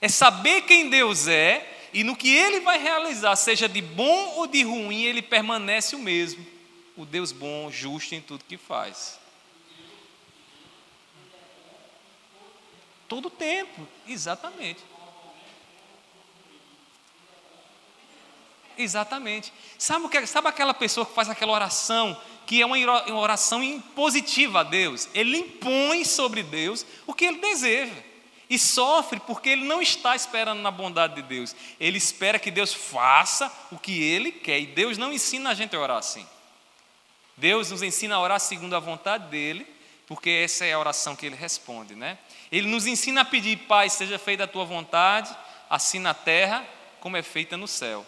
é 0.00 0.08
saber 0.08 0.62
quem 0.62 0.88
Deus 0.88 1.28
é 1.28 1.78
e 1.92 2.02
no 2.02 2.16
que 2.16 2.34
Ele 2.34 2.60
vai 2.60 2.78
realizar, 2.78 3.36
seja 3.36 3.68
de 3.68 3.82
bom 3.82 4.36
ou 4.36 4.46
de 4.46 4.62
ruim, 4.62 5.02
Ele 5.02 5.20
permanece 5.20 5.94
o 5.94 5.98
mesmo, 5.98 6.46
o 6.96 7.04
Deus 7.04 7.32
bom, 7.32 7.70
justo 7.70 8.14
em 8.14 8.20
tudo 8.22 8.46
que 8.48 8.56
faz. 8.56 9.19
Todo 13.10 13.28
tempo, 13.28 13.88
exatamente. 14.06 14.80
Exatamente. 18.78 19.52
Sabe, 19.76 20.06
o 20.06 20.08
que, 20.08 20.24
sabe 20.28 20.46
aquela 20.46 20.72
pessoa 20.72 21.04
que 21.04 21.12
faz 21.12 21.28
aquela 21.28 21.50
oração, 21.50 22.16
que 22.46 22.62
é 22.62 22.64
uma 22.64 22.76
oração 23.16 23.64
impositiva 23.64 24.60
a 24.60 24.62
Deus? 24.62 25.08
Ele 25.12 25.38
impõe 25.38 26.04
sobre 26.04 26.44
Deus 26.44 26.86
o 27.04 27.12
que 27.12 27.24
ele 27.24 27.38
deseja. 27.38 27.92
E 28.48 28.56
sofre 28.56 29.18
porque 29.18 29.48
ele 29.48 29.64
não 29.64 29.82
está 29.82 30.14
esperando 30.14 30.60
na 30.60 30.70
bondade 30.70 31.16
de 31.16 31.22
Deus. 31.22 31.56
Ele 31.80 31.98
espera 31.98 32.38
que 32.38 32.52
Deus 32.52 32.72
faça 32.72 33.52
o 33.72 33.78
que 33.78 34.00
ele 34.00 34.30
quer. 34.30 34.60
E 34.60 34.66
Deus 34.66 34.96
não 34.96 35.12
ensina 35.12 35.50
a 35.50 35.54
gente 35.54 35.74
a 35.74 35.80
orar 35.80 35.96
assim. 35.98 36.24
Deus 37.36 37.72
nos 37.72 37.82
ensina 37.82 38.14
a 38.14 38.20
orar 38.20 38.38
segundo 38.38 38.76
a 38.76 38.80
vontade 38.80 39.28
dele, 39.30 39.66
porque 40.06 40.30
essa 40.30 40.64
é 40.64 40.74
a 40.74 40.78
oração 40.78 41.16
que 41.16 41.26
ele 41.26 41.34
responde, 41.34 41.96
né? 41.96 42.16
Ele 42.50 42.66
nos 42.66 42.86
ensina 42.86 43.20
a 43.20 43.24
pedir, 43.24 43.56
Pai, 43.56 43.88
seja 43.88 44.18
feita 44.18 44.44
a 44.44 44.48
tua 44.48 44.64
vontade, 44.64 45.34
assim 45.68 45.98
na 45.98 46.14
terra 46.14 46.64
como 47.00 47.16
é 47.16 47.22
feita 47.22 47.56
no 47.56 47.68
céu. 47.68 48.04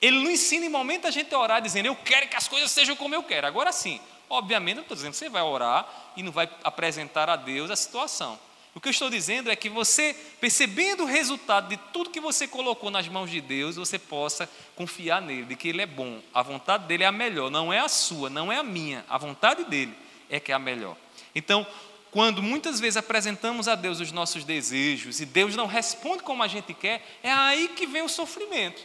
Ele 0.00 0.22
não 0.22 0.30
ensina 0.30 0.66
em 0.66 0.68
momento 0.68 1.06
a 1.06 1.10
gente 1.10 1.34
orar 1.34 1.60
dizendo, 1.60 1.86
eu 1.86 1.96
quero 1.96 2.28
que 2.28 2.36
as 2.36 2.46
coisas 2.46 2.70
sejam 2.70 2.94
como 2.94 3.14
eu 3.14 3.22
quero. 3.22 3.46
Agora 3.46 3.72
sim, 3.72 4.00
obviamente, 4.28 4.78
eu 4.78 4.82
estou 4.82 4.96
dizendo 4.96 5.14
você 5.14 5.28
vai 5.28 5.42
orar 5.42 5.86
e 6.16 6.22
não 6.22 6.30
vai 6.30 6.48
apresentar 6.62 7.28
a 7.28 7.36
Deus 7.36 7.70
a 7.70 7.76
situação. 7.76 8.38
O 8.74 8.80
que 8.80 8.86
eu 8.86 8.92
estou 8.92 9.10
dizendo 9.10 9.50
é 9.50 9.56
que 9.56 9.68
você, 9.68 10.14
percebendo 10.40 11.02
o 11.02 11.06
resultado 11.06 11.68
de 11.68 11.76
tudo 11.92 12.10
que 12.10 12.20
você 12.20 12.46
colocou 12.46 12.90
nas 12.90 13.08
mãos 13.08 13.28
de 13.28 13.40
Deus, 13.40 13.74
você 13.74 13.98
possa 13.98 14.48
confiar 14.76 15.20
nele, 15.20 15.46
de 15.46 15.56
que 15.56 15.68
ele 15.68 15.82
é 15.82 15.86
bom. 15.86 16.20
A 16.32 16.42
vontade 16.42 16.86
dele 16.86 17.02
é 17.02 17.06
a 17.06 17.12
melhor, 17.12 17.50
não 17.50 17.72
é 17.72 17.80
a 17.80 17.88
sua, 17.88 18.30
não 18.30 18.52
é 18.52 18.56
a 18.56 18.62
minha. 18.62 19.04
A 19.08 19.18
vontade 19.18 19.64
dele 19.64 19.92
é 20.30 20.38
que 20.38 20.52
é 20.52 20.54
a 20.54 20.60
melhor. 20.60 20.96
Então, 21.34 21.66
quando 22.10 22.42
muitas 22.42 22.80
vezes 22.80 22.96
apresentamos 22.96 23.68
a 23.68 23.74
Deus 23.74 24.00
os 24.00 24.12
nossos 24.12 24.44
desejos 24.44 25.20
e 25.20 25.26
Deus 25.26 25.54
não 25.54 25.66
responde 25.66 26.22
como 26.22 26.42
a 26.42 26.48
gente 26.48 26.72
quer, 26.72 27.04
é 27.22 27.30
aí 27.30 27.68
que 27.68 27.86
vem 27.86 28.02
o 28.02 28.08
sofrimento. 28.08 28.82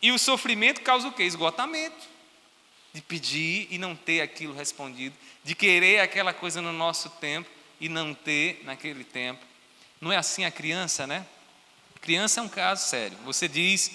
E 0.00 0.10
o 0.10 0.18
sofrimento 0.18 0.80
causa 0.80 1.06
o 1.06 1.12
quê? 1.12 1.22
Esgotamento. 1.22 2.10
De 2.92 3.00
pedir 3.00 3.68
e 3.70 3.78
não 3.78 3.96
ter 3.96 4.20
aquilo 4.20 4.52
respondido, 4.52 5.16
de 5.42 5.54
querer 5.54 6.00
aquela 6.00 6.34
coisa 6.34 6.60
no 6.60 6.72
nosso 6.72 7.08
tempo 7.08 7.48
e 7.80 7.88
não 7.88 8.12
ter 8.12 8.60
naquele 8.64 9.02
tempo. 9.02 9.42
Não 10.00 10.12
é 10.12 10.16
assim 10.16 10.44
a 10.44 10.50
criança, 10.50 11.06
né? 11.06 11.24
Criança 12.02 12.40
é 12.40 12.42
um 12.42 12.48
caso 12.48 12.86
sério. 12.88 13.16
Você 13.24 13.48
diz, 13.48 13.92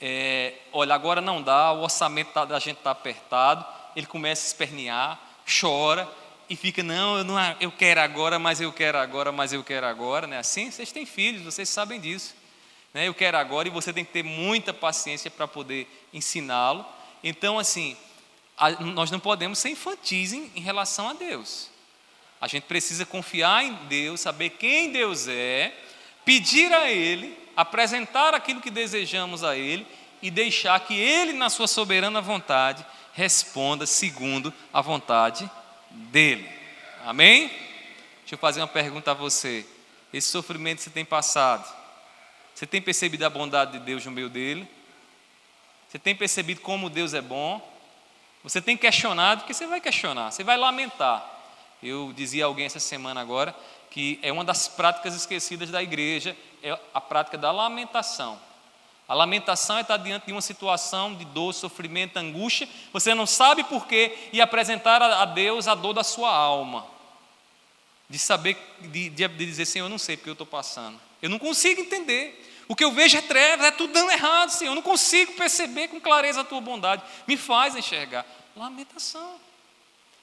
é, 0.00 0.54
olha, 0.72 0.94
agora 0.94 1.20
não 1.20 1.42
dá, 1.42 1.70
o 1.72 1.82
orçamento 1.82 2.32
da 2.46 2.58
gente 2.58 2.78
está 2.78 2.90
apertado, 2.90 3.64
ele 3.94 4.06
começa 4.06 4.44
a 4.44 4.48
espernear, 4.48 5.20
chora, 5.60 6.10
e 6.50 6.56
fica, 6.56 6.82
não 6.82 7.18
eu, 7.18 7.22
não, 7.22 7.36
eu 7.60 7.70
quero 7.70 8.00
agora, 8.00 8.36
mas 8.36 8.60
eu 8.60 8.72
quero 8.72 8.98
agora, 8.98 9.30
mas 9.30 9.52
eu 9.52 9.62
quero 9.62 9.86
agora, 9.86 10.26
né? 10.26 10.38
Assim, 10.38 10.68
vocês 10.68 10.90
têm 10.90 11.06
filhos, 11.06 11.44
vocês 11.44 11.68
sabem 11.68 12.00
disso. 12.00 12.34
Né? 12.92 13.06
Eu 13.06 13.14
quero 13.14 13.38
agora 13.38 13.68
e 13.68 13.70
você 13.70 13.92
tem 13.92 14.04
que 14.04 14.10
ter 14.10 14.24
muita 14.24 14.74
paciência 14.74 15.30
para 15.30 15.46
poder 15.46 15.86
ensiná-lo. 16.12 16.84
Então, 17.22 17.56
assim, 17.56 17.96
a, 18.58 18.70
nós 18.70 19.12
não 19.12 19.20
podemos 19.20 19.60
ser 19.60 19.68
infantis 19.68 20.32
em, 20.32 20.50
em 20.56 20.60
relação 20.60 21.08
a 21.08 21.12
Deus. 21.12 21.70
A 22.40 22.48
gente 22.48 22.64
precisa 22.64 23.06
confiar 23.06 23.64
em 23.64 23.72
Deus, 23.86 24.20
saber 24.20 24.50
quem 24.50 24.90
Deus 24.90 25.28
é, 25.28 25.72
pedir 26.24 26.72
a 26.72 26.90
Ele, 26.90 27.38
apresentar 27.56 28.34
aquilo 28.34 28.60
que 28.60 28.72
desejamos 28.72 29.44
a 29.44 29.56
Ele 29.56 29.86
e 30.20 30.32
deixar 30.32 30.80
que 30.80 30.98
Ele, 30.98 31.32
na 31.32 31.48
sua 31.48 31.68
soberana 31.68 32.20
vontade, 32.20 32.84
responda 33.12 33.86
segundo 33.86 34.52
a 34.72 34.80
vontade 34.80 35.48
dele. 35.90 36.48
Amém? 37.04 37.48
Deixa 38.20 38.34
eu 38.34 38.38
fazer 38.38 38.60
uma 38.60 38.68
pergunta 38.68 39.10
a 39.10 39.14
você. 39.14 39.66
Esse 40.12 40.28
sofrimento 40.28 40.78
que 40.78 40.84
você 40.84 40.90
tem 40.90 41.04
passado, 41.04 41.66
você 42.54 42.66
tem 42.66 42.80
percebido 42.80 43.24
a 43.24 43.30
bondade 43.30 43.72
de 43.72 43.78
Deus 43.80 44.04
no 44.04 44.10
meio 44.10 44.28
dele? 44.28 44.68
Você 45.88 45.98
tem 45.98 46.14
percebido 46.14 46.60
como 46.60 46.90
Deus 46.90 47.14
é 47.14 47.20
bom? 47.20 47.60
Você 48.42 48.60
tem 48.60 48.76
questionado, 48.76 49.40
porque 49.40 49.54
você 49.54 49.66
vai 49.66 49.80
questionar, 49.80 50.30
você 50.30 50.44
vai 50.44 50.56
lamentar. 50.56 51.28
Eu 51.82 52.12
dizia 52.14 52.44
a 52.44 52.46
alguém 52.46 52.66
essa 52.66 52.80
semana 52.80 53.20
agora 53.20 53.54
que 53.90 54.18
é 54.22 54.30
uma 54.30 54.44
das 54.44 54.68
práticas 54.68 55.14
esquecidas 55.14 55.68
da 55.70 55.82
igreja, 55.82 56.36
é 56.62 56.78
a 56.94 57.00
prática 57.00 57.36
da 57.36 57.50
lamentação. 57.50 58.40
A 59.10 59.14
lamentação 59.14 59.76
é 59.76 59.80
estar 59.80 59.96
diante 59.96 60.26
de 60.26 60.32
uma 60.32 60.40
situação 60.40 61.12
de 61.16 61.24
dor, 61.24 61.52
sofrimento, 61.52 62.16
angústia, 62.16 62.68
você 62.92 63.12
não 63.12 63.26
sabe 63.26 63.64
porquê, 63.64 64.16
e 64.32 64.40
apresentar 64.40 65.02
a 65.02 65.24
Deus 65.24 65.66
a 65.66 65.74
dor 65.74 65.92
da 65.92 66.04
sua 66.04 66.32
alma. 66.32 66.86
De 68.08 68.20
saber, 68.20 68.56
de, 68.78 69.10
de, 69.10 69.26
dizer, 69.26 69.66
Senhor, 69.66 69.86
eu 69.86 69.88
não 69.88 69.98
sei 69.98 70.16
porque 70.16 70.30
eu 70.30 70.34
estou 70.34 70.46
passando. 70.46 70.96
Eu 71.20 71.28
não 71.28 71.40
consigo 71.40 71.80
entender. 71.80 72.64
O 72.68 72.76
que 72.76 72.84
eu 72.84 72.92
vejo 72.92 73.18
é 73.18 73.20
trevas, 73.20 73.66
é 73.66 73.72
tudo 73.72 73.92
dando 73.92 74.12
errado, 74.12 74.50
Senhor. 74.50 74.70
Eu 74.70 74.76
não 74.76 74.82
consigo 74.82 75.32
perceber 75.32 75.88
com 75.88 76.00
clareza 76.00 76.42
a 76.42 76.44
tua 76.44 76.60
bondade. 76.60 77.02
Me 77.26 77.36
faz 77.36 77.74
enxergar. 77.74 78.24
Lamentação. 78.54 79.40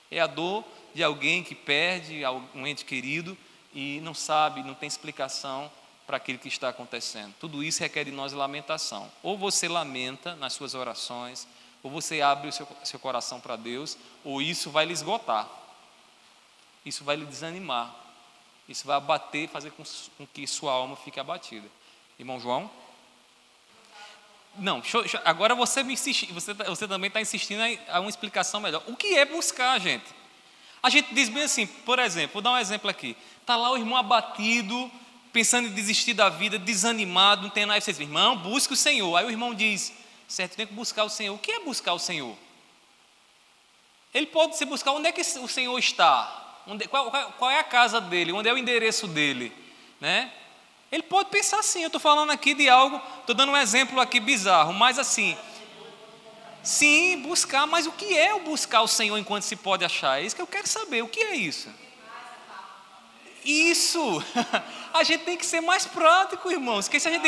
É 0.09 0.21
a 0.21 0.27
dor 0.27 0.63
de 0.95 1.03
alguém 1.03 1.43
que 1.43 1.53
perde 1.53 2.21
um 2.55 2.65
ente 2.65 2.85
querido 2.85 3.37
e 3.75 3.99
não 3.99 4.13
sabe, 4.13 4.63
não 4.63 4.73
tem 4.73 4.87
explicação 4.87 5.69
para 6.07 6.15
aquilo 6.17 6.39
que 6.39 6.47
está 6.47 6.69
acontecendo. 6.69 7.35
Tudo 7.37 7.61
isso 7.61 7.81
requer 7.81 8.05
de 8.05 8.11
nós 8.11 8.31
lamentação. 8.31 9.11
Ou 9.21 9.37
você 9.37 9.67
lamenta 9.67 10.35
nas 10.37 10.53
suas 10.53 10.73
orações, 10.73 11.45
ou 11.83 11.91
você 11.91 12.21
abre 12.21 12.47
o 12.47 12.51
seu, 12.51 12.65
seu 12.85 12.97
coração 12.97 13.41
para 13.41 13.57
Deus, 13.57 13.97
ou 14.23 14.41
isso 14.41 14.71
vai 14.71 14.85
lhe 14.85 14.93
esgotar. 14.93 15.47
Isso 16.85 17.03
vai 17.03 17.17
lhe 17.17 17.25
desanimar. 17.25 17.93
Isso 18.69 18.87
vai 18.87 18.95
abater, 18.95 19.49
fazer 19.49 19.71
com, 19.71 19.83
com 20.17 20.25
que 20.27 20.47
sua 20.47 20.71
alma 20.71 20.95
fique 20.95 21.19
abatida. 21.19 21.67
Irmão 22.17 22.39
João? 22.39 22.71
Não, 24.57 24.81
agora 25.23 25.53
você 25.53 25.83
me 25.83 25.93
insiste, 25.93 26.31
você, 26.33 26.55
tá, 26.55 26.63
você 26.63 26.87
também 26.87 27.09
está 27.09 27.21
insistindo 27.21 27.61
a 27.89 27.99
uma 27.99 28.09
explicação 28.09 28.59
melhor. 28.59 28.81
O 28.87 28.95
que 28.95 29.15
é 29.15 29.23
buscar, 29.23 29.79
gente? 29.79 30.05
A 30.81 30.89
gente 30.89 31.13
diz 31.13 31.29
bem 31.29 31.43
assim, 31.43 31.67
por 31.67 31.99
exemplo, 31.99 32.33
vou 32.33 32.41
dar 32.41 32.51
um 32.51 32.57
exemplo 32.57 32.89
aqui. 32.89 33.15
Está 33.41 33.55
lá 33.55 33.71
o 33.71 33.77
irmão 33.77 33.97
abatido, 33.97 34.91
pensando 35.37 35.67
em 35.67 35.71
desistir 35.71 36.15
da 36.15 36.29
vida, 36.29 36.57
desanimado, 36.57 37.43
não 37.43 37.49
tem 37.51 37.63
nada. 37.63 37.79
Você 37.79 37.91
diz, 37.91 38.01
irmão, 38.01 38.35
busque 38.35 38.73
o 38.73 38.75
Senhor. 38.75 39.15
Aí 39.15 39.23
o 39.23 39.29
irmão 39.29 39.53
diz, 39.53 39.93
certo, 40.27 40.55
tem 40.55 40.65
que 40.65 40.73
buscar 40.73 41.03
o 41.03 41.09
Senhor. 41.09 41.35
O 41.35 41.37
que 41.37 41.51
é 41.51 41.59
buscar 41.59 41.93
o 41.93 41.99
Senhor? 41.99 42.35
Ele 44.11 44.25
pode 44.25 44.57
se 44.57 44.65
buscar 44.65 44.93
onde 44.93 45.07
é 45.07 45.11
que 45.11 45.21
o 45.21 45.47
Senhor 45.47 45.77
está, 45.77 46.63
onde, 46.65 46.87
qual, 46.87 47.11
qual, 47.37 47.51
é 47.51 47.59
a 47.59 47.63
casa 47.63 48.01
dele, 48.01 48.33
onde 48.33 48.49
é 48.49 48.53
o 48.53 48.57
endereço 48.57 49.05
dele, 49.05 49.53
né? 50.01 50.33
Ele 50.91 51.03
pode 51.03 51.29
pensar 51.29 51.59
assim. 51.59 51.81
Eu 51.81 51.87
estou 51.87 52.01
falando 52.01 52.31
aqui 52.31 52.55
de 52.55 52.67
algo, 52.67 52.99
estou 53.19 53.35
dando 53.35 53.51
um 53.51 53.57
exemplo 53.57 54.01
aqui 54.01 54.19
bizarro, 54.19 54.73
mas 54.73 54.97
assim, 54.97 55.37
sim, 56.63 57.21
buscar. 57.21 57.67
Mas 57.67 57.85
o 57.85 57.91
que 57.91 58.17
é 58.17 58.33
o 58.33 58.39
buscar 58.39 58.81
o 58.81 58.87
Senhor 58.87 59.15
enquanto 59.19 59.43
se 59.43 59.55
pode 59.55 59.85
achar? 59.85 60.19
É 60.19 60.25
isso 60.25 60.35
que 60.35 60.41
eu 60.41 60.47
quero 60.47 60.67
saber. 60.67 61.03
O 61.03 61.07
que 61.07 61.19
é 61.19 61.35
isso? 61.35 61.69
Isso! 63.43 64.23
A 64.93 65.03
gente 65.03 65.23
tem 65.23 65.37
que 65.37 65.45
ser 65.45 65.61
mais 65.61 65.85
prático, 65.85 66.51
irmãos. 66.51 66.85
Porque 66.85 66.99
se 66.99 67.07
a 67.07 67.11
gente 67.11 67.27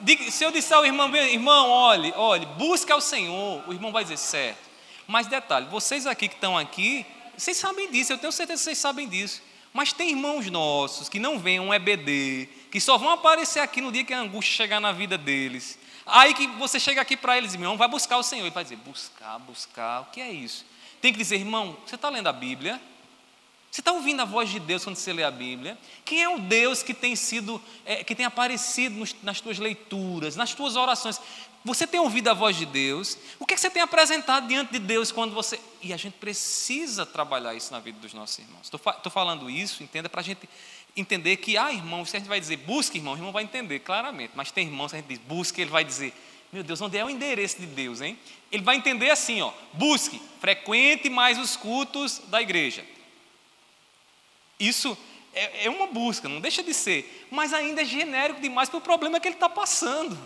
diz, 0.00 0.34
se 0.34 0.44
eu 0.44 0.50
disser 0.50 0.76
ao 0.76 0.84
irmão, 0.84 1.14
irmão, 1.16 1.70
olhe, 1.70 2.12
olhe, 2.14 2.44
busca 2.44 2.94
o 2.94 3.00
Senhor, 3.00 3.62
o 3.66 3.72
irmão 3.72 3.90
vai 3.90 4.02
dizer 4.02 4.18
certo. 4.18 4.68
Mas 5.06 5.26
detalhe, 5.26 5.66
vocês 5.70 6.06
aqui 6.06 6.28
que 6.28 6.34
estão 6.34 6.58
aqui, 6.58 7.06
vocês 7.34 7.56
sabem 7.56 7.90
disso, 7.90 8.12
eu 8.12 8.18
tenho 8.18 8.30
certeza 8.30 8.60
que 8.60 8.64
vocês 8.64 8.78
sabem 8.78 9.08
disso. 9.08 9.42
Mas 9.72 9.92
tem 9.92 10.10
irmãos 10.10 10.50
nossos 10.50 11.08
que 11.08 11.18
não 11.18 11.38
veem 11.38 11.60
um 11.60 11.72
EBD, 11.72 12.48
que 12.70 12.80
só 12.80 12.98
vão 12.98 13.10
aparecer 13.10 13.60
aqui 13.60 13.80
no 13.80 13.90
dia 13.90 14.04
que 14.04 14.12
a 14.12 14.20
angústia 14.20 14.54
chegar 14.54 14.80
na 14.80 14.92
vida 14.92 15.16
deles. 15.16 15.78
Aí 16.04 16.34
que 16.34 16.46
você 16.46 16.80
chega 16.80 17.00
aqui 17.00 17.16
para 17.16 17.38
eles, 17.38 17.54
irmão, 17.54 17.76
vai 17.76 17.88
buscar 17.88 18.18
o 18.18 18.22
Senhor. 18.22 18.44
Ele 18.44 18.50
vai 18.50 18.64
dizer, 18.64 18.76
buscar, 18.76 19.38
buscar, 19.38 20.02
o 20.02 20.04
que 20.06 20.20
é 20.20 20.30
isso? 20.30 20.66
Tem 21.00 21.12
que 21.12 21.18
dizer, 21.18 21.36
irmão, 21.36 21.76
você 21.86 21.94
está 21.94 22.08
lendo 22.08 22.26
a 22.26 22.32
Bíblia? 22.32 22.80
Você 23.70 23.80
está 23.80 23.92
ouvindo 23.92 24.20
a 24.22 24.24
voz 24.24 24.48
de 24.48 24.58
Deus 24.58 24.82
quando 24.82 24.96
você 24.96 25.12
lê 25.12 25.22
a 25.22 25.30
Bíblia? 25.30 25.76
Quem 26.04 26.22
é 26.22 26.28
o 26.28 26.38
Deus 26.38 26.82
que 26.82 26.94
tem 26.94 27.14
sido, 27.14 27.62
é, 27.84 28.02
que 28.02 28.14
tem 28.14 28.24
aparecido 28.24 28.96
nos, 28.96 29.14
nas 29.22 29.40
tuas 29.40 29.58
leituras, 29.58 30.36
nas 30.36 30.54
tuas 30.54 30.74
orações? 30.74 31.20
Você 31.64 31.86
tem 31.86 32.00
ouvido 32.00 32.28
a 32.28 32.34
voz 32.34 32.56
de 32.56 32.64
Deus? 32.64 33.18
O 33.38 33.44
que, 33.44 33.52
é 33.52 33.56
que 33.56 33.60
você 33.60 33.68
tem 33.68 33.82
apresentado 33.82 34.48
diante 34.48 34.72
de 34.72 34.78
Deus 34.78 35.12
quando 35.12 35.34
você. 35.34 35.60
E 35.82 35.92
a 35.92 35.96
gente 35.96 36.14
precisa 36.14 37.04
trabalhar 37.04 37.54
isso 37.54 37.70
na 37.72 37.78
vida 37.78 37.98
dos 37.98 38.14
nossos 38.14 38.38
irmãos. 38.38 38.70
Estou 38.72 39.12
falando 39.12 39.50
isso, 39.50 39.82
entenda, 39.82 40.08
para 40.08 40.22
a 40.22 40.24
gente 40.24 40.48
entender 40.96 41.36
que, 41.36 41.58
ah, 41.58 41.70
irmão, 41.70 42.04
se 42.04 42.16
a 42.16 42.20
gente 42.20 42.28
vai 42.28 42.40
dizer 42.40 42.56
busque, 42.58 42.98
irmão, 42.98 43.12
o 43.14 43.16
irmão 43.16 43.32
vai 43.32 43.42
entender 43.42 43.80
claramente. 43.80 44.32
Mas 44.34 44.50
tem 44.50 44.66
irmãos, 44.66 44.90
se 44.90 44.96
a 44.96 45.00
gente 45.00 45.08
diz 45.08 45.18
busque, 45.18 45.60
ele 45.60 45.70
vai 45.70 45.84
dizer, 45.84 46.14
meu 46.50 46.62
Deus, 46.62 46.80
onde 46.80 46.96
é 46.96 47.04
o 47.04 47.10
endereço 47.10 47.60
de 47.60 47.66
Deus, 47.66 48.00
hein? 48.00 48.18
Ele 48.50 48.62
vai 48.62 48.76
entender 48.76 49.10
assim, 49.10 49.42
ó, 49.42 49.52
busque, 49.74 50.20
frequente 50.40 51.10
mais 51.10 51.38
os 51.38 51.56
cultos 51.56 52.22
da 52.28 52.40
igreja. 52.40 52.84
Isso 54.58 54.96
é, 55.32 55.66
é 55.66 55.70
uma 55.70 55.86
busca, 55.86 56.28
não 56.28 56.40
deixa 56.40 56.62
de 56.62 56.74
ser, 56.74 57.26
mas 57.30 57.52
ainda 57.52 57.82
é 57.82 57.84
genérico 57.84 58.40
demais 58.40 58.68
para 58.68 58.78
o 58.78 58.80
problema 58.80 59.20
que 59.20 59.28
ele 59.28 59.36
está 59.36 59.48
passando. 59.48 60.18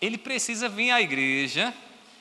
Ele 0.00 0.18
precisa 0.18 0.68
vir 0.68 0.90
à 0.90 1.00
igreja, 1.00 1.72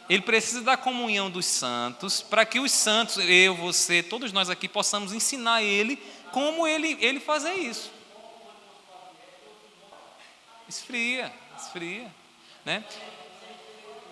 ele 0.10 0.22
precisa 0.22 0.62
da 0.62 0.76
comunhão 0.76 1.32
dos 1.32 1.46
santos, 1.46 2.22
para 2.22 2.46
que 2.46 2.60
os 2.60 2.72
santos, 2.72 3.18
eu, 3.18 3.56
você, 3.56 4.04
todos 4.04 4.32
nós 4.32 4.50
aqui, 4.50 4.68
possamos 4.68 5.14
ensinar 5.14 5.64
ele 5.64 5.98
como 6.32 6.68
ele, 6.68 6.98
ele 7.00 7.20
fazer 7.20 7.54
isso. 7.54 7.92
Esfria, 10.68 11.34
esfria. 11.58 12.12
Né? 12.64 12.84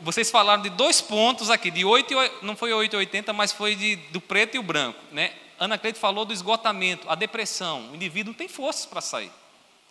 Vocês 0.02 0.32
falaram 0.32 0.62
de 0.62 0.70
dois 0.70 1.02
pontos 1.02 1.50
aqui, 1.50 1.70
de 1.70 1.84
8, 1.84 2.14
não 2.42 2.56
foi 2.56 2.72
8,80, 2.72 3.34
mas 3.34 3.52
foi 3.52 3.76
de, 3.76 3.96
do 3.96 4.22
preto 4.22 4.56
e 4.56 4.60
o 4.60 4.64
branco. 4.64 5.00
Né? 5.12 5.34
Ana 5.60 5.78
Cleide 5.78 6.00
falou 6.00 6.26
do 6.26 6.34
esgotamento, 6.34 7.10
a 7.10 7.16
depressão. 7.16 7.92
O 7.92 7.96
indivíduo 7.96 8.32
não 8.32 8.38
tem 8.38 8.48
forças 8.48 8.86
para 8.86 9.02
sair. 9.02 9.32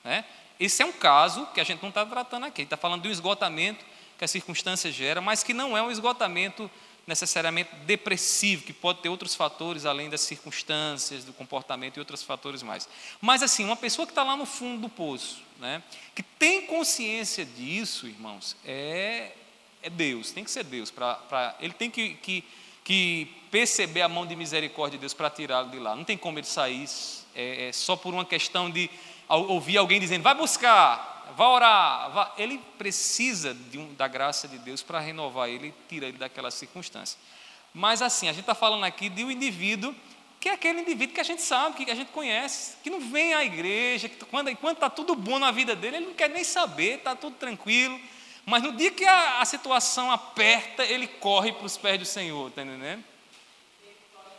Né? 0.02 0.24
Esse 0.58 0.82
é 0.82 0.86
um 0.86 0.92
caso 0.92 1.46
que 1.54 1.60
a 1.60 1.64
gente 1.64 1.82
não 1.82 1.90
está 1.90 2.04
tratando 2.06 2.46
aqui. 2.46 2.62
está 2.62 2.76
falando 2.76 3.02
de 3.02 3.08
um 3.08 3.12
esgotamento 3.12 3.84
que 4.16 4.24
a 4.24 4.28
circunstância 4.28 4.90
gera, 4.90 5.20
mas 5.20 5.42
que 5.42 5.54
não 5.54 5.76
é 5.76 5.82
um 5.82 5.90
esgotamento 5.90 6.70
necessariamente 7.06 7.74
depressivo, 7.86 8.64
que 8.64 8.72
pode 8.72 9.00
ter 9.00 9.08
outros 9.08 9.34
fatores 9.34 9.86
além 9.86 10.10
das 10.10 10.20
circunstâncias, 10.20 11.24
do 11.24 11.32
comportamento 11.32 11.96
e 11.96 12.00
outros 12.00 12.22
fatores 12.22 12.62
mais. 12.62 12.86
Mas 13.20 13.42
assim, 13.42 13.64
uma 13.64 13.76
pessoa 13.76 14.06
que 14.06 14.12
está 14.12 14.22
lá 14.22 14.36
no 14.36 14.44
fundo 14.44 14.82
do 14.82 14.88
poço, 14.90 15.40
né, 15.58 15.82
que 16.14 16.22
tem 16.22 16.66
consciência 16.66 17.46
disso, 17.46 18.06
irmãos, 18.06 18.56
é, 18.62 19.32
é 19.82 19.90
Deus, 19.90 20.30
tem 20.30 20.44
que 20.44 20.50
ser 20.50 20.64
Deus. 20.64 20.90
Pra, 20.90 21.14
pra 21.14 21.56
ele 21.60 21.72
tem 21.72 21.90
que, 21.90 22.14
que, 22.14 22.44
que 22.84 23.28
perceber 23.50 24.02
a 24.02 24.08
mão 24.08 24.26
de 24.26 24.34
misericórdia 24.36 24.98
de 24.98 25.00
Deus 25.02 25.14
para 25.14 25.30
tirá-lo 25.30 25.70
de 25.70 25.78
lá. 25.78 25.94
Não 25.94 26.04
tem 26.04 26.16
como 26.16 26.38
ele 26.38 26.46
sair 26.46 26.86
é, 27.34 27.68
é 27.68 27.72
só 27.72 27.96
por 27.96 28.12
uma 28.12 28.24
questão 28.24 28.70
de 28.70 28.90
ouvir 29.28 29.76
alguém 29.76 30.00
dizendo, 30.00 30.22
vai 30.22 30.34
buscar, 30.34 31.32
vai 31.36 31.46
orar. 31.46 32.10
Vai. 32.10 32.32
Ele 32.38 32.60
precisa 32.76 33.56
um, 33.74 33.94
da 33.94 34.08
graça 34.08 34.48
de 34.48 34.58
Deus 34.58 34.82
para 34.82 35.00
renovar 35.00 35.48
ele, 35.48 35.74
tira 35.88 36.06
ele 36.06 36.18
daquela 36.18 36.50
circunstância. 36.50 37.18
Mas 37.72 38.02
assim, 38.02 38.28
a 38.28 38.32
gente 38.32 38.40
está 38.40 38.54
falando 38.54 38.84
aqui 38.84 39.08
de 39.08 39.24
um 39.24 39.30
indivíduo 39.30 39.94
que 40.40 40.48
é 40.48 40.52
aquele 40.52 40.80
indivíduo 40.80 41.14
que 41.14 41.20
a 41.20 41.24
gente 41.24 41.42
sabe, 41.42 41.84
que 41.84 41.90
a 41.90 41.94
gente 41.96 42.12
conhece, 42.12 42.76
que 42.82 42.88
não 42.88 43.00
vem 43.00 43.34
à 43.34 43.44
igreja, 43.44 44.08
que 44.08 44.24
quando 44.24 44.48
está 44.48 44.88
tudo 44.88 45.16
bom 45.16 45.36
na 45.36 45.50
vida 45.50 45.74
dele, 45.74 45.96
ele 45.96 46.06
não 46.06 46.14
quer 46.14 46.30
nem 46.30 46.44
saber, 46.44 46.98
está 46.98 47.16
tudo 47.16 47.34
tranquilo. 47.36 48.00
Mas 48.48 48.62
no 48.62 48.72
dia 48.72 48.90
que 48.90 49.04
a, 49.04 49.42
a 49.42 49.44
situação 49.44 50.10
aperta, 50.10 50.82
ele 50.82 51.06
corre 51.06 51.52
para 51.52 51.66
os 51.66 51.76
pés 51.76 51.98
do 51.98 52.06
Senhor, 52.06 52.48
está 52.48 52.62
entendendo? 52.62 53.04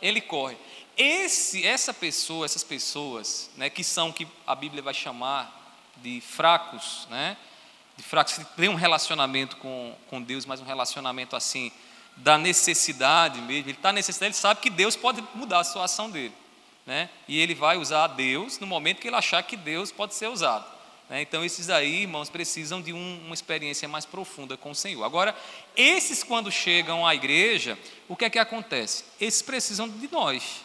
Ele 0.02 0.20
corre. 0.20 0.56
Esse, 0.96 1.64
essa 1.64 1.94
pessoa, 1.94 2.44
essas 2.44 2.64
pessoas, 2.64 3.52
né, 3.56 3.70
que 3.70 3.84
são 3.84 4.10
que 4.10 4.26
a 4.44 4.56
Bíblia 4.56 4.82
vai 4.82 4.92
chamar 4.92 5.88
de 5.98 6.20
fracos, 6.20 7.06
né, 7.08 7.36
de 7.96 8.02
fracos 8.02 8.32
que 8.32 8.44
têm 8.56 8.68
um 8.68 8.74
relacionamento 8.74 9.56
com, 9.58 9.96
com 10.08 10.20
Deus, 10.20 10.44
mas 10.44 10.60
um 10.60 10.64
relacionamento 10.64 11.36
assim 11.36 11.70
da 12.16 12.36
necessidade 12.36 13.40
mesmo. 13.40 13.68
Ele 13.68 13.78
está 13.78 13.92
necessidade, 13.92 14.34
ele 14.34 14.40
sabe 14.40 14.60
que 14.60 14.70
Deus 14.70 14.96
pode 14.96 15.22
mudar 15.36 15.60
a 15.60 15.64
situação 15.64 16.10
dele, 16.10 16.34
né, 16.84 17.08
e 17.28 17.38
ele 17.38 17.54
vai 17.54 17.76
usar 17.76 18.08
Deus 18.08 18.58
no 18.58 18.66
momento 18.66 19.00
que 19.00 19.06
ele 19.06 19.14
achar 19.14 19.40
que 19.44 19.56
Deus 19.56 19.92
pode 19.92 20.16
ser 20.16 20.26
usado. 20.26 20.79
Né? 21.10 21.22
Então, 21.22 21.44
esses 21.44 21.68
aí, 21.68 22.02
irmãos, 22.02 22.30
precisam 22.30 22.80
de 22.80 22.92
um, 22.92 23.20
uma 23.26 23.34
experiência 23.34 23.88
mais 23.88 24.06
profunda 24.06 24.56
com 24.56 24.70
o 24.70 24.74
Senhor. 24.74 25.02
Agora, 25.02 25.36
esses, 25.76 26.22
quando 26.22 26.52
chegam 26.52 27.04
à 27.04 27.14
igreja, 27.14 27.76
o 28.08 28.14
que 28.14 28.24
é 28.24 28.30
que 28.30 28.38
acontece? 28.38 29.04
Esses 29.20 29.42
precisam 29.42 29.88
de 29.88 30.08
nós. 30.10 30.62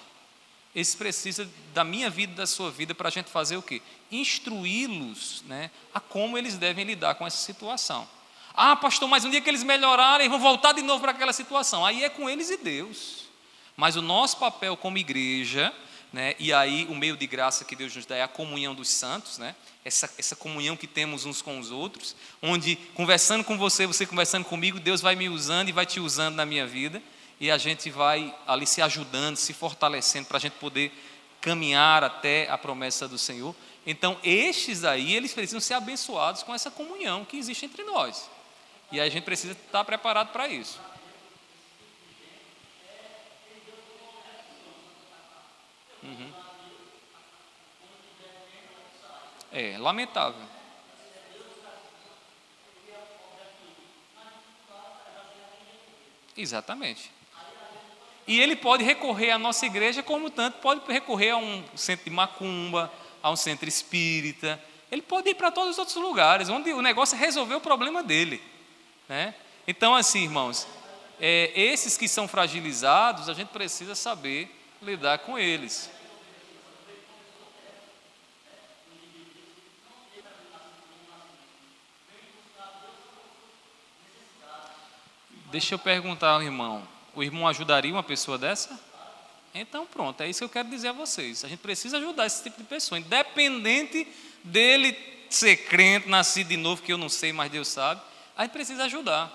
Esse 0.76 0.96
precisa 0.96 1.50
da 1.74 1.84
minha 1.84 2.10
vida 2.10 2.36
da 2.36 2.46
sua 2.46 2.70
vida 2.70 2.94
para 2.94 3.08
a 3.08 3.12
gente 3.12 3.32
fazer 3.32 3.58
o 3.58 3.62
quê? 3.62 3.82
Instruí-los 4.12 5.42
né, 5.48 5.72
a 5.94 6.00
como 6.00 6.38
eles 6.38 6.58
devem 6.58 6.86
lidar 6.86 7.16
com 7.16 7.26
essa 7.26 7.38
situação. 7.38 8.08
Ah, 8.54 8.76
pastor, 8.76 9.10
mas 9.10 9.26
um 9.26 9.30
dia 9.30 9.42
que 9.42 9.50
eles 9.50 9.64
melhorarem, 9.64 10.30
vão 10.30 10.40
voltar 10.40 10.74
de 10.74 10.82
novo 10.82 11.02
para 11.02 11.12
aquela 11.12 11.34
situação. 11.34 11.86
Aí 11.86 12.04
é 12.04 12.10
com 12.10 12.30
eles 12.30 12.50
e 12.50 12.58
Deus. 12.58 13.26
Mas 13.76 13.96
o 13.96 14.02
nosso 14.02 14.38
papel 14.38 14.78
como 14.78 14.98
igreja, 14.98 15.74
né, 16.16 16.34
e 16.40 16.54
aí 16.54 16.88
o 16.90 16.96
meio 16.96 17.18
de 17.18 17.28
graça 17.28 17.66
que 17.66 17.76
Deus 17.76 17.94
nos 17.94 18.06
dá 18.06 18.16
é 18.16 18.24
a 18.24 18.28
comunhão 18.28 18.74
dos 18.74 18.88
santos, 18.88 19.38
né, 19.38 19.54
essa, 19.84 20.10
essa 20.18 20.34
comunhão 20.34 20.78
que 20.78 20.88
temos 20.88 21.26
uns 21.26 21.42
com 21.42 21.60
os 21.60 21.72
outros, 21.72 22.16
onde 22.42 22.78
conversando 22.94 23.44
com 23.44 23.58
você, 23.58 23.86
você 23.86 24.06
conversando 24.06 24.46
comigo, 24.46 24.80
Deus 24.80 25.02
vai 25.02 25.14
me 25.14 25.28
usando 25.28 25.68
e 25.68 25.74
vai 25.74 25.86
te 25.86 26.00
usando 26.00 26.36
na 26.36 26.46
minha 26.46 26.66
vida 26.66 27.04
e 27.38 27.52
a 27.52 27.58
gente 27.58 27.90
vai 27.90 28.34
ali 28.48 28.66
se 28.66 28.82
ajudando, 28.82 29.36
se 29.36 29.52
fortalecendo 29.52 30.26
para 30.26 30.38
a 30.38 30.40
gente 30.40 30.54
poder 30.54 30.90
caminhar 31.42 32.02
até 32.02 32.50
a 32.50 32.58
promessa 32.58 33.10
do 33.10 33.18
Senhor. 33.18 33.54
Então, 33.86 34.18
estes 34.24 34.86
aí, 34.86 35.14
eles 35.14 35.34
precisam 35.34 35.60
ser 35.60 35.74
abençoados 35.74 36.44
com 36.44 36.56
essa 36.56 36.72
comunhão 36.72 37.26
que 37.26 37.36
existe 37.36 37.66
entre 37.66 37.84
nós. 37.84 38.30
E 38.90 39.02
a 39.02 39.10
gente 39.10 39.26
precisa 39.26 39.52
estar 39.52 39.84
preparado 39.84 40.32
para 40.32 40.48
isso. 40.48 40.80
É 49.58 49.78
lamentável. 49.78 50.42
Exatamente. 56.36 57.10
E 58.28 58.42
ele 58.42 58.58
pode 58.58 58.84
recorrer 58.84 59.32
à 59.32 59.40
nossa 59.40 59.66
igreja, 59.66 60.04
como 60.04 60.30
tanto 60.30 60.58
pode 60.58 60.82
recorrer 60.92 61.30
a 61.30 61.38
um 61.38 61.64
centro 61.74 62.04
de 62.04 62.12
macumba, 62.12 62.92
a 63.24 63.32
um 63.32 63.38
centro 63.38 63.70
espírita. 63.70 64.62
Ele 64.92 65.02
pode 65.02 65.30
ir 65.30 65.36
para 65.36 65.50
todos 65.50 65.72
os 65.72 65.78
outros 65.78 65.96
lugares, 65.96 66.50
onde 66.50 66.74
o 66.74 66.82
negócio 66.82 67.16
é 67.16 67.20
resolver 67.20 67.56
o 67.56 67.62
problema 67.62 68.04
dele. 68.04 68.44
Né? 69.08 69.34
Então, 69.66 69.96
assim, 69.96 70.24
irmãos, 70.24 70.68
é, 71.18 71.54
esses 71.56 71.98
que 71.98 72.10
são 72.10 72.28
fragilizados, 72.28 73.30
a 73.30 73.34
gente 73.34 73.48
precisa 73.50 73.96
saber 73.96 74.54
lidar 74.82 75.20
com 75.20 75.40
eles. 75.40 75.90
Deixa 85.56 85.74
eu 85.74 85.80
perguntar 85.80 86.32
ao 86.32 86.44
irmão 86.44 86.86
o 87.16 87.24
irmão 87.24 87.48
ajudaria 87.48 87.94
uma 87.94 88.04
pessoa 88.04 88.38
dessa? 88.38 88.78
Então, 89.54 89.86
pronto, 89.86 90.20
é 90.20 90.30
isso 90.30 90.40
que 90.40 90.44
eu 90.44 90.50
quero 90.50 90.68
dizer 90.68 90.90
a 90.90 90.92
vocês. 90.92 91.46
A 91.46 91.48
gente 91.48 91.60
precisa 91.60 91.96
ajudar 91.96 92.26
esse 92.26 92.44
tipo 92.44 92.58
de 92.58 92.66
pessoa, 92.66 93.00
independente 93.00 94.06
dele 94.44 94.98
ser 95.30 95.56
crente, 95.56 96.10
nascido 96.10 96.50
de 96.50 96.58
novo, 96.58 96.82
que 96.82 96.92
eu 96.92 96.98
não 96.98 97.08
sei, 97.08 97.32
mas 97.32 97.50
Deus 97.50 97.70
sabe, 97.70 98.02
a 98.36 98.44
gente 98.44 98.52
precisa 98.52 98.84
ajudar. 98.84 99.32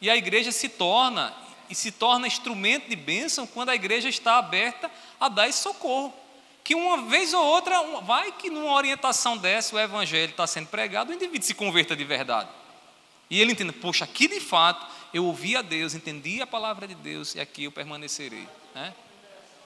E 0.00 0.08
a 0.08 0.16
igreja 0.16 0.52
se 0.52 0.68
torna 0.68 1.34
e 1.68 1.74
se 1.74 1.90
torna 1.90 2.28
instrumento 2.28 2.88
de 2.88 2.94
bênção 2.94 3.44
quando 3.44 3.70
a 3.70 3.74
igreja 3.74 4.08
está 4.08 4.38
aberta 4.38 4.88
a 5.18 5.28
dar 5.28 5.48
esse 5.48 5.58
socorro. 5.58 6.14
Que 6.62 6.76
uma 6.76 6.98
vez 7.08 7.34
ou 7.34 7.44
outra, 7.44 7.82
vai 8.02 8.30
que 8.30 8.48
numa 8.48 8.74
orientação 8.74 9.36
dessa 9.36 9.74
o 9.74 9.80
evangelho 9.80 10.30
está 10.30 10.46
sendo 10.46 10.68
pregado, 10.68 11.10
o 11.10 11.14
indivíduo 11.16 11.42
se 11.42 11.52
converta 11.52 11.96
de 11.96 12.04
verdade. 12.04 12.48
E 13.28 13.40
ele 13.40 13.50
entende, 13.50 13.72
poxa, 13.72 14.04
aqui 14.04 14.28
de 14.28 14.38
fato 14.38 14.93
eu 15.14 15.24
ouvi 15.24 15.56
a 15.56 15.62
Deus, 15.62 15.94
entendi 15.94 16.42
a 16.42 16.46
palavra 16.46 16.88
de 16.88 16.94
Deus 16.96 17.36
e 17.36 17.40
aqui 17.40 17.64
eu 17.64 17.72
permanecerei. 17.72 18.48
Né? 18.74 18.92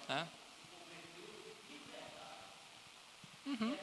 Né? 0.07 0.29
Uhum. 3.47 3.77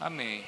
Amém. 0.00 0.44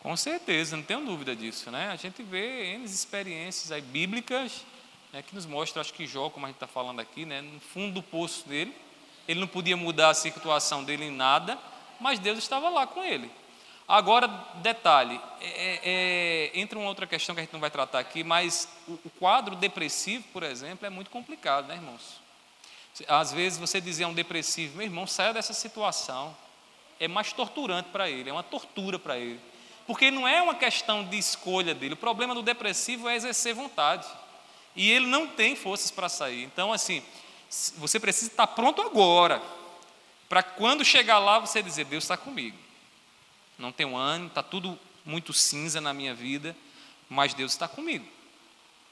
Com 0.00 0.14
certeza, 0.14 0.76
não 0.76 0.84
tenho 0.84 1.06
dúvida 1.06 1.34
disso, 1.34 1.70
né? 1.70 1.88
A 1.90 1.96
gente 1.96 2.22
vê 2.22 2.74
N 2.74 2.84
experiências 2.84 3.72
aí 3.72 3.80
bíblicas 3.80 4.66
né, 5.10 5.22
que 5.22 5.34
nos 5.34 5.46
mostram, 5.46 5.80
acho 5.80 5.94
que 5.94 6.06
Jó, 6.06 6.28
como 6.28 6.44
a 6.44 6.50
gente 6.50 6.56
está 6.56 6.66
falando 6.66 7.00
aqui, 7.00 7.24
né, 7.24 7.40
no 7.40 7.60
fundo 7.60 7.94
do 7.94 8.02
poço 8.02 8.46
dele, 8.46 8.76
ele 9.26 9.40
não 9.40 9.46
podia 9.46 9.76
mudar 9.76 10.10
a 10.10 10.14
situação 10.14 10.84
dele 10.84 11.04
em 11.04 11.10
nada, 11.10 11.58
mas 11.98 12.18
Deus 12.18 12.36
estava 12.36 12.68
lá 12.68 12.86
com 12.86 13.02
ele. 13.02 13.30
Agora, 13.86 14.26
detalhe, 14.56 15.20
é, 15.40 15.46
é, 15.46 15.80
é, 15.84 16.58
entra 16.58 16.78
uma 16.78 16.88
outra 16.88 17.06
questão 17.06 17.34
que 17.34 17.40
a 17.40 17.44
gente 17.44 17.52
não 17.52 17.60
vai 17.60 17.70
tratar 17.70 17.98
aqui, 17.98 18.24
mas 18.24 18.66
o, 18.88 18.92
o, 19.04 19.10
quadro 19.18 19.54
depressivo, 19.56 20.24
por 20.32 20.42
exemplo, 20.42 20.86
é 20.86 20.90
muito 20.90 21.10
complicado, 21.10 21.66
né, 21.66 21.74
irmãos? 21.74 22.20
Às 23.06 23.32
vezes 23.32 23.58
você 23.58 23.82
dizer 23.82 24.04
a 24.04 24.08
um 24.08 24.14
depressivo, 24.14 24.78
meu 24.78 24.86
irmão, 24.86 25.06
saia 25.06 25.34
dessa 25.34 25.52
situação, 25.52 26.34
é 26.98 27.06
mais 27.06 27.32
torturante 27.34 27.90
para 27.90 28.08
ele, 28.08 28.30
é 28.30 28.32
uma 28.32 28.42
tortura 28.42 28.98
para 28.98 29.18
ele. 29.18 29.40
Porque 29.86 30.10
não 30.10 30.26
é 30.26 30.40
uma 30.40 30.54
questão 30.54 31.04
de 31.04 31.18
escolha 31.18 31.74
dele, 31.74 31.92
o 31.92 31.98
problema 31.98 32.34
do 32.34 32.42
depressivo 32.42 33.06
é 33.06 33.16
exercer 33.16 33.54
vontade. 33.54 34.06
E 34.74 34.90
ele 34.90 35.06
não 35.06 35.26
tem 35.26 35.54
forças 35.54 35.90
para 35.90 36.08
sair. 36.08 36.42
Então, 36.42 36.72
assim, 36.72 37.02
você 37.76 38.00
precisa 38.00 38.30
estar 38.30 38.46
pronto 38.46 38.80
agora, 38.80 39.42
para 40.28 40.42
quando 40.42 40.84
chegar 40.84 41.18
lá 41.18 41.38
você 41.38 41.62
dizer: 41.62 41.84
Deus 41.84 42.04
está 42.04 42.16
comigo. 42.16 42.63
Não 43.58 43.72
tenho 43.72 43.96
ânimo, 43.96 44.28
está 44.28 44.42
tudo 44.42 44.78
muito 45.04 45.32
cinza 45.32 45.80
na 45.80 45.92
minha 45.92 46.14
vida, 46.14 46.56
mas 47.08 47.34
Deus 47.34 47.52
está 47.52 47.68
comigo. 47.68 48.06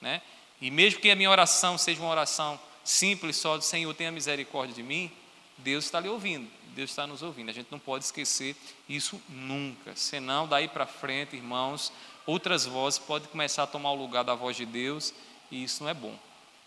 Né? 0.01 0.21
E 0.61 0.71
mesmo 0.71 1.01
que 1.01 1.11
a 1.11 1.17
minha 1.17 1.31
oração 1.31 1.77
seja 1.79 2.01
uma 2.01 2.11
oração 2.11 2.59
simples 2.85 3.37
só 3.37 3.57
do 3.57 3.65
Senhor, 3.65 3.93
tenha 3.95 4.13
misericórdia 4.13 4.75
de 4.75 4.83
mim, 4.83 5.11
Deus 5.59 5.85
está 5.85 6.01
lhe 6.01 6.09
ouvindo, 6.09 6.49
Deus 6.69 6.91
está 6.91 7.07
nos 7.07 7.23
ouvindo. 7.23 7.51
A 7.51 7.53
gente 7.53 7.69
não 7.71 7.79
pode 7.79 8.05
esquecer 8.05 8.57
isso 8.89 9.21
nunca. 9.29 9.95
Senão, 9.97 10.47
daí 10.47 10.69
para 10.69 10.87
frente, 10.87 11.37
irmãos, 11.37 11.93
outras 12.27 12.67
vozes 12.67 12.99
podem 12.99 13.29
começar 13.29 13.65
a 13.65 13.67
tomar 13.67 13.93
o 13.93 13.95
lugar 13.95 14.25
da 14.25 14.35
voz 14.35 14.57
de 14.57 14.67
Deus, 14.67 15.15
e 15.51 15.65
isso 15.65 15.83
não 15.83 15.91
é 15.91 15.95
bom. 15.95 16.17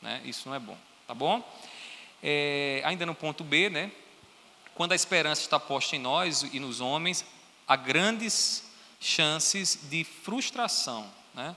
Né? 0.02 0.22
Isso 0.26 0.48
não 0.48 0.56
é 0.56 0.60
bom. 0.60 0.78
Tá 1.08 1.14
bom? 1.14 1.44
É, 2.24 2.82
ainda 2.86 3.06
no 3.06 3.14
ponto 3.14 3.44
B, 3.44 3.70
né? 3.70 3.92
Quando 4.74 4.92
a 4.92 4.96
esperança 4.96 5.42
está 5.42 5.60
posta 5.60 5.96
em 5.96 6.00
nós 6.00 6.42
e 6.42 6.60
nos 6.60 6.82
homens, 6.82 7.24
há 7.68 7.76
grandes 7.76 8.64
chances 9.00 9.80
de 9.90 10.04
frustração, 10.04 11.10
né? 11.34 11.56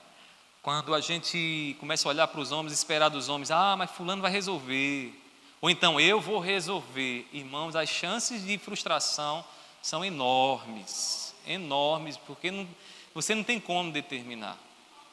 Quando 0.61 0.93
a 0.93 0.99
gente 0.99 1.75
começa 1.79 2.07
a 2.07 2.11
olhar 2.11 2.27
para 2.27 2.41
os 2.41 2.51
homens, 2.51 2.73
esperar 2.73 3.09
dos 3.09 3.29
homens, 3.29 3.49
ah, 3.49 3.75
mas 3.77 3.89
fulano 3.91 4.21
vai 4.21 4.31
resolver, 4.31 5.13
ou 5.61 5.69
então 5.69 5.99
eu 5.99 6.19
vou 6.19 6.39
resolver. 6.39 7.27
Irmãos, 7.33 7.75
as 7.75 7.89
chances 7.89 8.45
de 8.45 8.57
frustração 8.57 9.43
são 9.81 10.03
enormes, 10.03 11.33
enormes, 11.47 12.17
porque 12.17 12.51
não, 12.51 12.67
você 13.13 13.35
não 13.35 13.43
tem 13.43 13.59
como 13.59 13.91
determinar. 13.91 14.57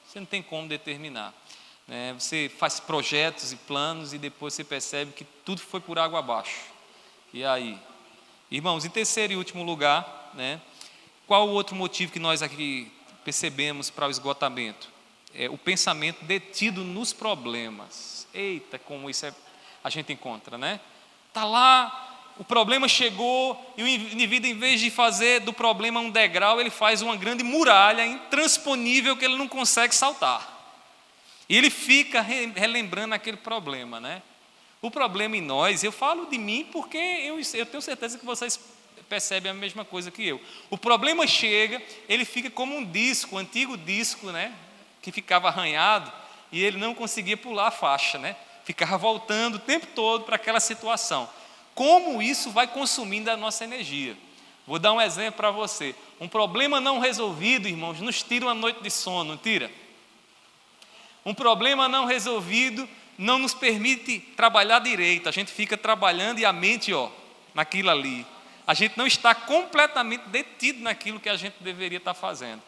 Você 0.06 0.20
não 0.20 0.26
tem 0.26 0.42
como 0.42 0.68
determinar. 0.68 1.34
Né? 1.86 2.14
Você 2.18 2.50
faz 2.58 2.78
projetos 2.80 3.52
e 3.52 3.56
planos 3.56 4.12
e 4.12 4.18
depois 4.18 4.54
você 4.54 4.64
percebe 4.64 5.12
que 5.12 5.24
tudo 5.24 5.60
foi 5.60 5.80
por 5.80 5.98
água 5.98 6.18
abaixo. 6.18 6.60
E 7.32 7.44
aí? 7.44 7.78
Irmãos, 8.50 8.84
em 8.84 8.90
terceiro 8.90 9.32
e 9.32 9.36
último 9.36 9.64
lugar, 9.64 10.30
né? 10.34 10.60
Qual 11.26 11.48
o 11.48 11.52
outro 11.52 11.74
motivo 11.74 12.12
que 12.12 12.18
nós 12.18 12.42
aqui 12.42 12.90
percebemos 13.24 13.90
para 13.90 14.06
o 14.06 14.10
esgotamento? 14.10 14.88
É 15.34 15.50
o 15.50 15.58
pensamento 15.58 16.24
detido 16.24 16.84
nos 16.84 17.12
problemas. 17.12 18.26
Eita, 18.32 18.78
como 18.78 19.10
isso 19.10 19.26
é, 19.26 19.34
a 19.82 19.90
gente 19.90 20.12
encontra, 20.12 20.56
né? 20.56 20.80
Está 21.28 21.44
lá, 21.44 22.32
o 22.38 22.44
problema 22.44 22.86
chegou, 22.86 23.74
e 23.76 23.82
o 23.82 23.88
indivíduo, 23.88 24.48
em 24.48 24.58
vez 24.58 24.80
de 24.80 24.90
fazer 24.90 25.40
do 25.40 25.52
problema 25.52 26.00
um 26.00 26.10
degrau, 26.10 26.60
ele 26.60 26.70
faz 26.70 27.02
uma 27.02 27.16
grande 27.16 27.42
muralha 27.42 28.06
intransponível 28.06 29.16
que 29.16 29.24
ele 29.24 29.36
não 29.36 29.48
consegue 29.48 29.94
saltar. 29.94 30.54
E 31.48 31.56
ele 31.56 31.70
fica 31.70 32.20
relembrando 32.20 33.14
aquele 33.14 33.36
problema, 33.36 34.00
né? 34.00 34.22
O 34.82 34.90
problema 34.90 35.36
em 35.36 35.40
nós, 35.40 35.82
eu 35.82 35.90
falo 35.90 36.26
de 36.26 36.38
mim 36.38 36.68
porque 36.70 36.98
eu, 36.98 37.40
eu 37.54 37.66
tenho 37.66 37.82
certeza 37.82 38.18
que 38.18 38.26
vocês 38.26 38.58
percebem 39.08 39.50
a 39.50 39.54
mesma 39.54 39.84
coisa 39.84 40.10
que 40.10 40.26
eu. 40.26 40.40
O 40.70 40.76
problema 40.76 41.26
chega, 41.26 41.80
ele 42.08 42.24
fica 42.24 42.50
como 42.50 42.76
um 42.76 42.84
disco, 42.84 43.36
um 43.36 43.38
antigo 43.38 43.76
disco, 43.76 44.30
né? 44.30 44.52
Que 45.02 45.12
ficava 45.12 45.48
arranhado 45.48 46.12
e 46.52 46.62
ele 46.62 46.78
não 46.78 46.94
conseguia 46.94 47.36
pular 47.36 47.68
a 47.68 47.70
faixa, 47.70 48.18
né? 48.18 48.36
Ficava 48.64 48.96
voltando 48.98 49.56
o 49.56 49.60
tempo 49.60 49.86
todo 49.94 50.24
para 50.24 50.36
aquela 50.36 50.60
situação. 50.60 51.28
Como 51.74 52.20
isso 52.22 52.50
vai 52.50 52.66
consumindo 52.66 53.30
a 53.30 53.36
nossa 53.36 53.64
energia? 53.64 54.16
Vou 54.66 54.78
dar 54.78 54.92
um 54.92 55.00
exemplo 55.00 55.36
para 55.36 55.50
você. 55.50 55.94
Um 56.20 56.26
problema 56.26 56.80
não 56.80 56.98
resolvido, 56.98 57.68
irmãos, 57.68 58.00
nos 58.00 58.22
tira 58.22 58.46
uma 58.46 58.54
noite 58.54 58.82
de 58.82 58.90
sono, 58.90 59.36
tira? 59.36 59.70
Um 61.24 61.34
problema 61.34 61.88
não 61.88 62.04
resolvido 62.04 62.88
não 63.18 63.38
nos 63.38 63.54
permite 63.54 64.18
trabalhar 64.36 64.78
direito. 64.80 65.28
A 65.28 65.32
gente 65.32 65.50
fica 65.50 65.76
trabalhando 65.76 66.38
e 66.38 66.44
a 66.44 66.52
mente, 66.52 66.92
ó, 66.92 67.10
naquilo 67.54 67.90
ali. 67.90 68.26
A 68.66 68.74
gente 68.74 68.98
não 68.98 69.06
está 69.06 69.34
completamente 69.34 70.28
detido 70.28 70.80
naquilo 70.80 71.20
que 71.20 71.28
a 71.28 71.36
gente 71.36 71.54
deveria 71.60 71.98
estar 71.98 72.14
fazendo. 72.14 72.62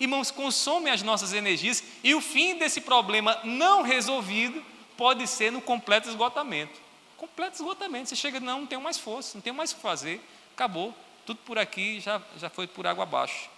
Irmãos, 0.00 0.30
consome 0.30 0.90
as 0.90 1.02
nossas 1.02 1.32
energias 1.32 1.84
e 2.02 2.14
o 2.14 2.20
fim 2.20 2.56
desse 2.56 2.80
problema 2.80 3.38
não 3.44 3.82
resolvido 3.82 4.64
pode 4.96 5.26
ser 5.26 5.52
no 5.52 5.60
completo 5.60 6.08
esgotamento. 6.08 6.80
Completo 7.16 7.56
esgotamento. 7.56 8.08
Você 8.08 8.16
chega, 8.16 8.40
não, 8.40 8.60
não 8.60 8.66
tenho 8.66 8.80
mais 8.80 8.98
força, 8.98 9.32
não 9.34 9.42
tenho 9.42 9.54
mais 9.54 9.72
o 9.72 9.76
que 9.76 9.82
fazer, 9.82 10.20
acabou. 10.54 10.94
Tudo 11.24 11.38
por 11.44 11.58
aqui 11.58 12.00
já, 12.00 12.20
já 12.36 12.50
foi 12.50 12.66
por 12.66 12.86
água 12.86 13.04
abaixo. 13.04 13.48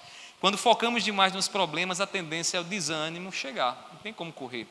Quando 0.41 0.59
focamos 0.59 1.03
demais 1.03 1.33
nos 1.33 1.49
problemas, 1.49 2.01
a 2.01 2.07
tendência 2.07 2.59
é 2.59 2.61
o 2.61 2.65
desânimo 2.65 3.33
chegar, 3.33 3.89
não 3.93 4.01
tem 4.01 4.13
como 4.13 4.33
correr. 4.33 4.67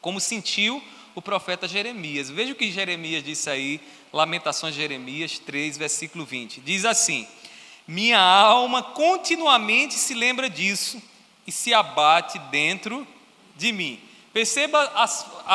Como 0.00 0.18
sentiu 0.18 0.82
o 1.16 1.22
profeta 1.22 1.66
Jeremias. 1.66 2.28
Veja 2.28 2.52
o 2.52 2.54
que 2.54 2.70
Jeremias 2.70 3.24
disse 3.24 3.48
aí, 3.48 3.80
Lamentações 4.12 4.74
Jeremias 4.74 5.38
3, 5.38 5.78
versículo 5.78 6.26
20. 6.26 6.60
Diz 6.60 6.84
assim: 6.84 7.26
Minha 7.88 8.20
alma 8.20 8.82
continuamente 8.82 9.94
se 9.94 10.12
lembra 10.12 10.50
disso 10.50 11.02
e 11.46 11.50
se 11.50 11.72
abate 11.72 12.38
dentro 12.50 13.06
de 13.56 13.72
mim. 13.72 13.98
Perceba 14.30 14.78
a, 14.94 15.04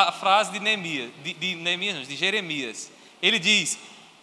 a 0.08 0.10
frase 0.10 0.50
de 0.50 0.58
Neemias, 0.58 1.12
de, 1.22 1.32
de, 1.32 1.54
Neemias, 1.54 2.08
de 2.08 2.16
Jeremias. 2.16 2.90
Ele 3.22 3.38
diz: 3.38 3.78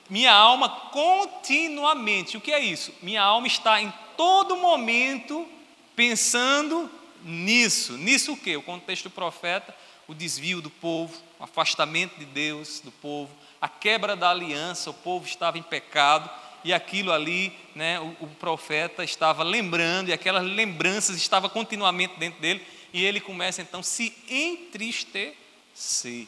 Minha 0.10 0.34
alma 0.34 0.68
continuamente. 0.92 2.36
O 2.36 2.42
que 2.42 2.52
é 2.52 2.60
isso? 2.60 2.94
Minha 3.02 3.24
alma 3.24 3.48
está 3.48 3.82
em 3.82 3.94
todo 4.18 4.58
momento 4.58 5.48
pensando 5.96 6.92
nisso. 7.24 7.94
Nisso 7.94 8.34
o 8.34 8.38
que? 8.38 8.58
O 8.58 8.62
contexto 8.62 9.04
do 9.04 9.12
profeta, 9.12 9.74
o 10.06 10.14
desvio 10.14 10.62
do 10.62 10.70
povo, 10.70 11.29
o 11.40 11.44
afastamento 11.44 12.20
de 12.20 12.26
Deus 12.26 12.82
do 12.82 12.92
povo, 12.92 13.34
a 13.62 13.68
quebra 13.68 14.16
da 14.16 14.30
aliança, 14.30 14.90
o 14.90 14.94
povo 14.94 15.26
estava 15.26 15.58
em 15.58 15.64
pecado 15.64 16.30
e 16.64 16.74
aquilo 16.74 17.12
ali, 17.12 17.54
né, 17.74 18.00
o, 18.00 18.26
o 18.26 18.28
profeta 18.28 19.04
estava 19.04 19.44
lembrando 19.44 20.10
e 20.10 20.14
aquelas 20.14 20.44
lembranças 20.44 21.16
estavam 21.16 21.50
continuamente 21.50 22.20
dentro 22.20 22.42
dele 22.42 22.66
e 22.92 23.06
ele 23.06 23.22
começa 23.22 23.62
então 23.62 23.80
a 23.80 23.84
se 23.84 24.14
entristecer, 24.28 26.28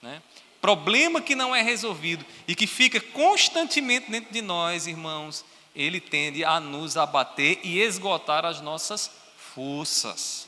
né? 0.00 0.22
Problema 0.60 1.20
que 1.20 1.34
não 1.34 1.56
é 1.56 1.60
resolvido 1.60 2.24
e 2.46 2.54
que 2.54 2.68
fica 2.68 3.00
constantemente 3.00 4.08
dentro 4.08 4.32
de 4.32 4.40
nós, 4.40 4.86
irmãos, 4.86 5.44
ele 5.74 6.00
tende 6.00 6.44
a 6.44 6.60
nos 6.60 6.96
abater 6.96 7.58
e 7.64 7.80
esgotar 7.80 8.44
as 8.44 8.60
nossas 8.60 9.10
forças. 9.36 10.46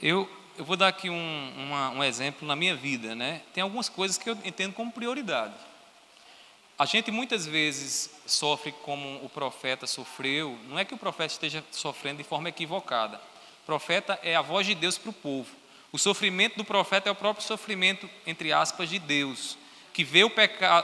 Eu, 0.00 0.30
eu 0.56 0.64
vou 0.64 0.76
dar 0.76 0.88
aqui 0.88 1.10
um, 1.10 1.52
uma, 1.56 1.90
um 1.90 2.04
exemplo 2.04 2.46
na 2.46 2.54
minha 2.54 2.76
vida, 2.76 3.16
né? 3.16 3.42
Tem 3.52 3.62
algumas 3.62 3.88
coisas 3.88 4.16
que 4.16 4.30
eu 4.30 4.38
entendo 4.44 4.72
como 4.72 4.92
prioridade. 4.92 5.54
A 6.78 6.86
gente 6.86 7.10
muitas 7.10 7.44
vezes 7.44 8.08
sofre 8.24 8.70
como 8.70 9.16
o 9.24 9.28
profeta 9.28 9.88
sofreu, 9.88 10.56
não 10.68 10.78
é 10.78 10.84
que 10.84 10.94
o 10.94 10.98
profeta 10.98 11.32
esteja 11.32 11.64
sofrendo 11.72 12.18
de 12.18 12.24
forma 12.24 12.48
equivocada. 12.48 13.16
O 13.62 13.66
profeta 13.66 14.16
é 14.22 14.36
a 14.36 14.42
voz 14.42 14.64
de 14.64 14.76
Deus 14.76 14.96
para 14.96 15.10
o 15.10 15.12
povo. 15.12 15.50
O 15.90 15.98
sofrimento 15.98 16.56
do 16.56 16.64
profeta 16.64 17.08
é 17.08 17.12
o 17.12 17.16
próprio 17.16 17.44
sofrimento, 17.44 18.08
entre 18.24 18.52
aspas, 18.52 18.88
de 18.88 19.00
Deus, 19.00 19.58
que 19.92 20.04
vê 20.04 20.22
o, 20.22 20.30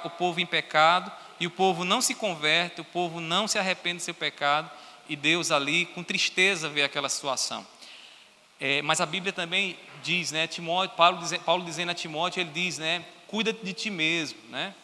o 0.05 0.11
povo 0.11 0.41
em 0.41 0.47
pecado 0.47 1.13
e 1.39 1.47
o 1.47 1.51
povo 1.51 1.85
não 1.85 2.01
se 2.01 2.17
converte, 2.17 2.81
o 2.81 2.85
povo 2.85 3.21
não 3.21 3.47
se 3.47 3.61
arrepende 3.61 3.99
do 3.99 4.03
seu 4.03 4.15
pecado 4.15 4.69
e 5.09 5.15
Deus 5.15 5.53
ali, 5.53 5.87
com 5.87 6.03
tristeza, 6.03 6.69
vê 6.69 6.83
aquela 6.83 7.09
situação. 7.09 7.65
É, 8.61 8.83
mas 8.83 9.01
a 9.01 9.07
Bíblia 9.07 9.33
também 9.33 9.77
diz, 10.03 10.33
né, 10.33 10.47
Timóteo, 10.47 10.97
Paulo, 10.97 11.19
Paulo 11.41 11.65
dizendo 11.65 11.91
a 11.91 11.95
Timóteo, 11.95 12.41
ele 12.41 12.51
diz, 12.51 12.79
né, 12.79 13.05
cuida 13.27 13.53
de 13.53 13.73
ti 13.73 13.91
mesmo, 13.91 14.39
né? 14.49 14.75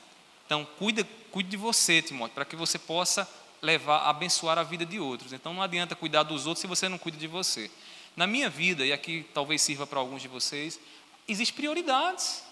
Então, 0.44 0.66
cuida, 0.78 1.06
cuide 1.30 1.50
de 1.50 1.56
você, 1.56 2.02
Timóteo, 2.02 2.34
para 2.34 2.44
que 2.44 2.56
você 2.56 2.78
possa 2.78 3.28
levar, 3.62 4.08
abençoar 4.08 4.58
a 4.58 4.62
vida 4.62 4.84
de 4.84 4.98
outros. 4.98 5.32
Então, 5.32 5.54
não 5.54 5.62
adianta 5.62 5.94
cuidar 5.94 6.24
dos 6.24 6.46
outros 6.46 6.60
se 6.60 6.66
você 6.66 6.88
não 6.88 6.98
cuida 6.98 7.16
de 7.16 7.26
você. 7.26 7.70
Na 8.16 8.26
minha 8.26 8.50
vida, 8.50 8.84
e 8.84 8.92
aqui 8.92 9.24
talvez 9.32 9.62
sirva 9.62 9.86
para 9.86 10.00
alguns 10.00 10.20
de 10.20 10.28
vocês, 10.28 10.80
existem 11.28 11.56
prioridades. 11.56 12.42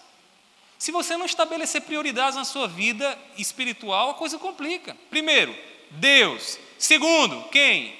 Se 0.77 0.91
você 0.91 1.17
não 1.17 1.25
estabelecer 1.25 1.81
prioridades 1.81 2.35
na 2.35 2.45
sua 2.45 2.67
vida 2.67 3.19
espiritual, 3.37 4.11
a 4.11 4.13
coisa 4.13 4.39
complica. 4.39 4.95
Primeiro, 5.09 5.53
Deus. 5.91 6.57
Segundo, 6.77 7.49
quem? 7.49 7.93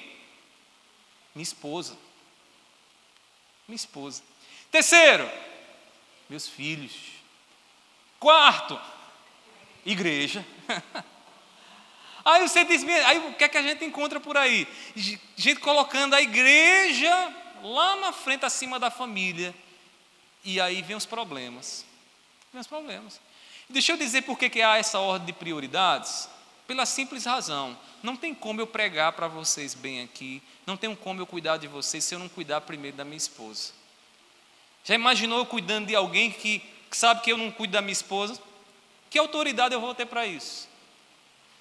Minha 1.34 1.42
esposa. 1.42 1.98
Minha 3.70 3.76
esposa. 3.76 4.20
Terceiro, 4.68 5.30
meus 6.28 6.48
filhos. 6.48 6.92
Quarto, 8.18 8.80
igreja. 9.86 10.44
Aí 12.24 12.48
você 12.48 12.64
diz, 12.64 12.84
aí 13.06 13.18
o 13.30 13.34
que 13.34 13.44
é 13.44 13.48
que 13.48 13.56
a 13.56 13.62
gente 13.62 13.82
encontra 13.82 14.20
por 14.20 14.36
aí? 14.36 14.68
Gente 14.94 15.58
colocando 15.58 16.12
a 16.12 16.20
igreja 16.20 17.10
lá 17.62 17.96
na 17.96 18.12
frente, 18.12 18.44
acima 18.44 18.78
da 18.78 18.90
família. 18.90 19.54
E 20.44 20.60
aí 20.60 20.82
vem 20.82 20.94
os 20.94 21.06
problemas. 21.06 21.86
Vem 22.52 22.60
os 22.60 22.66
problemas. 22.66 23.18
Deixa 23.70 23.92
eu 23.92 23.96
dizer 23.96 24.20
por 24.22 24.36
que, 24.36 24.60
há 24.60 24.76
essa 24.76 24.98
ordem 24.98 25.28
de 25.28 25.32
prioridades. 25.32 26.28
Pela 26.70 26.86
simples 26.86 27.24
razão, 27.24 27.76
não 28.00 28.14
tem 28.14 28.32
como 28.32 28.60
eu 28.60 28.66
pregar 28.66 29.10
para 29.10 29.26
vocês 29.26 29.74
bem 29.74 30.02
aqui, 30.02 30.40
não 30.64 30.76
tem 30.76 30.94
como 30.94 31.20
eu 31.20 31.26
cuidar 31.26 31.56
de 31.56 31.66
vocês 31.66 32.04
se 32.04 32.14
eu 32.14 32.18
não 32.20 32.28
cuidar 32.28 32.60
primeiro 32.60 32.96
da 32.96 33.04
minha 33.04 33.16
esposa. 33.16 33.72
Já 34.84 34.94
imaginou 34.94 35.40
eu 35.40 35.46
cuidando 35.46 35.88
de 35.88 35.96
alguém 35.96 36.30
que 36.30 36.62
sabe 36.88 37.22
que 37.22 37.32
eu 37.32 37.36
não 37.36 37.50
cuido 37.50 37.72
da 37.72 37.82
minha 37.82 37.92
esposa? 37.92 38.40
Que 39.10 39.18
autoridade 39.18 39.74
eu 39.74 39.80
vou 39.80 39.96
ter 39.96 40.06
para 40.06 40.24
isso? 40.28 40.68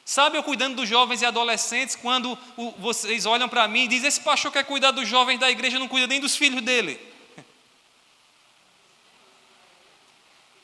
Sabe 0.06 0.38
eu 0.38 0.44
cuidando 0.44 0.76
dos 0.76 0.88
jovens 0.88 1.24
e 1.24 1.26
adolescentes, 1.26 1.96
quando 1.96 2.38
vocês 2.78 3.26
olham 3.26 3.50
para 3.50 3.68
mim 3.68 3.86
e 3.86 3.88
dizem: 3.88 4.10
esse 4.10 4.22
pastor 4.22 4.52
quer 4.52 4.64
cuidar 4.64 4.92
dos 4.92 5.08
jovens 5.08 5.40
da 5.40 5.50
igreja, 5.50 5.80
não 5.80 5.88
cuida 5.88 6.06
nem 6.06 6.20
dos 6.20 6.36
filhos 6.38 6.62
dele. 6.62 7.00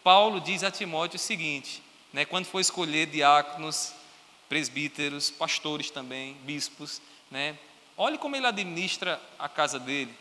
Paulo 0.03 0.39
diz 0.39 0.63
a 0.63 0.69
Timóteo 0.69 1.17
o 1.17 1.19
seguinte, 1.19 1.81
né, 2.13 2.25
quando 2.25 2.45
for 2.45 2.59
escolher 2.59 3.07
diáconos, 3.07 4.04
presbíteros, 4.47 5.29
pastores 5.29 5.89
também, 5.89 6.35
bispos, 6.43 7.01
né, 7.31 7.57
olhe 7.97 8.17
como 8.17 8.35
ele 8.35 8.45
administra 8.45 9.21
a 9.39 9.49
casa 9.49 9.79
dele. 9.79 10.13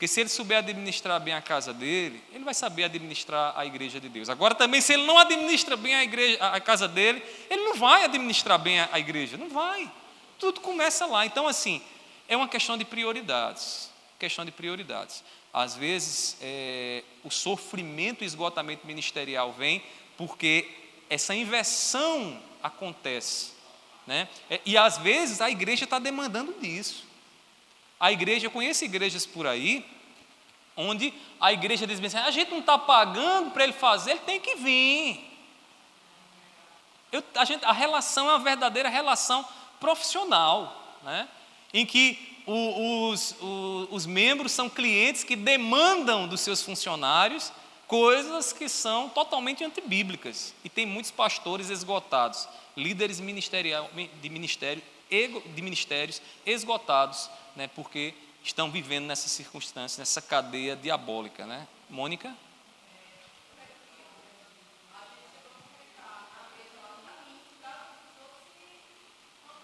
Porque 0.00 0.08
se 0.08 0.18
ele 0.18 0.30
souber 0.30 0.56
administrar 0.56 1.20
bem 1.20 1.34
a 1.34 1.42
casa 1.42 1.74
dele, 1.74 2.24
ele 2.32 2.42
vai 2.42 2.54
saber 2.54 2.84
administrar 2.84 3.52
a 3.54 3.66
igreja 3.66 4.00
de 4.00 4.08
Deus. 4.08 4.30
Agora 4.30 4.54
também, 4.54 4.80
se 4.80 4.94
ele 4.94 5.04
não 5.04 5.18
administra 5.18 5.76
bem 5.76 5.94
a, 5.94 6.02
igreja, 6.02 6.38
a 6.40 6.58
casa 6.58 6.88
dele, 6.88 7.22
ele 7.50 7.62
não 7.64 7.74
vai 7.74 8.02
administrar 8.04 8.58
bem 8.58 8.80
a, 8.80 8.98
igreja. 8.98 9.36
Não 9.36 9.50
vai. 9.50 9.92
Tudo 10.38 10.62
começa 10.62 11.04
lá. 11.04 11.26
Então, 11.26 11.46
assim, 11.46 11.82
é 12.26 12.34
uma 12.34 12.48
questão 12.48 12.78
de 12.78 12.84
prioridades. 12.86 13.90
Questão 14.18 14.42
de 14.42 14.50
prioridades. 14.50 15.22
Às 15.52 15.76
vezes, 15.76 16.38
é, 16.40 17.04
o 17.22 17.30
sofrimento 17.30 18.24
e 18.24 18.26
esgotamento 18.26 18.86
ministerial 18.86 19.52
vem 19.52 19.82
porque 20.16 20.66
essa 21.10 21.34
inversão 21.34 22.40
acontece. 22.62 23.52
Né? 24.10 24.26
É, 24.50 24.60
e 24.66 24.76
às 24.76 24.98
vezes 24.98 25.40
a 25.40 25.48
igreja 25.48 25.84
está 25.84 26.00
demandando 26.00 26.52
disso. 26.60 27.04
A 28.00 28.10
igreja, 28.10 28.46
eu 28.46 28.50
conheço 28.50 28.84
igrejas 28.84 29.24
por 29.24 29.46
aí, 29.46 29.86
onde 30.76 31.14
a 31.40 31.52
igreja 31.52 31.86
diz 31.86 32.02
assim: 32.02 32.16
a 32.18 32.32
gente 32.32 32.50
não 32.50 32.58
está 32.58 32.76
pagando 32.76 33.52
para 33.52 33.62
ele 33.62 33.72
fazer, 33.72 34.10
ele 34.10 34.20
tem 34.20 34.40
que 34.40 34.56
vir. 34.56 35.30
Eu, 37.12 37.22
a, 37.36 37.44
gente, 37.44 37.64
a, 37.64 37.70
relação 37.70 38.28
é 38.28 38.32
uma 38.32 38.40
verdadeira 38.40 38.88
relação 38.88 39.46
profissional, 39.78 40.98
né? 41.04 41.28
em 41.72 41.86
que 41.86 42.42
o, 42.48 43.10
os, 43.10 43.36
o, 43.40 43.88
os 43.92 44.06
membros 44.06 44.50
são 44.50 44.68
clientes 44.68 45.22
que 45.22 45.36
demandam 45.36 46.26
dos 46.26 46.40
seus 46.40 46.60
funcionários 46.60 47.52
coisas 47.90 48.52
que 48.52 48.68
são 48.68 49.08
totalmente 49.08 49.64
antibíblicas. 49.64 50.54
E 50.62 50.68
tem 50.68 50.86
muitos 50.86 51.10
pastores 51.10 51.70
esgotados, 51.70 52.48
líderes 52.76 53.18
ministerial, 53.18 53.90
de, 54.22 54.28
ministério, 54.30 54.80
de 55.10 55.60
ministérios 55.60 56.22
esgotados 56.46 57.28
né, 57.56 57.68
porque 57.74 58.14
estão 58.44 58.70
vivendo 58.70 59.06
nessa 59.06 59.28
circunstância, 59.28 60.00
nessa 60.00 60.22
cadeia 60.22 60.76
diabólica. 60.76 61.44
Né? 61.44 61.66
Mônica? 61.88 62.32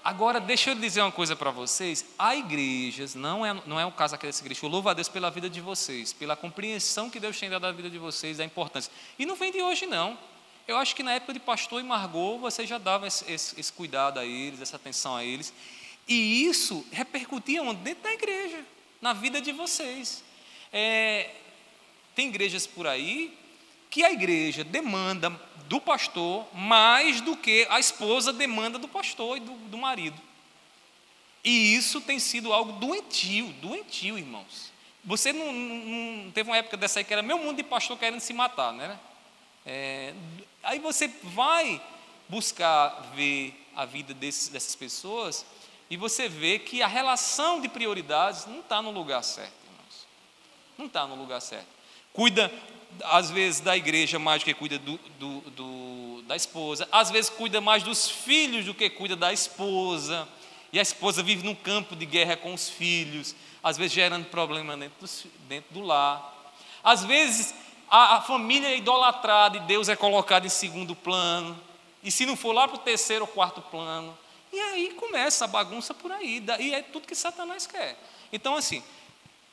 Agora, 0.06 0.38
deixa 0.38 0.70
eu 0.70 0.76
dizer 0.76 1.00
uma 1.00 1.10
coisa 1.10 1.34
para 1.34 1.50
vocês: 1.50 2.04
há 2.16 2.36
igrejas, 2.36 3.16
não 3.16 3.44
é, 3.44 3.52
não 3.66 3.80
é 3.80 3.84
o 3.84 3.90
caso 3.90 4.14
aqui 4.14 4.24
dessa 4.24 4.40
igreja, 4.40 4.60
eu 4.62 4.68
louvo 4.68 4.88
a 4.88 4.94
Deus 4.94 5.08
pela 5.08 5.32
vida 5.32 5.50
de 5.50 5.60
vocês, 5.60 6.12
pela 6.12 6.36
compreensão 6.36 7.10
que 7.10 7.18
Deus 7.18 7.36
tem 7.40 7.50
dado 7.50 7.62
da 7.62 7.72
vida 7.72 7.90
de 7.90 7.98
vocês, 7.98 8.36
da 8.36 8.44
importância. 8.44 8.92
E 9.18 9.26
não 9.26 9.34
vem 9.34 9.50
de 9.50 9.60
hoje, 9.60 9.84
não. 9.84 10.16
Eu 10.68 10.76
acho 10.76 10.94
que 10.94 11.02
na 11.02 11.14
época 11.14 11.32
de 11.32 11.40
pastor 11.40 11.80
e 11.80 11.82
Margot, 11.82 12.38
você 12.38 12.64
já 12.64 12.78
dava 12.78 13.08
esse, 13.08 13.28
esse, 13.28 13.58
esse 13.58 13.72
cuidado 13.72 14.20
a 14.20 14.24
eles, 14.24 14.60
essa 14.60 14.76
atenção 14.76 15.16
a 15.16 15.24
eles. 15.24 15.52
E 16.06 16.44
isso 16.44 16.86
repercutia 16.92 17.60
onde? 17.60 17.80
Dentro 17.80 18.04
da 18.04 18.12
igreja, 18.12 18.64
na 19.00 19.12
vida 19.12 19.40
de 19.40 19.50
vocês. 19.50 20.22
É, 20.72 21.32
tem 22.14 22.28
igrejas 22.28 22.64
por 22.64 22.86
aí 22.86 23.36
que 23.90 24.04
a 24.04 24.12
igreja 24.12 24.64
demanda 24.64 25.30
do 25.68 25.80
pastor 25.80 26.46
mais 26.54 27.20
do 27.20 27.36
que 27.36 27.66
a 27.70 27.78
esposa 27.80 28.32
demanda 28.32 28.78
do 28.78 28.88
pastor 28.88 29.36
e 29.36 29.40
do, 29.40 29.52
do 29.52 29.78
marido. 29.78 30.20
E 31.44 31.74
isso 31.74 32.00
tem 32.00 32.18
sido 32.18 32.52
algo 32.52 32.72
doentio, 32.72 33.48
doentio, 33.62 34.18
irmãos. 34.18 34.72
Você 35.04 35.32
não, 35.32 35.52
não, 35.52 36.30
teve 36.32 36.50
uma 36.50 36.56
época 36.56 36.76
dessa 36.76 36.98
aí 36.98 37.04
que 37.04 37.12
era 37.12 37.22
meu 37.22 37.38
mundo 37.38 37.56
de 37.56 37.62
pastor 37.62 37.96
querendo 37.96 38.20
se 38.20 38.32
matar, 38.32 38.72
né? 38.72 38.98
É, 39.64 40.12
aí 40.62 40.80
você 40.80 41.08
vai 41.22 41.80
buscar 42.28 43.12
ver 43.14 43.54
a 43.76 43.84
vida 43.84 44.12
desses, 44.12 44.48
dessas 44.48 44.74
pessoas 44.74 45.46
e 45.88 45.96
você 45.96 46.28
vê 46.28 46.58
que 46.58 46.82
a 46.82 46.88
relação 46.88 47.60
de 47.60 47.68
prioridades 47.68 48.46
não 48.46 48.60
está 48.60 48.82
no 48.82 48.90
lugar 48.90 49.22
certo, 49.22 49.54
irmãos. 49.64 50.06
Não 50.76 50.86
está 50.86 51.06
no 51.06 51.14
lugar 51.14 51.40
certo. 51.40 51.68
Cuida, 52.12 52.52
às 53.04 53.30
vezes, 53.30 53.60
da 53.60 53.76
igreja 53.76 54.18
mais 54.18 54.42
do 54.42 54.44
que 54.44 54.54
cuida 54.54 54.78
do, 54.78 54.98
do, 55.18 55.40
do, 55.50 56.22
da 56.26 56.36
esposa. 56.36 56.88
Às 56.90 57.10
vezes, 57.10 57.30
cuida 57.30 57.60
mais 57.60 57.82
dos 57.82 58.10
filhos 58.10 58.64
do 58.64 58.74
que 58.74 58.88
cuida 58.90 59.16
da 59.16 59.32
esposa. 59.32 60.28
E 60.72 60.78
a 60.78 60.82
esposa 60.82 61.22
vive 61.22 61.44
num 61.44 61.54
campo 61.54 61.94
de 61.94 62.04
guerra 62.04 62.36
com 62.36 62.52
os 62.52 62.68
filhos. 62.68 63.34
Às 63.62 63.76
vezes, 63.76 63.92
gerando 63.92 64.26
problema 64.26 64.76
dentro 64.76 65.06
do, 65.06 65.30
dentro 65.48 65.74
do 65.74 65.80
lar. 65.80 66.54
Às 66.82 67.04
vezes, 67.04 67.54
a, 67.88 68.16
a 68.16 68.20
família 68.20 68.68
é 68.68 68.76
idolatrada 68.76 69.56
e 69.56 69.60
Deus 69.60 69.88
é 69.88 69.96
colocado 69.96 70.46
em 70.46 70.50
segundo 70.50 70.94
plano. 70.94 71.58
E 72.02 72.10
se 72.10 72.26
não 72.26 72.36
for 72.36 72.52
lá 72.52 72.68
para 72.68 72.76
o 72.76 72.80
terceiro 72.80 73.24
ou 73.24 73.28
quarto 73.28 73.60
plano, 73.60 74.16
e 74.52 74.60
aí 74.60 74.92
começa 74.94 75.44
a 75.44 75.48
bagunça 75.48 75.92
por 75.92 76.12
aí, 76.12 76.42
e 76.60 76.74
é 76.74 76.82
tudo 76.82 77.06
que 77.06 77.14
Satanás 77.14 77.66
quer. 77.66 77.98
Então, 78.32 78.56
assim, 78.56 78.82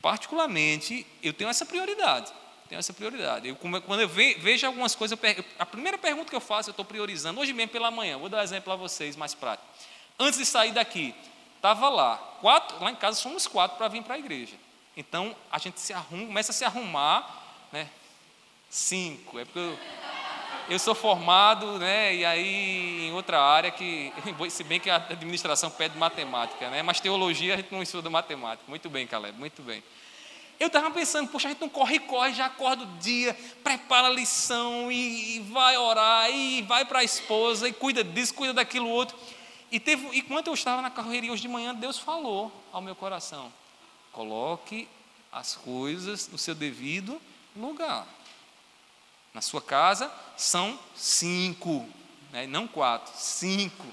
particularmente, 0.02 1.06
eu 1.22 1.34
tenho 1.34 1.50
essa 1.50 1.66
prioridade. 1.66 2.32
Tenho 2.74 2.80
essa 2.80 2.92
prioridade. 2.92 3.48
Eu, 3.48 3.56
quando 3.56 4.02
eu 4.02 4.10
vejo 4.10 4.66
algumas 4.66 4.96
coisas, 4.96 5.16
a 5.60 5.66
primeira 5.66 5.96
pergunta 5.96 6.28
que 6.28 6.36
eu 6.36 6.42
faço, 6.42 6.70
eu 6.70 6.72
estou 6.72 6.84
priorizando, 6.84 7.40
hoje 7.40 7.54
mesmo 7.54 7.72
pela 7.72 7.92
manhã, 7.92 8.18
vou 8.18 8.30
dar 8.30 8.40
um 8.40 8.42
exemplo 8.42 8.74
a 8.74 8.76
vocês 8.76 9.16
mais 9.16 9.36
prático. 9.36 9.68
Antes 10.18 10.40
de 10.40 10.46
sair 10.46 10.72
daqui, 10.72 11.14
estava 11.56 11.88
lá, 11.88 12.18
quatro, 12.42 12.84
lá 12.84 12.90
em 12.90 12.96
casa 12.96 13.20
somos 13.20 13.46
quatro 13.46 13.78
para 13.78 13.88
vir 13.90 14.02
para 14.02 14.16
a 14.16 14.18
igreja. 14.18 14.56
Então 14.98 15.36
a 15.52 15.60
gente 15.60 15.80
se 15.80 15.94
arruma, 15.94 16.26
começa 16.26 16.52
a 16.52 16.56
se 16.56 16.66
arrumar, 16.66 17.44
né? 17.72 17.88
Cinco, 18.72 19.38
é 19.38 19.46
porque 19.46 19.60
eu, 19.60 19.80
eu 20.68 20.80
sou 20.80 20.96
formado, 20.96 21.78
né, 21.78 22.16
e 22.16 22.26
aí 22.26 23.08
em 23.08 23.14
outra 23.14 23.40
área 23.40 23.70
que, 23.70 24.12
se 24.50 24.64
bem 24.64 24.80
que 24.80 24.90
a 24.90 24.96
administração 24.96 25.70
pede 25.70 25.96
matemática, 25.96 26.72
né, 26.72 26.82
mas 26.82 27.00
teologia 27.00 27.54
a 27.54 27.58
gente 27.58 27.72
não 27.72 27.84
estuda 27.84 28.10
matemática. 28.10 28.64
Muito 28.68 28.90
bem, 28.90 29.06
Caleb, 29.06 29.38
muito 29.38 29.62
bem. 29.62 29.84
Eu 30.60 30.68
estava 30.68 30.92
pensando, 30.92 31.30
poxa, 31.30 31.48
a 31.48 31.52
gente 31.52 31.62
não 31.62 31.70
corre, 31.70 32.00
corre, 32.00 32.34
já 32.34 32.46
acorda 32.46 32.84
o 32.84 32.98
dia, 33.00 33.38
prepara 33.64 34.08
a 34.08 34.12
lição 34.12 34.92
e, 34.92 35.38
e 35.38 35.40
vai 35.40 35.78
orar, 35.78 36.30
e 36.30 36.62
vai 36.62 36.86
para 36.86 37.00
a 37.00 37.04
esposa, 37.04 37.68
e 37.68 37.74
cuida 37.74 38.04
disso, 38.04 38.34
cuida 38.34 38.54
daquilo 38.54 38.88
outro. 38.88 39.18
E 39.72 39.80
teve, 39.80 40.18
enquanto 40.18 40.48
eu 40.48 40.54
estava 40.54 40.82
na 40.82 40.92
correria 40.92 41.32
hoje 41.32 41.42
de 41.42 41.48
manhã, 41.48 41.74
Deus 41.74 41.98
falou 41.98 42.52
ao 42.72 42.82
meu 42.82 42.96
coração: 42.96 43.52
coloque 44.12 44.88
as 45.32 45.56
coisas 45.56 46.28
no 46.28 46.38
seu 46.38 46.54
devido 46.54 47.20
lugar. 47.56 48.08
Na 49.34 49.42
sua 49.42 49.62
casa 49.62 50.12
são 50.38 50.80
cinco, 50.96 51.88
né? 52.32 52.46
não 52.46 52.68
quatro, 52.68 53.12
cinco. 53.18 53.86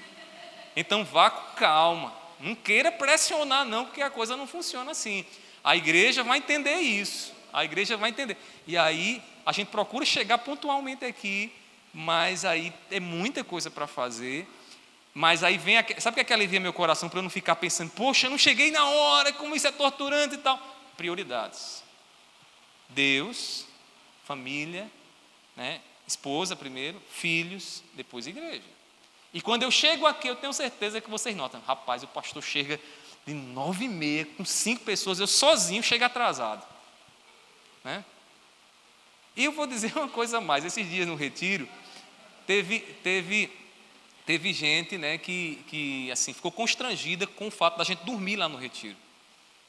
Então 0.77 1.03
vá 1.05 1.31
com 1.31 1.55
calma. 1.57 2.13
Não 2.39 2.55
queira 2.55 2.93
pressionar, 2.93 3.65
não, 3.65 3.87
porque 3.87 4.03
a 4.03 4.11
coisa 4.11 4.37
não 4.37 4.47
funciona 4.47 4.91
assim. 4.91 5.25
A 5.63 5.77
igreja 5.77 6.23
vai 6.23 6.39
entender 6.39 6.77
isso. 6.77 7.33
A 7.53 7.65
igreja 7.65 7.97
vai 7.97 8.11
entender. 8.11 8.37
E 8.67 8.77
aí 8.77 9.23
a 9.45 9.53
gente 9.53 9.69
procura 9.69 10.05
chegar 10.05 10.39
pontualmente 10.39 11.05
aqui, 11.05 11.53
mas 11.93 12.45
aí 12.45 12.73
é 12.91 13.01
muita 13.01 13.43
coisa 13.43 13.71
para 13.71 13.87
fazer. 13.87 14.47
Mas 15.13 15.43
aí 15.43 15.59
vem, 15.59 15.77
sabe 15.99 16.13
o 16.13 16.15
que, 16.15 16.21
é 16.21 16.25
que 16.25 16.33
alivia 16.33 16.61
meu 16.61 16.73
coração 16.73 17.09
para 17.09 17.19
eu 17.19 17.23
não 17.23 17.31
ficar 17.31 17.57
pensando, 17.57 17.91
poxa, 17.91 18.27
eu 18.27 18.31
não 18.31 18.39
cheguei 18.39 18.71
na 18.71 18.85
hora, 18.85 19.33
como 19.33 19.57
isso 19.57 19.67
é 19.67 19.73
torturante 19.73 20.37
e 20.37 20.39
tal. 20.39 20.59
Prioridades. 20.97 21.83
Deus, 22.89 23.67
família 24.25 24.89
né? 25.61 25.81
Esposa 26.07 26.57
primeiro, 26.57 27.01
filhos, 27.11 27.83
depois 27.93 28.27
igreja. 28.27 28.65
E 29.33 29.41
quando 29.43 29.63
eu 29.63 29.71
chego 29.71 30.07
aqui, 30.07 30.27
eu 30.27 30.35
tenho 30.35 30.53
certeza 30.53 31.01
que 31.01 31.11
vocês 31.11 31.37
notam, 31.37 31.61
rapaz, 31.67 32.03
o 32.03 32.07
pastor 32.09 32.43
chega 32.43 32.81
de 33.31 33.35
nove 33.35 33.85
e 33.85 33.89
meia, 33.89 34.27
com 34.37 34.45
cinco 34.45 34.85
pessoas, 34.85 35.21
eu 35.21 35.27
sozinho 35.27 35.83
chego 35.83 36.05
atrasado. 36.05 36.67
Né? 37.85 38.05
E 39.37 39.45
eu 39.45 39.53
vou 39.53 39.67
dizer 39.67 39.93
uma 39.97 40.09
coisa 40.09 40.39
a 40.39 40.41
mais, 40.41 40.65
esses 40.65 40.89
dias 40.89 41.07
no 41.07 41.15
retiro, 41.15 41.69
teve, 42.47 42.81
teve, 42.81 43.53
teve 44.27 44.53
gente 44.53 44.99
né, 44.99 45.17
que, 45.17 45.63
que 45.69 46.11
assim, 46.11 46.33
ficou 46.33 46.51
constrangida 46.51 47.27
com 47.27 47.47
o 47.47 47.51
fato 47.51 47.79
da 47.79 47.85
gente 47.85 48.05
dormir 48.05 48.37
lá 48.37 48.49
no 48.49 48.59
retiro. 48.59 48.97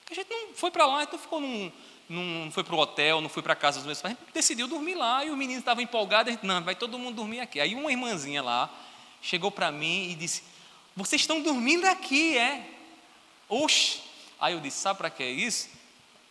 A 0.09 0.14
gente 0.14 0.30
não 0.30 0.53
foi 0.55 0.72
para 0.72 0.86
lá, 0.88 1.03
então 1.03 1.20
ficou 1.20 1.39
num, 1.39 1.72
não 2.09 2.51
foi 2.51 2.64
para 2.64 2.76
o 2.76 2.80
hotel, 2.80 3.22
não 3.22 3.30
foi 3.30 3.43
para 3.43 3.53
a 3.53 3.55
casa 3.55 3.78
dos 3.78 3.86
meus 3.86 4.01
pais, 4.01 4.16
a 4.16 4.20
gente 4.20 4.34
decidiu 4.34 4.68
dormir 4.68 4.95
lá, 4.95 5.24
e 5.24 5.30
o 5.30 5.38
menino 5.38 5.59
estava 5.59 5.84
empolgado, 5.84 6.30
a 6.30 6.34
gente, 6.34 6.45
não, 6.45 6.62
vai 6.64 6.76
todo 6.76 6.97
mundo 6.97 7.16
dormir 7.16 7.39
aqui. 7.39 7.59
Aí 7.59 7.76
uma 7.76 7.91
irmãzinha 7.91 8.41
lá 8.41 8.70
chegou 9.22 9.51
para 9.51 9.72
mim 9.72 10.09
e 10.09 10.16
disse, 10.16 10.43
Vocês 10.95 11.22
estão 11.22 11.41
dormindo 11.41 11.86
aqui, 11.86 12.38
é? 12.38 12.80
Oxe! 13.52 13.99
Aí 14.39 14.54
eu 14.54 14.62
disse: 14.62 14.78
Sabe 14.78 14.97
para 14.97 15.10
que 15.10 15.22
é 15.22 15.30
isso? 15.30 15.70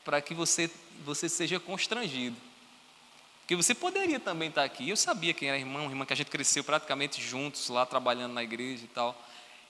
Para 0.02 0.22
que 0.22 0.32
você, 0.32 0.70
você 1.04 1.28
seja 1.28 1.60
constrangido. 1.60 2.36
Porque 3.42 3.54
você 3.54 3.74
poderia 3.74 4.18
também 4.18 4.48
estar 4.48 4.64
aqui. 4.64 4.88
Eu 4.88 4.96
sabia 4.96 5.34
quem 5.34 5.48
era 5.48 5.58
irmão, 5.58 5.84
irmã 5.84 6.06
que 6.06 6.14
a 6.14 6.16
gente 6.16 6.30
cresceu 6.30 6.64
praticamente 6.64 7.20
juntos 7.20 7.68
lá 7.68 7.84
trabalhando 7.84 8.32
na 8.32 8.42
igreja 8.42 8.84
e 8.84 8.88
tal. 8.88 9.20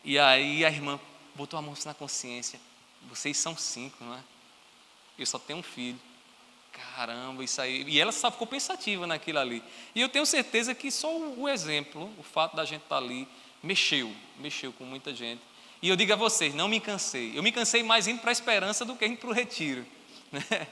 E 0.05 0.17
aí 0.19 0.65
a 0.65 0.71
irmã 0.71 1.01
botou 1.35 1.59
a 1.59 1.63
mão 1.63 1.75
na 1.85 1.93
consciência. 1.93 2.61
Vocês 3.09 3.37
são 3.37 3.57
cinco, 3.57 4.05
não 4.05 4.15
é? 4.15 4.21
Eu 5.19 5.27
só 5.27 5.39
tenho 5.39 5.59
um 5.59 5.63
filho. 5.63 5.99
Caramba, 6.73 7.43
isso 7.43 7.61
aí. 7.61 7.83
E 7.89 7.99
ela 7.99 8.13
só 8.13 8.31
ficou 8.31 8.47
pensativa 8.47 9.07
naquilo 9.07 9.41
ali. 9.41 9.63
E 9.93 10.01
eu 10.01 10.09
tenho 10.09 10.25
certeza 10.25 10.73
que 10.73 10.91
só 10.91 11.19
o 11.19 11.49
exemplo, 11.49 12.13
o 12.17 12.23
fato 12.23 12.55
da 12.55 12.65
gente 12.65 12.83
estar 12.83 12.99
ali, 12.99 13.27
mexeu, 13.63 14.15
mexeu 14.39 14.73
com 14.73 14.85
muita 14.85 15.13
gente. 15.13 15.43
E 15.83 15.89
eu 15.89 15.97
digo 15.97 16.12
a 16.12 16.16
vocês, 16.16 16.55
não 16.55 16.68
me 16.68 16.78
cansei. 16.78 17.33
Eu 17.37 17.43
me 17.43 17.51
cansei 17.51 17.83
mais 17.83 18.07
indo 18.07 18.20
para 18.20 18.31
a 18.31 18.33
esperança 18.33 18.85
do 18.85 18.95
que 18.95 19.07
indo 19.07 19.16
para 19.16 19.31
o 19.31 19.33
retiro. 19.33 19.85
Né? 20.33 20.68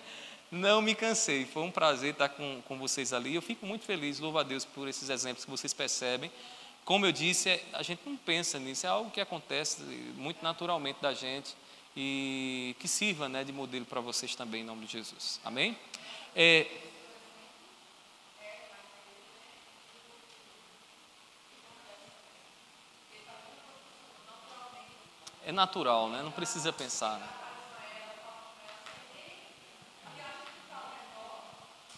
Não 0.53 0.81
me 0.81 0.95
cansei. 0.95 1.45
Foi 1.45 1.63
um 1.63 1.71
prazer 1.71 2.13
estar 2.13 2.29
com, 2.29 2.63
com 2.63 2.79
vocês 2.79 3.13
ali. 3.13 3.35
Eu 3.35 3.43
fico 3.43 3.67
muito 3.67 3.85
feliz, 3.85 4.21
louvo 4.21 4.39
a 4.39 4.43
Deus 4.43 4.65
por 4.65 4.89
esses 4.89 5.11
exemplos 5.11 5.45
que 5.45 5.51
vocês 5.51 5.75
percebem. 5.75 6.31
Como 6.85 7.05
eu 7.05 7.13
disse, 7.13 7.61
a 7.73 7.83
gente 7.83 8.01
não 8.07 8.17
pensa 8.17 8.59
nisso, 8.59 8.87
é 8.87 8.89
algo 8.89 9.11
que 9.11 9.21
acontece 9.21 9.83
muito 10.17 10.43
naturalmente 10.43 11.03
da 11.03 11.13
gente 11.13 11.55
e 11.95 12.75
que 12.79 12.89
sirva 12.89 13.29
né, 13.29 13.45
de 13.45 13.53
modelo 13.53 13.85
para 13.85 14.01
vocês 14.01 14.35
também, 14.35 14.63
em 14.63 14.65
nome 14.65 14.87
de 14.87 14.93
Jesus. 14.93 15.39
Amém? 15.45 15.77
É, 16.35 16.67
é 25.49 25.53
natural, 25.53 26.11
né? 26.11 26.21
não 26.23 26.31
precisa 26.31 26.71
pensar. 26.71 27.19
Né? 27.19 27.27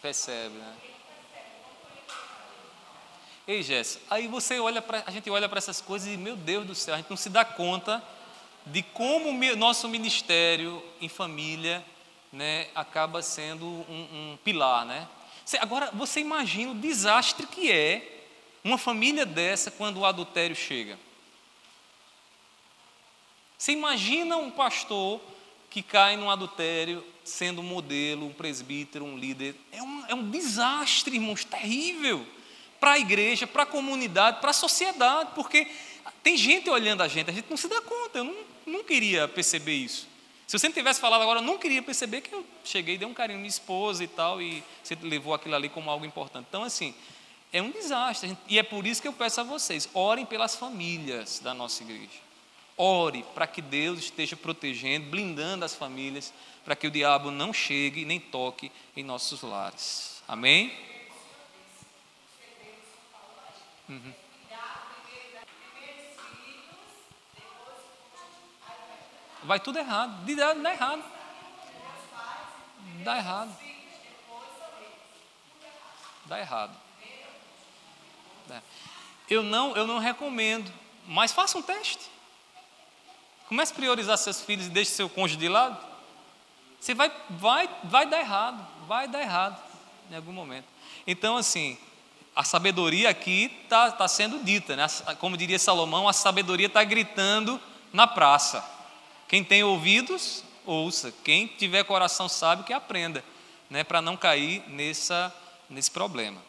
Percebe, 0.01 0.55
né? 0.55 0.77
Ei, 3.49 3.61
Jéssica, 3.65 4.05
aí 4.09 4.29
você 4.29 4.61
olha 4.61 4.81
para, 4.81 5.03
a 5.05 5.11
gente 5.11 5.29
olha 5.29 5.49
para 5.49 5.59
essas 5.59 5.81
coisas 5.81 6.09
e, 6.09 6.17
meu 6.17 6.37
Deus 6.37 6.65
do 6.65 6.77
céu, 6.77 6.95
a 6.95 6.99
gente 6.99 7.11
não 7.11 7.17
se 7.17 7.29
dá 7.29 7.45
conta 7.45 8.01
de 8.65 8.85
como 8.85 9.31
o 9.31 9.57
nosso 9.57 9.89
ministério 9.89 10.81
em 11.01 11.09
família 11.09 11.85
né, 12.33 12.69
acaba 12.73 13.21
sendo 13.21 13.67
um, 13.67 14.33
um 14.33 14.39
pilar, 14.45 14.87
né? 14.87 15.09
Agora, 15.59 15.91
você 15.93 16.21
imagina 16.21 16.71
o 16.71 16.77
desastre 16.77 17.49
que 17.49 17.73
é 17.73 18.29
uma 18.63 18.79
família 18.79 19.27
dessa 19.27 19.73
quando 19.73 19.99
o 19.99 20.07
adultério 20.07 20.55
chega. 20.55 20.97
Você 23.61 23.73
imagina 23.73 24.39
um 24.39 24.51
pastor 24.51 25.21
que 25.69 25.83
cai 25.83 26.17
num 26.17 26.31
adultério, 26.31 27.05
sendo 27.23 27.61
um 27.61 27.65
modelo, 27.65 28.25
um 28.25 28.33
presbítero, 28.33 29.05
um 29.05 29.19
líder. 29.19 29.55
É 29.71 29.83
um, 29.83 30.07
é 30.07 30.15
um 30.15 30.31
desastre, 30.31 31.17
irmãos, 31.17 31.45
terrível 31.45 32.27
para 32.81 32.93
a 32.93 32.99
igreja, 32.99 33.47
para 33.47 33.65
a 33.65 33.67
comunidade, 33.67 34.41
para 34.41 34.49
a 34.49 34.55
sociedade, 34.55 35.33
porque 35.35 35.67
tem 36.23 36.39
gente 36.39 36.71
olhando 36.71 37.03
a 37.03 37.09
gente, 37.09 37.29
a 37.29 37.35
gente 37.35 37.51
não 37.51 37.57
se 37.59 37.69
dá 37.69 37.83
conta. 37.83 38.21
Eu 38.21 38.25
não, 38.25 38.37
não 38.65 38.83
queria 38.83 39.29
perceber 39.29 39.75
isso. 39.75 40.09
Se 40.47 40.59
você 40.59 40.67
não 40.67 40.75
tivesse 40.75 40.99
falado 40.99 41.21
agora, 41.21 41.41
eu 41.41 41.45
não 41.45 41.59
queria 41.59 41.83
perceber 41.83 42.23
que 42.23 42.35
eu 42.35 42.43
cheguei, 42.65 42.97
dei 42.97 43.07
um 43.07 43.13
carinho 43.13 43.41
à 43.41 43.43
minha 43.43 43.51
esposa 43.51 44.03
e 44.03 44.09
tal, 44.09 44.41
e 44.41 44.65
você 44.83 44.97
levou 45.03 45.35
aquilo 45.35 45.55
ali 45.55 45.69
como 45.69 45.91
algo 45.91 46.07
importante. 46.07 46.47
Então, 46.49 46.63
assim, 46.63 46.95
é 47.53 47.61
um 47.61 47.71
desastre. 47.71 48.35
E 48.49 48.59
é 48.59 48.63
por 48.63 48.87
isso 48.87 49.03
que 49.03 49.09
eu 49.09 49.13
peço 49.13 49.43
a 49.43 49.45
vocês: 49.45 49.87
orem 49.93 50.25
pelas 50.25 50.57
famílias 50.57 51.41
da 51.41 51.53
nossa 51.53 51.83
igreja. 51.83 52.30
Ore 52.83 53.23
para 53.35 53.47
que 53.47 53.61
Deus 53.61 53.99
esteja 53.99 54.35
protegendo, 54.35 55.11
blindando 55.11 55.67
as 55.67 55.75
famílias, 55.75 56.33
para 56.65 56.75
que 56.75 56.87
o 56.87 56.91
diabo 56.91 57.31
não 57.31 57.53
chegue 57.53 58.07
nem 58.07 58.19
toque 58.19 58.73
em 58.97 59.05
nossos 59.05 59.43
lares. 59.43 60.23
Amém? 60.27 60.75
Uhum. 63.87 64.15
Vai 69.43 69.61
tudo 69.61 69.79
errado. 69.79 70.25
Dá 70.63 70.73
errado. 70.73 71.05
Dá 73.05 73.19
errado. 73.19 73.59
Dá 76.25 76.39
errado. 76.39 76.77
Eu 79.29 79.43
não, 79.43 79.77
eu 79.77 79.87
não 79.87 79.99
recomendo, 79.99 80.73
mas 81.07 81.31
faça 81.31 81.59
um 81.59 81.63
teste. 81.63 82.20
Comece 83.51 83.73
a 83.73 83.75
priorizar 83.75 84.17
seus 84.17 84.41
filhos 84.41 84.69
e 84.69 84.71
deixe 84.71 84.93
seu 84.93 85.09
cônjuge 85.09 85.37
de 85.37 85.49
lado. 85.49 85.77
Você 86.81 86.95
vai, 86.95 87.11
vai, 87.31 87.69
vai 87.83 88.07
dar 88.07 88.21
errado, 88.21 88.65
vai 88.87 89.09
dar 89.09 89.21
errado 89.21 89.61
em 90.09 90.15
algum 90.15 90.31
momento. 90.31 90.67
Então, 91.05 91.37
assim, 91.37 91.77
a 92.35 92.45
sabedoria 92.45 93.11
aqui 93.11 93.51
está 93.65 93.91
tá 93.91 94.07
sendo 94.07 94.39
dita, 94.45 94.77
né? 94.77 94.87
como 95.19 95.37
diria 95.37 95.59
Salomão, 95.59 96.09
a 96.09 96.13
sabedoria 96.13 96.69
está 96.69 96.85
gritando 96.85 97.61
na 97.93 98.07
praça. 98.07 98.65
Quem 99.27 99.43
tem 99.43 99.65
ouvidos, 99.65 100.45
ouça. 100.65 101.13
Quem 101.25 101.49
tiver 101.49 101.83
coração 101.83 102.29
sábio, 102.29 102.65
que 102.65 102.73
aprenda, 102.73 103.25
né, 103.69 103.83
para 103.83 104.01
não 104.01 104.17
cair 104.17 104.63
nessa, 104.69 105.35
nesse 105.69 105.91
problema. 105.91 106.41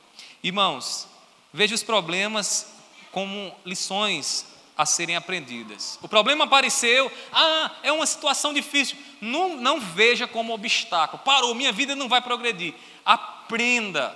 Irmãos, 0.43 1.07
veja 1.51 1.73
os 1.73 1.81
problemas 1.81 2.75
como 3.11 3.51
lições 3.65 4.45
a 4.81 4.85
serem 4.85 5.15
aprendidas. 5.15 5.99
O 6.01 6.07
problema 6.07 6.45
apareceu, 6.45 7.11
ah, 7.31 7.71
é 7.83 7.91
uma 7.91 8.05
situação 8.05 8.53
difícil. 8.53 8.97
Não, 9.19 9.55
não 9.55 9.79
veja 9.79 10.27
como 10.27 10.53
obstáculo. 10.53 11.21
Parou, 11.23 11.53
minha 11.53 11.71
vida 11.71 11.95
não 11.95 12.09
vai 12.09 12.21
progredir. 12.21 12.73
Aprenda, 13.05 14.15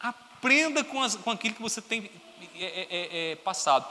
aprenda 0.00 0.84
com, 0.84 1.02
as, 1.02 1.16
com 1.16 1.30
aquilo 1.30 1.54
que 1.54 1.62
você 1.62 1.80
tem 1.80 2.10
é, 2.54 2.64
é, 2.64 2.86
é, 2.90 3.32
é 3.32 3.36
passado 3.36 3.86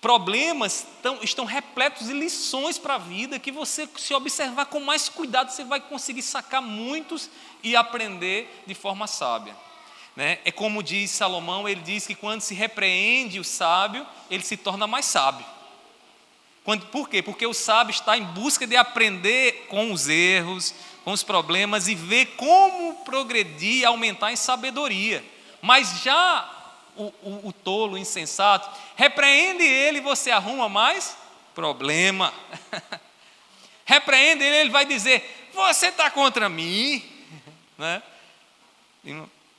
problemas 0.00 0.86
estão, 0.96 1.18
estão 1.22 1.44
repletos 1.44 2.06
de 2.06 2.12
lições 2.12 2.78
para 2.78 2.96
a 2.96 2.98
vida 2.98 3.38
que 3.38 3.50
você, 3.50 3.88
se 3.96 4.12
observar 4.14 4.66
com 4.66 4.80
mais 4.80 5.08
cuidado, 5.08 5.50
você 5.50 5.64
vai 5.64 5.80
conseguir 5.80 6.22
sacar 6.22 6.60
muitos 6.60 7.30
e 7.62 7.74
aprender 7.74 8.62
de 8.66 8.74
forma 8.74 9.06
sábia. 9.06 9.56
Né? 10.14 10.38
É 10.44 10.52
como 10.52 10.82
diz 10.82 11.10
Salomão, 11.10 11.68
ele 11.68 11.80
diz 11.80 12.06
que 12.06 12.14
quando 12.14 12.42
se 12.42 12.54
repreende 12.54 13.40
o 13.40 13.44
sábio, 13.44 14.06
ele 14.30 14.42
se 14.42 14.56
torna 14.56 14.86
mais 14.86 15.06
sábio. 15.06 15.44
Quando, 16.64 16.86
por 16.86 17.08
quê? 17.08 17.22
Porque 17.22 17.46
o 17.46 17.54
sábio 17.54 17.92
está 17.92 18.16
em 18.16 18.24
busca 18.24 18.66
de 18.66 18.76
aprender 18.76 19.66
com 19.68 19.90
os 19.90 20.08
erros, 20.08 20.74
com 21.04 21.12
os 21.12 21.22
problemas 21.22 21.88
e 21.88 21.94
ver 21.94 22.26
como 22.36 23.04
progredir 23.04 23.80
e 23.80 23.84
aumentar 23.84 24.32
em 24.32 24.36
sabedoria. 24.36 25.24
Mas 25.60 26.02
já 26.02 26.48
o, 26.96 27.04
o, 27.22 27.48
o 27.48 27.52
tolo, 27.52 27.94
o 27.94 27.98
insensato, 27.98 28.68
repreende 28.94 29.64
ele 29.64 29.98
e 29.98 30.02
você 30.02 30.30
arruma 30.30 30.68
mais 30.68 31.16
problema. 31.54 32.32
repreende 33.84 34.44
ele, 34.44 34.56
ele 34.56 34.70
vai 34.70 34.84
dizer: 34.84 35.50
Você 35.54 35.86
está 35.86 36.10
contra 36.10 36.48
mim. 36.48 37.02
Né? 37.78 38.00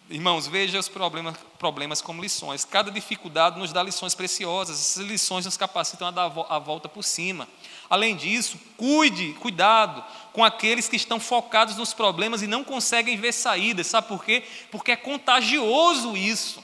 Irmãos, 0.09 0.47
veja 0.47 0.77
os 0.77 0.89
problemas, 0.89 1.35
problemas 1.57 2.01
como 2.01 2.21
lições. 2.21 2.65
Cada 2.65 2.91
dificuldade 2.91 3.57
nos 3.57 3.71
dá 3.71 3.81
lições 3.81 4.13
preciosas. 4.13 4.77
Essas 4.79 5.05
lições 5.05 5.45
nos 5.45 5.55
capacitam 5.55 6.07
a 6.07 6.11
dar 6.11 6.31
a 6.49 6.59
volta 6.59 6.89
por 6.89 7.03
cima. 7.03 7.47
Além 7.89 8.15
disso, 8.15 8.59
cuide, 8.75 9.33
cuidado 9.33 10.03
com 10.33 10.43
aqueles 10.43 10.89
que 10.89 10.97
estão 10.97 11.19
focados 11.19 11.77
nos 11.77 11.93
problemas 11.93 12.41
e 12.41 12.47
não 12.47 12.63
conseguem 12.63 13.17
ver 13.17 13.31
saídas. 13.31 13.87
Sabe 13.87 14.07
por 14.07 14.25
quê? 14.25 14.43
Porque 14.69 14.91
é 14.91 14.95
contagioso 14.95 16.17
isso. 16.17 16.61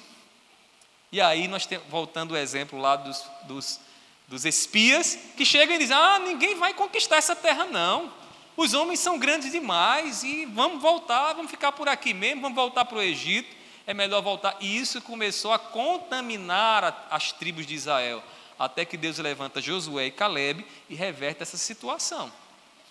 E 1.12 1.22
aí 1.22 1.48
nós 1.48 1.66
temos, 1.66 1.88
voltando 1.88 2.32
o 2.32 2.38
exemplo 2.38 2.78
lá 2.78 2.98
dos, 2.98 3.24
dos, 3.44 3.80
dos 4.28 4.46
espias, 4.46 5.18
que 5.38 5.46
chegam 5.46 5.76
e 5.76 5.80
dizem, 5.80 5.96
ah, 5.96 6.20
ninguém 6.20 6.56
vai 6.56 6.74
conquistar 6.74 7.16
essa 7.16 7.36
terra 7.36 7.66
não. 7.66 8.19
Os 8.60 8.74
homens 8.74 9.00
são 9.00 9.18
grandes 9.18 9.54
demais 9.54 10.22
e 10.22 10.44
vamos 10.44 10.82
voltar, 10.82 11.32
vamos 11.32 11.50
ficar 11.50 11.72
por 11.72 11.88
aqui 11.88 12.14
mesmo, 12.14 12.42
vamos 12.42 12.58
voltar 12.58 12.84
para 12.84 12.98
o 12.98 13.02
Egito, 13.02 13.56
é 13.88 13.94
melhor 13.94 14.22
voltar. 14.22 14.58
E 14.60 14.78
isso 14.78 15.02
começou 15.02 15.54
a 15.54 15.58
contaminar 15.58 17.08
as 17.10 17.32
tribos 17.32 17.66
de 17.66 17.74
Israel, 17.74 18.22
até 18.60 18.84
que 18.84 18.98
Deus 18.98 19.18
levanta 19.18 19.62
Josué 19.62 20.08
e 20.08 20.12
Caleb 20.12 20.66
e 20.90 20.94
reverte 20.94 21.42
essa 21.42 21.56
situação. 21.56 22.30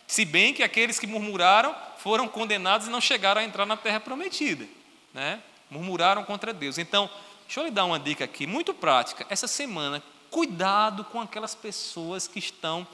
Se 0.06 0.24
bem 0.24 0.54
que 0.54 0.62
aqueles 0.62 0.98
que 0.98 1.06
murmuraram 1.06 1.76
foram 1.98 2.26
condenados 2.26 2.86
e 2.86 2.90
não 2.90 2.98
chegaram 3.02 3.42
a 3.42 3.44
entrar 3.44 3.66
na 3.66 3.76
terra 3.76 4.00
prometida, 4.00 4.66
né? 5.12 5.38
murmuraram 5.70 6.24
contra 6.24 6.50
Deus. 6.50 6.78
Então, 6.78 7.10
Deixa 7.44 7.60
eu 7.60 7.64
lhe 7.64 7.70
dar 7.70 7.86
uma 7.86 7.98
dica 7.98 8.24
aqui, 8.24 8.46
muito 8.46 8.74
prática. 8.74 9.26
Essa 9.30 9.48
semana, 9.48 10.02
cuidado 10.30 11.02
com 11.04 11.18
aquelas 11.18 11.54
pessoas 11.54 12.28
que 12.28 12.38
estão 12.38 12.86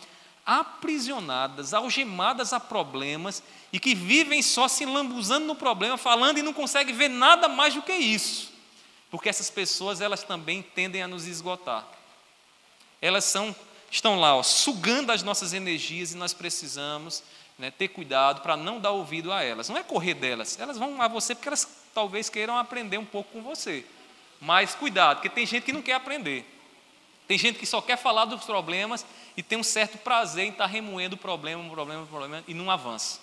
aprisionadas, 0.45 1.73
algemadas 1.73 2.53
a 2.53 2.61
problemas 2.61 3.43
e 3.73 3.81
que 3.81 3.95
vivem 3.95 4.43
só 4.43 4.69
se 4.69 4.85
lambuzando 4.85 5.47
no 5.47 5.55
problema, 5.55 5.97
falando 5.97 6.39
e 6.39 6.43
não 6.43 6.53
conseguem 6.53 6.95
ver 6.95 7.09
nada 7.09 7.49
mais 7.49 7.75
do 7.75 7.83
que 7.83 7.93
isso. 7.93 8.53
Porque 9.11 9.29
essas 9.29 9.49
pessoas, 9.49 10.01
elas 10.01 10.23
também 10.23 10.63
tendem 10.63 11.03
a 11.03 11.09
nos 11.09 11.27
esgotar. 11.27 11.87
elas 13.01 13.25
são, 13.25 13.55
estão 13.91 14.19
lá, 14.19 14.35
ó, 14.37 14.43
sugando 14.43 15.13
as 15.13 15.23
nossas 15.23 15.53
energias 15.53 16.13
e 16.13 16.17
nós 16.17 16.33
precisamos 16.33 17.23
né, 17.59 17.71
ter 17.71 17.89
cuidado 17.89 18.41
para 18.41 18.57
não 18.57 18.81
dar 18.81 18.91
ouvido 18.91 19.33
a 19.33 19.43
elas. 19.43 19.69
Não 19.69 19.77
é 19.77 19.83
correr 19.83 20.15
delas, 20.15 20.59
elas 20.59 20.79
vão 20.79 21.01
a 21.01 21.09
você 21.09 21.35
porque 21.35 21.49
elas 21.49 21.69
talvez 21.95 22.29
queiram 22.29 22.57
aprender 22.57 22.99
um 22.99 23.05
pouco 23.05 23.33
com 23.33 23.43
você. 23.43 23.85
Mas 24.41 24.75
cuidado, 24.75 25.17
porque 25.17 25.31
tem 25.31 25.47
gente 25.47 25.65
que 25.65 25.73
não 25.73 25.83
quer 25.83 25.95
aprender. 25.95 26.54
Tem 27.27 27.39
gente 27.39 27.59
que 27.59 27.67
só 27.67 27.81
quer 27.81 27.97
falar 27.97 28.27
dos 28.27 28.45
problemas 28.45 29.05
e 29.37 29.43
tem 29.43 29.59
um 29.59 29.63
certo 29.63 29.99
prazer 29.99 30.45
em 30.45 30.51
estar 30.51 30.67
remoendo 30.67 31.17
o 31.17 31.19
problema, 31.19 31.63
o 31.63 31.71
problema, 31.71 32.03
o 32.03 32.07
problema 32.07 32.45
e 32.47 32.55
não 32.55 32.71
avança. 32.71 33.21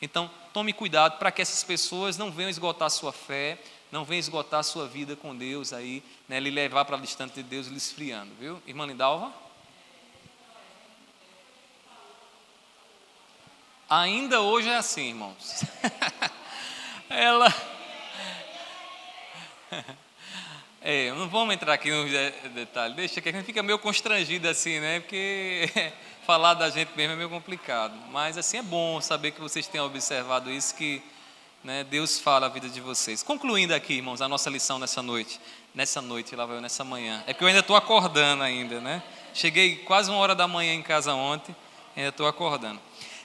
Então, 0.00 0.30
tome 0.52 0.72
cuidado 0.72 1.18
para 1.18 1.30
que 1.30 1.42
essas 1.42 1.62
pessoas 1.62 2.16
não 2.16 2.30
venham 2.30 2.50
esgotar 2.50 2.90
sua 2.90 3.12
fé, 3.12 3.58
não 3.90 4.04
venham 4.04 4.20
esgotar 4.20 4.64
sua 4.64 4.88
vida 4.88 5.14
com 5.14 5.36
Deus 5.36 5.72
aí, 5.72 6.02
né, 6.28 6.40
lhe 6.40 6.50
levar 6.50 6.84
para 6.84 6.96
distante 6.96 7.34
de 7.34 7.42
Deus, 7.42 7.66
lhe 7.66 7.76
esfriando, 7.76 8.32
viu? 8.40 8.60
Irmã 8.66 8.86
Lindalva? 8.86 9.32
Ainda 13.88 14.40
hoje 14.40 14.70
é 14.70 14.76
assim, 14.76 15.08
irmãos. 15.10 15.62
Ela. 17.10 17.54
É, 20.84 21.12
não 21.12 21.28
vamos 21.28 21.54
entrar 21.54 21.74
aqui 21.74 21.92
no 21.92 22.08
detalhe, 22.50 22.94
deixa 22.94 23.20
que 23.20 23.28
a 23.28 23.32
gente 23.32 23.44
fica 23.44 23.62
meio 23.62 23.78
constrangido 23.78 24.48
assim, 24.48 24.80
né? 24.80 24.98
Porque 24.98 25.70
falar 26.26 26.54
da 26.54 26.68
gente 26.70 26.90
mesmo 26.96 27.12
é 27.12 27.16
meio 27.16 27.30
complicado. 27.30 27.94
Mas 28.10 28.36
assim 28.36 28.56
é 28.56 28.62
bom 28.62 29.00
saber 29.00 29.30
que 29.30 29.40
vocês 29.40 29.68
tenham 29.68 29.86
observado 29.86 30.50
isso, 30.50 30.74
que 30.74 31.00
né, 31.62 31.84
Deus 31.84 32.18
fala 32.18 32.46
a 32.46 32.48
vida 32.48 32.68
de 32.68 32.80
vocês. 32.80 33.22
Concluindo 33.22 33.72
aqui, 33.72 33.94
irmãos, 33.94 34.20
a 34.20 34.28
nossa 34.28 34.50
lição 34.50 34.76
nessa 34.76 35.00
noite. 35.00 35.40
Nessa 35.72 36.02
noite, 36.02 36.34
lá 36.34 36.44
vai 36.46 36.56
eu 36.56 36.60
nessa 36.60 36.82
manhã. 36.82 37.22
É 37.28 37.32
que 37.32 37.44
eu 37.44 37.46
ainda 37.46 37.60
estou 37.60 37.76
acordando 37.76 38.42
ainda, 38.42 38.80
né? 38.80 39.04
Cheguei 39.32 39.76
quase 39.76 40.10
uma 40.10 40.18
hora 40.18 40.34
da 40.34 40.48
manhã 40.48 40.74
em 40.74 40.82
casa 40.82 41.14
ontem, 41.14 41.54
ainda 41.96 42.08
estou 42.08 42.26
acordando. 42.26 42.80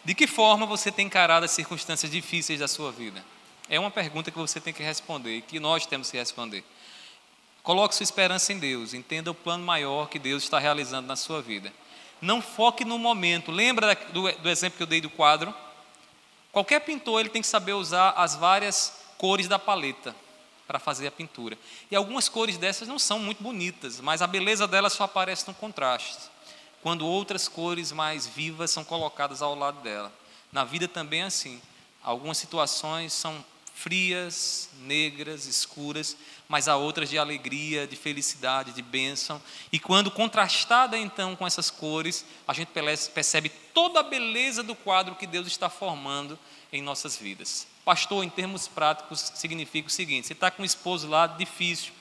De 0.06 0.14
que 0.14 0.28
forma 0.28 0.68
você 0.68 0.92
tem 0.92 1.08
encarado 1.08 1.44
as 1.44 1.52
circunstâncias 1.52 2.12
difíceis 2.12 2.60
da 2.60 2.68
sua 2.68 2.92
vida? 2.92 3.26
É 3.68 3.80
uma 3.80 3.90
pergunta 3.90 4.30
que 4.30 4.38
você 4.38 4.62
tem 4.62 4.74
que 4.74 4.84
responder 4.84 5.38
e 5.38 5.42
que 5.42 5.60
nós 5.60 5.88
temos 5.88 6.12
que 6.12 6.18
responder. 6.18 6.64
Coloque 7.68 7.94
sua 7.94 8.06
esperança 8.06 8.54
em 8.54 8.60
Deus, 8.60 8.94
entenda 8.94 9.30
o 9.30 9.36
plano 9.36 9.66
maior 9.66 10.08
que 10.08 10.18
Deus 10.18 10.44
está 10.44 10.58
realizando 10.58 11.06
na 11.06 11.18
sua 11.18 11.42
vida. 11.42 11.74
Não 12.22 12.42
foque 12.42 12.86
no 12.86 12.98
momento. 12.98 13.52
Lembra 13.52 13.94
do, 14.14 14.32
do 14.32 14.50
exemplo 14.50 14.78
que 14.78 14.84
eu 14.84 14.88
dei 14.88 15.02
do 15.02 15.10
quadro? 15.10 15.54
Qualquer 16.50 16.80
pintor 16.80 17.20
ele 17.20 17.28
tem 17.28 17.42
que 17.42 17.48
saber 17.50 17.74
usar 17.74 18.12
as 18.12 18.36
várias 18.38 18.94
cores 19.18 19.50
da 19.50 19.60
paleta 19.60 20.16
para 20.66 20.80
fazer 20.80 21.08
a 21.08 21.12
pintura. 21.12 21.58
E 21.92 21.96
algumas 21.98 22.30
cores 22.30 22.58
dessas 22.58 22.88
não 22.88 22.98
são 22.98 23.20
muito 23.20 23.44
bonitas, 23.44 24.00
mas 24.00 24.22
a 24.22 24.28
beleza 24.28 24.66
delas 24.66 24.94
só 24.94 25.04
aparece 25.04 25.46
no 25.46 25.54
contraste, 25.54 26.20
quando 26.82 27.06
outras 27.06 27.50
cores 27.50 27.92
mais 27.92 28.26
vivas 28.26 28.72
são 28.72 28.86
colocadas 28.86 29.42
ao 29.42 29.54
lado 29.54 29.82
dela. 29.82 30.10
Na 30.54 30.64
vida 30.64 30.88
também 30.88 31.20
é 31.20 31.26
assim. 31.26 31.62
Algumas 32.02 32.38
situações 32.38 33.12
são 33.12 33.44
frias, 33.78 34.70
negras, 34.82 35.46
escuras, 35.46 36.18
mas 36.50 36.68
há 36.68 36.76
outras 36.76 37.12
de 37.12 37.18
alegria, 37.18 37.86
de 37.86 37.96
felicidade, 37.96 38.74
de 38.74 38.82
bênção. 38.82 39.40
E 39.72 39.80
quando 39.80 40.10
contrastada 40.10 40.98
então 40.98 41.36
com 41.36 41.46
essas 41.46 41.70
cores, 41.70 42.26
a 42.48 42.54
gente 42.54 42.72
percebe 43.14 43.50
toda 43.74 44.00
a 44.00 44.04
beleza 44.04 44.64
do 44.64 44.74
quadro 44.74 45.16
que 45.16 45.28
Deus 45.28 45.46
está 45.46 45.70
formando 45.70 46.40
em 46.74 46.82
nossas 46.82 47.18
vidas. 47.18 47.68
Pastor, 47.86 48.24
em 48.24 48.30
termos 48.30 48.68
práticos, 48.68 49.32
significa 49.36 49.88
o 49.88 49.92
seguinte: 49.92 50.26
você 50.26 50.34
está 50.34 50.50
com 50.50 50.64
um 50.64 50.66
esposo 50.66 51.08
lá 51.08 51.28
difícil, 51.28 51.94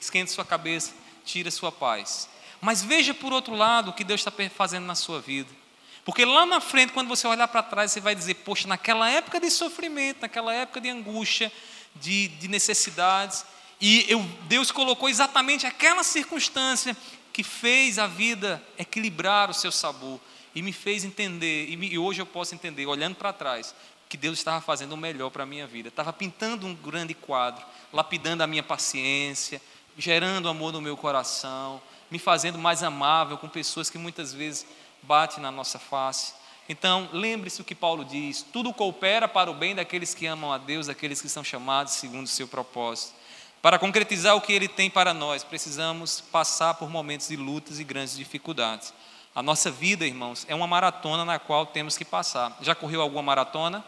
esquenta 0.00 0.32
sua 0.32 0.44
cabeça, 0.44 0.94
tira 1.24 1.50
sua 1.50 1.70
paz. 1.70 2.30
Mas 2.62 2.82
veja 2.82 3.12
por 3.12 3.30
outro 3.30 3.54
lado 3.54 3.90
o 3.90 3.92
que 3.92 4.04
Deus 4.04 4.20
está 4.20 4.32
fazendo 4.48 4.86
na 4.86 4.94
sua 4.94 5.20
vida. 5.20 5.59
Porque 6.04 6.24
lá 6.24 6.46
na 6.46 6.60
frente, 6.60 6.92
quando 6.92 7.08
você 7.08 7.26
olhar 7.26 7.48
para 7.48 7.62
trás, 7.62 7.92
você 7.92 8.00
vai 8.00 8.14
dizer: 8.14 8.34
Poxa, 8.34 8.66
naquela 8.66 9.08
época 9.08 9.38
de 9.38 9.50
sofrimento, 9.50 10.22
naquela 10.22 10.52
época 10.52 10.80
de 10.80 10.88
angústia, 10.88 11.52
de, 11.94 12.28
de 12.28 12.48
necessidades, 12.48 13.44
e 13.80 14.04
eu, 14.08 14.20
Deus 14.42 14.70
colocou 14.70 15.08
exatamente 15.08 15.66
aquela 15.66 16.02
circunstância 16.04 16.96
que 17.32 17.42
fez 17.42 17.98
a 17.98 18.06
vida 18.06 18.62
equilibrar 18.78 19.50
o 19.50 19.54
seu 19.54 19.72
sabor 19.72 20.20
e 20.54 20.62
me 20.62 20.72
fez 20.72 21.04
entender, 21.04 21.70
e, 21.70 21.76
me, 21.76 21.88
e 21.88 21.98
hoje 21.98 22.20
eu 22.20 22.26
posso 22.26 22.54
entender, 22.54 22.84
olhando 22.86 23.14
para 23.14 23.32
trás, 23.32 23.74
que 24.08 24.16
Deus 24.16 24.38
estava 24.38 24.60
fazendo 24.60 24.92
o 24.92 24.96
melhor 24.96 25.30
para 25.30 25.44
a 25.44 25.46
minha 25.46 25.66
vida, 25.66 25.88
estava 25.88 26.12
pintando 26.12 26.66
um 26.66 26.74
grande 26.74 27.14
quadro, 27.14 27.64
lapidando 27.92 28.42
a 28.42 28.46
minha 28.46 28.62
paciência, 28.62 29.62
gerando 29.96 30.48
amor 30.48 30.72
no 30.72 30.80
meu 30.80 30.96
coração, 30.96 31.80
me 32.10 32.18
fazendo 32.18 32.58
mais 32.58 32.82
amável 32.82 33.38
com 33.38 33.48
pessoas 33.48 33.88
que 33.88 33.96
muitas 33.96 34.34
vezes 34.34 34.66
bate 35.02 35.40
na 35.40 35.50
nossa 35.50 35.78
face. 35.78 36.34
Então, 36.68 37.08
lembre-se 37.12 37.60
o 37.60 37.64
que 37.64 37.74
Paulo 37.74 38.04
diz: 38.04 38.46
tudo 38.52 38.72
coopera 38.72 39.26
para 39.26 39.50
o 39.50 39.54
bem 39.54 39.74
daqueles 39.74 40.14
que 40.14 40.26
amam 40.26 40.52
a 40.52 40.58
Deus, 40.58 40.86
daqueles 40.86 41.20
que 41.20 41.28
são 41.28 41.42
chamados 41.42 41.94
segundo 41.94 42.26
o 42.26 42.28
seu 42.28 42.46
propósito. 42.46 43.14
Para 43.60 43.78
concretizar 43.78 44.36
o 44.36 44.40
que 44.40 44.52
ele 44.52 44.68
tem 44.68 44.88
para 44.88 45.12
nós, 45.12 45.44
precisamos 45.44 46.20
passar 46.20 46.74
por 46.74 46.88
momentos 46.88 47.28
de 47.28 47.36
lutas 47.36 47.78
e 47.78 47.84
grandes 47.84 48.16
dificuldades. 48.16 48.94
A 49.34 49.42
nossa 49.42 49.70
vida, 49.70 50.06
irmãos, 50.06 50.46
é 50.48 50.54
uma 50.54 50.66
maratona 50.66 51.24
na 51.24 51.38
qual 51.38 51.66
temos 51.66 51.96
que 51.96 52.04
passar. 52.04 52.56
Já 52.62 52.74
correu 52.74 53.02
alguma 53.02 53.22
maratona? 53.22 53.84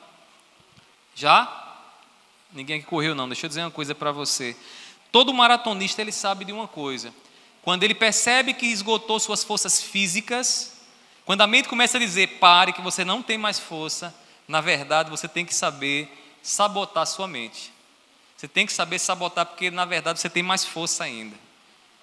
Já? 1.15 1.79
Ninguém 2.53 2.81
que 2.81 2.87
correu 2.87 3.15
não. 3.15 3.29
Deixa 3.29 3.47
eu 3.47 3.49
dizer 3.49 3.63
uma 3.63 3.71
coisa 3.71 3.95
para 3.95 4.13
você. 4.13 4.57
Todo 5.11 5.33
maratonista 5.33 6.03
ele 6.03 6.13
sabe 6.13 6.45
de 6.45 6.53
uma 6.53 6.69
coisa. 6.69 7.13
Quando 7.63 7.83
ele 7.83 7.95
percebe 7.95 8.55
que 8.55 8.67
esgotou 8.67 9.19
suas 9.19 9.43
forças 9.43 9.81
físicas, 9.81 10.72
quando 11.25 11.43
a 11.43 11.47
mente 11.47 11.69
começa 11.69 11.97
a 11.99 12.01
dizer 12.01 12.39
pare, 12.39 12.73
que 12.73 12.81
você 12.81 13.05
não 13.05 13.23
tem 13.23 13.39
mais 13.39 13.59
força, 13.59 14.15
na 14.49 14.61
verdade 14.61 15.11
você 15.11 15.29
tem 15.29 15.45
que 15.45 15.55
saber 15.55 16.11
sabotar 16.43 17.05
a 17.05 17.07
sua 17.07 17.29
mente. 17.29 17.73
Você 18.37 18.49
tem 18.49 18.67
que 18.67 18.73
saber 18.73 18.99
sabotar, 18.99 19.47
porque 19.47 19.71
na 19.71 19.85
verdade 19.85 20.19
você 20.19 20.29
tem 20.29 20.43
mais 20.43 20.65
força 20.65 21.05
ainda. 21.05 21.37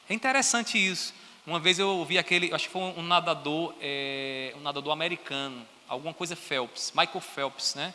É 0.09 0.13
interessante 0.13 0.77
isso. 0.77 1.13
Uma 1.45 1.59
vez 1.59 1.79
eu 1.79 1.89
ouvi 1.89 2.17
aquele, 2.17 2.53
acho 2.53 2.67
que 2.67 2.71
foi 2.71 2.81
um 2.81 3.01
nadador, 3.01 3.73
é, 3.81 4.53
um 4.57 4.61
nadador 4.61 4.93
americano, 4.93 5.67
alguma 5.87 6.13
coisa 6.13 6.35
Phelps, 6.35 6.93
Michael 6.95 7.19
Phelps, 7.19 7.75
né? 7.75 7.93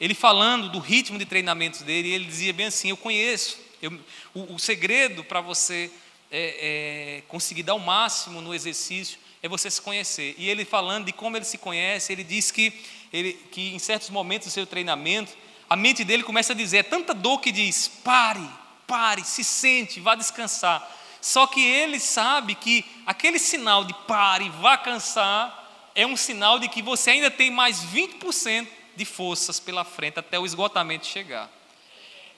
Ele 0.00 0.14
falando 0.14 0.68
do 0.68 0.78
ritmo 0.78 1.18
de 1.18 1.24
treinamentos 1.24 1.82
dele, 1.82 2.10
ele 2.10 2.26
dizia 2.26 2.52
bem 2.52 2.66
assim: 2.66 2.90
Eu 2.90 2.96
conheço, 2.96 3.58
eu, 3.80 3.92
o, 4.34 4.54
o, 4.54 4.58
segredo 4.58 5.24
para 5.24 5.40
você 5.40 5.90
é, 6.30 7.18
é, 7.20 7.22
conseguir 7.26 7.62
dar 7.62 7.74
o 7.74 7.80
máximo 7.80 8.40
no 8.40 8.54
exercício 8.54 9.18
é 9.44 9.48
você 9.48 9.70
se 9.70 9.82
conhecer. 9.82 10.34
E 10.38 10.48
ele 10.48 10.64
falando 10.64 11.04
de 11.04 11.12
como 11.12 11.36
ele 11.36 11.44
se 11.44 11.58
conhece, 11.58 12.10
ele 12.10 12.24
diz 12.24 12.50
que, 12.50 12.72
ele, 13.12 13.34
que 13.52 13.74
em 13.74 13.78
certos 13.78 14.08
momentos 14.08 14.48
do 14.48 14.50
seu 14.50 14.66
treinamento, 14.66 15.36
a 15.68 15.76
mente 15.76 16.02
dele 16.02 16.22
começa 16.22 16.54
a 16.54 16.56
dizer, 16.56 16.78
é 16.78 16.82
tanta 16.82 17.12
dor 17.12 17.42
que 17.42 17.52
diz, 17.52 17.86
pare, 17.86 18.48
pare, 18.86 19.22
se 19.22 19.44
sente, 19.44 20.00
vá 20.00 20.14
descansar. 20.14 20.90
Só 21.20 21.46
que 21.46 21.62
ele 21.62 22.00
sabe 22.00 22.54
que 22.54 22.86
aquele 23.04 23.38
sinal 23.38 23.84
de 23.84 23.92
pare, 24.06 24.48
vá 24.48 24.78
cansar, 24.78 25.90
é 25.94 26.06
um 26.06 26.16
sinal 26.16 26.58
de 26.58 26.66
que 26.66 26.80
você 26.80 27.10
ainda 27.10 27.30
tem 27.30 27.50
mais 27.50 27.84
20% 27.84 28.66
de 28.96 29.04
forças 29.04 29.60
pela 29.60 29.84
frente 29.84 30.18
até 30.18 30.38
o 30.38 30.46
esgotamento 30.46 31.04
chegar. 31.04 31.50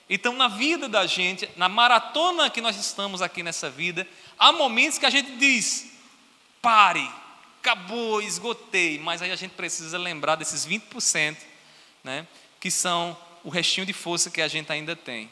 Então, 0.09 0.33
na 0.33 0.49
vida 0.49 0.89
da 0.89 1.05
gente, 1.05 1.47
na 1.55 1.69
maratona 1.69 2.49
que 2.49 2.59
nós 2.59 2.75
estamos 2.75 3.21
aqui 3.21 3.43
nessa 3.43 3.69
vida, 3.69 4.05
há 4.37 4.51
momentos 4.51 4.97
que 4.97 5.05
a 5.05 5.09
gente 5.09 5.31
diz: 5.37 5.96
pare, 6.61 7.09
acabou, 7.59 8.21
esgotei. 8.21 8.99
Mas 8.99 9.21
aí 9.21 9.31
a 9.31 9.35
gente 9.35 9.51
precisa 9.51 9.97
lembrar 9.97 10.35
desses 10.35 10.65
20%, 10.65 11.37
né, 12.03 12.27
que 12.59 12.71
são 12.71 13.17
o 13.43 13.49
restinho 13.49 13.85
de 13.85 13.93
força 13.93 14.29
que 14.29 14.41
a 14.41 14.47
gente 14.47 14.71
ainda 14.71 14.95
tem. 14.95 15.29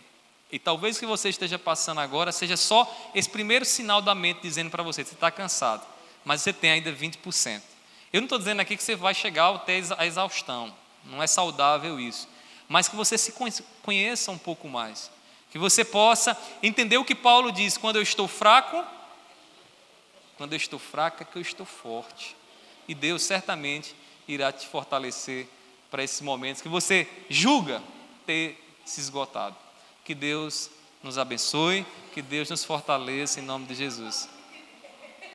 E 0.51 0.59
talvez 0.59 0.95
o 0.95 0.99
que 0.99 1.05
você 1.05 1.29
esteja 1.29 1.57
passando 1.57 1.99
agora 1.99 2.31
seja 2.31 2.55
só 2.55 2.89
esse 3.13 3.29
primeiro 3.29 3.65
sinal 3.65 4.01
da 4.01 4.13
mente 4.13 4.41
dizendo 4.41 4.69
para 4.69 4.83
você: 4.83 5.03
você 5.03 5.13
está 5.13 5.31
cansado, 5.31 5.85
mas 6.23 6.41
você 6.41 6.53
tem 6.53 6.71
ainda 6.71 6.93
20%. 6.93 7.61
Eu 8.13 8.21
não 8.21 8.25
estou 8.25 8.37
dizendo 8.37 8.61
aqui 8.61 8.77
que 8.77 8.83
você 8.83 8.95
vai 8.95 9.13
chegar 9.13 9.53
até 9.53 9.81
a 9.97 10.05
exaustão, 10.05 10.73
não 11.03 11.21
é 11.21 11.27
saudável 11.27 11.99
isso, 11.99 12.29
mas 12.69 12.87
que 12.87 12.95
você 12.95 13.17
se 13.17 13.33
conheça 13.83 14.31
um 14.31 14.37
pouco 14.37 14.69
mais, 14.69 15.11
que 15.51 15.57
você 15.57 15.83
possa 15.83 16.37
entender 16.63 16.97
o 16.97 17.03
que 17.05 17.15
Paulo 17.15 17.51
diz: 17.51 17.77
quando 17.77 17.97
eu 17.97 18.01
estou 18.01 18.27
fraco, 18.27 18.81
quando 20.37 20.53
eu 20.53 20.57
estou 20.57 20.79
fraca, 20.79 21.23
é 21.23 21.25
que 21.25 21.37
eu 21.37 21.41
estou 21.41 21.65
forte. 21.65 22.35
E 22.87 22.93
Deus 22.93 23.23
certamente 23.23 23.95
irá 24.27 24.51
te 24.51 24.67
fortalecer 24.67 25.47
para 25.89 26.03
esses 26.03 26.21
momentos 26.21 26.61
que 26.61 26.69
você 26.69 27.07
julga 27.29 27.81
ter 28.25 28.61
se 28.83 28.99
esgotado. 28.99 29.55
Que 30.03 30.13
Deus 30.13 30.69
nos 31.01 31.17
abençoe, 31.17 31.85
que 32.13 32.21
Deus 32.21 32.49
nos 32.49 32.63
fortaleça 32.63 33.39
em 33.39 33.43
nome 33.43 33.65
de 33.65 33.75
Jesus. 33.75 34.29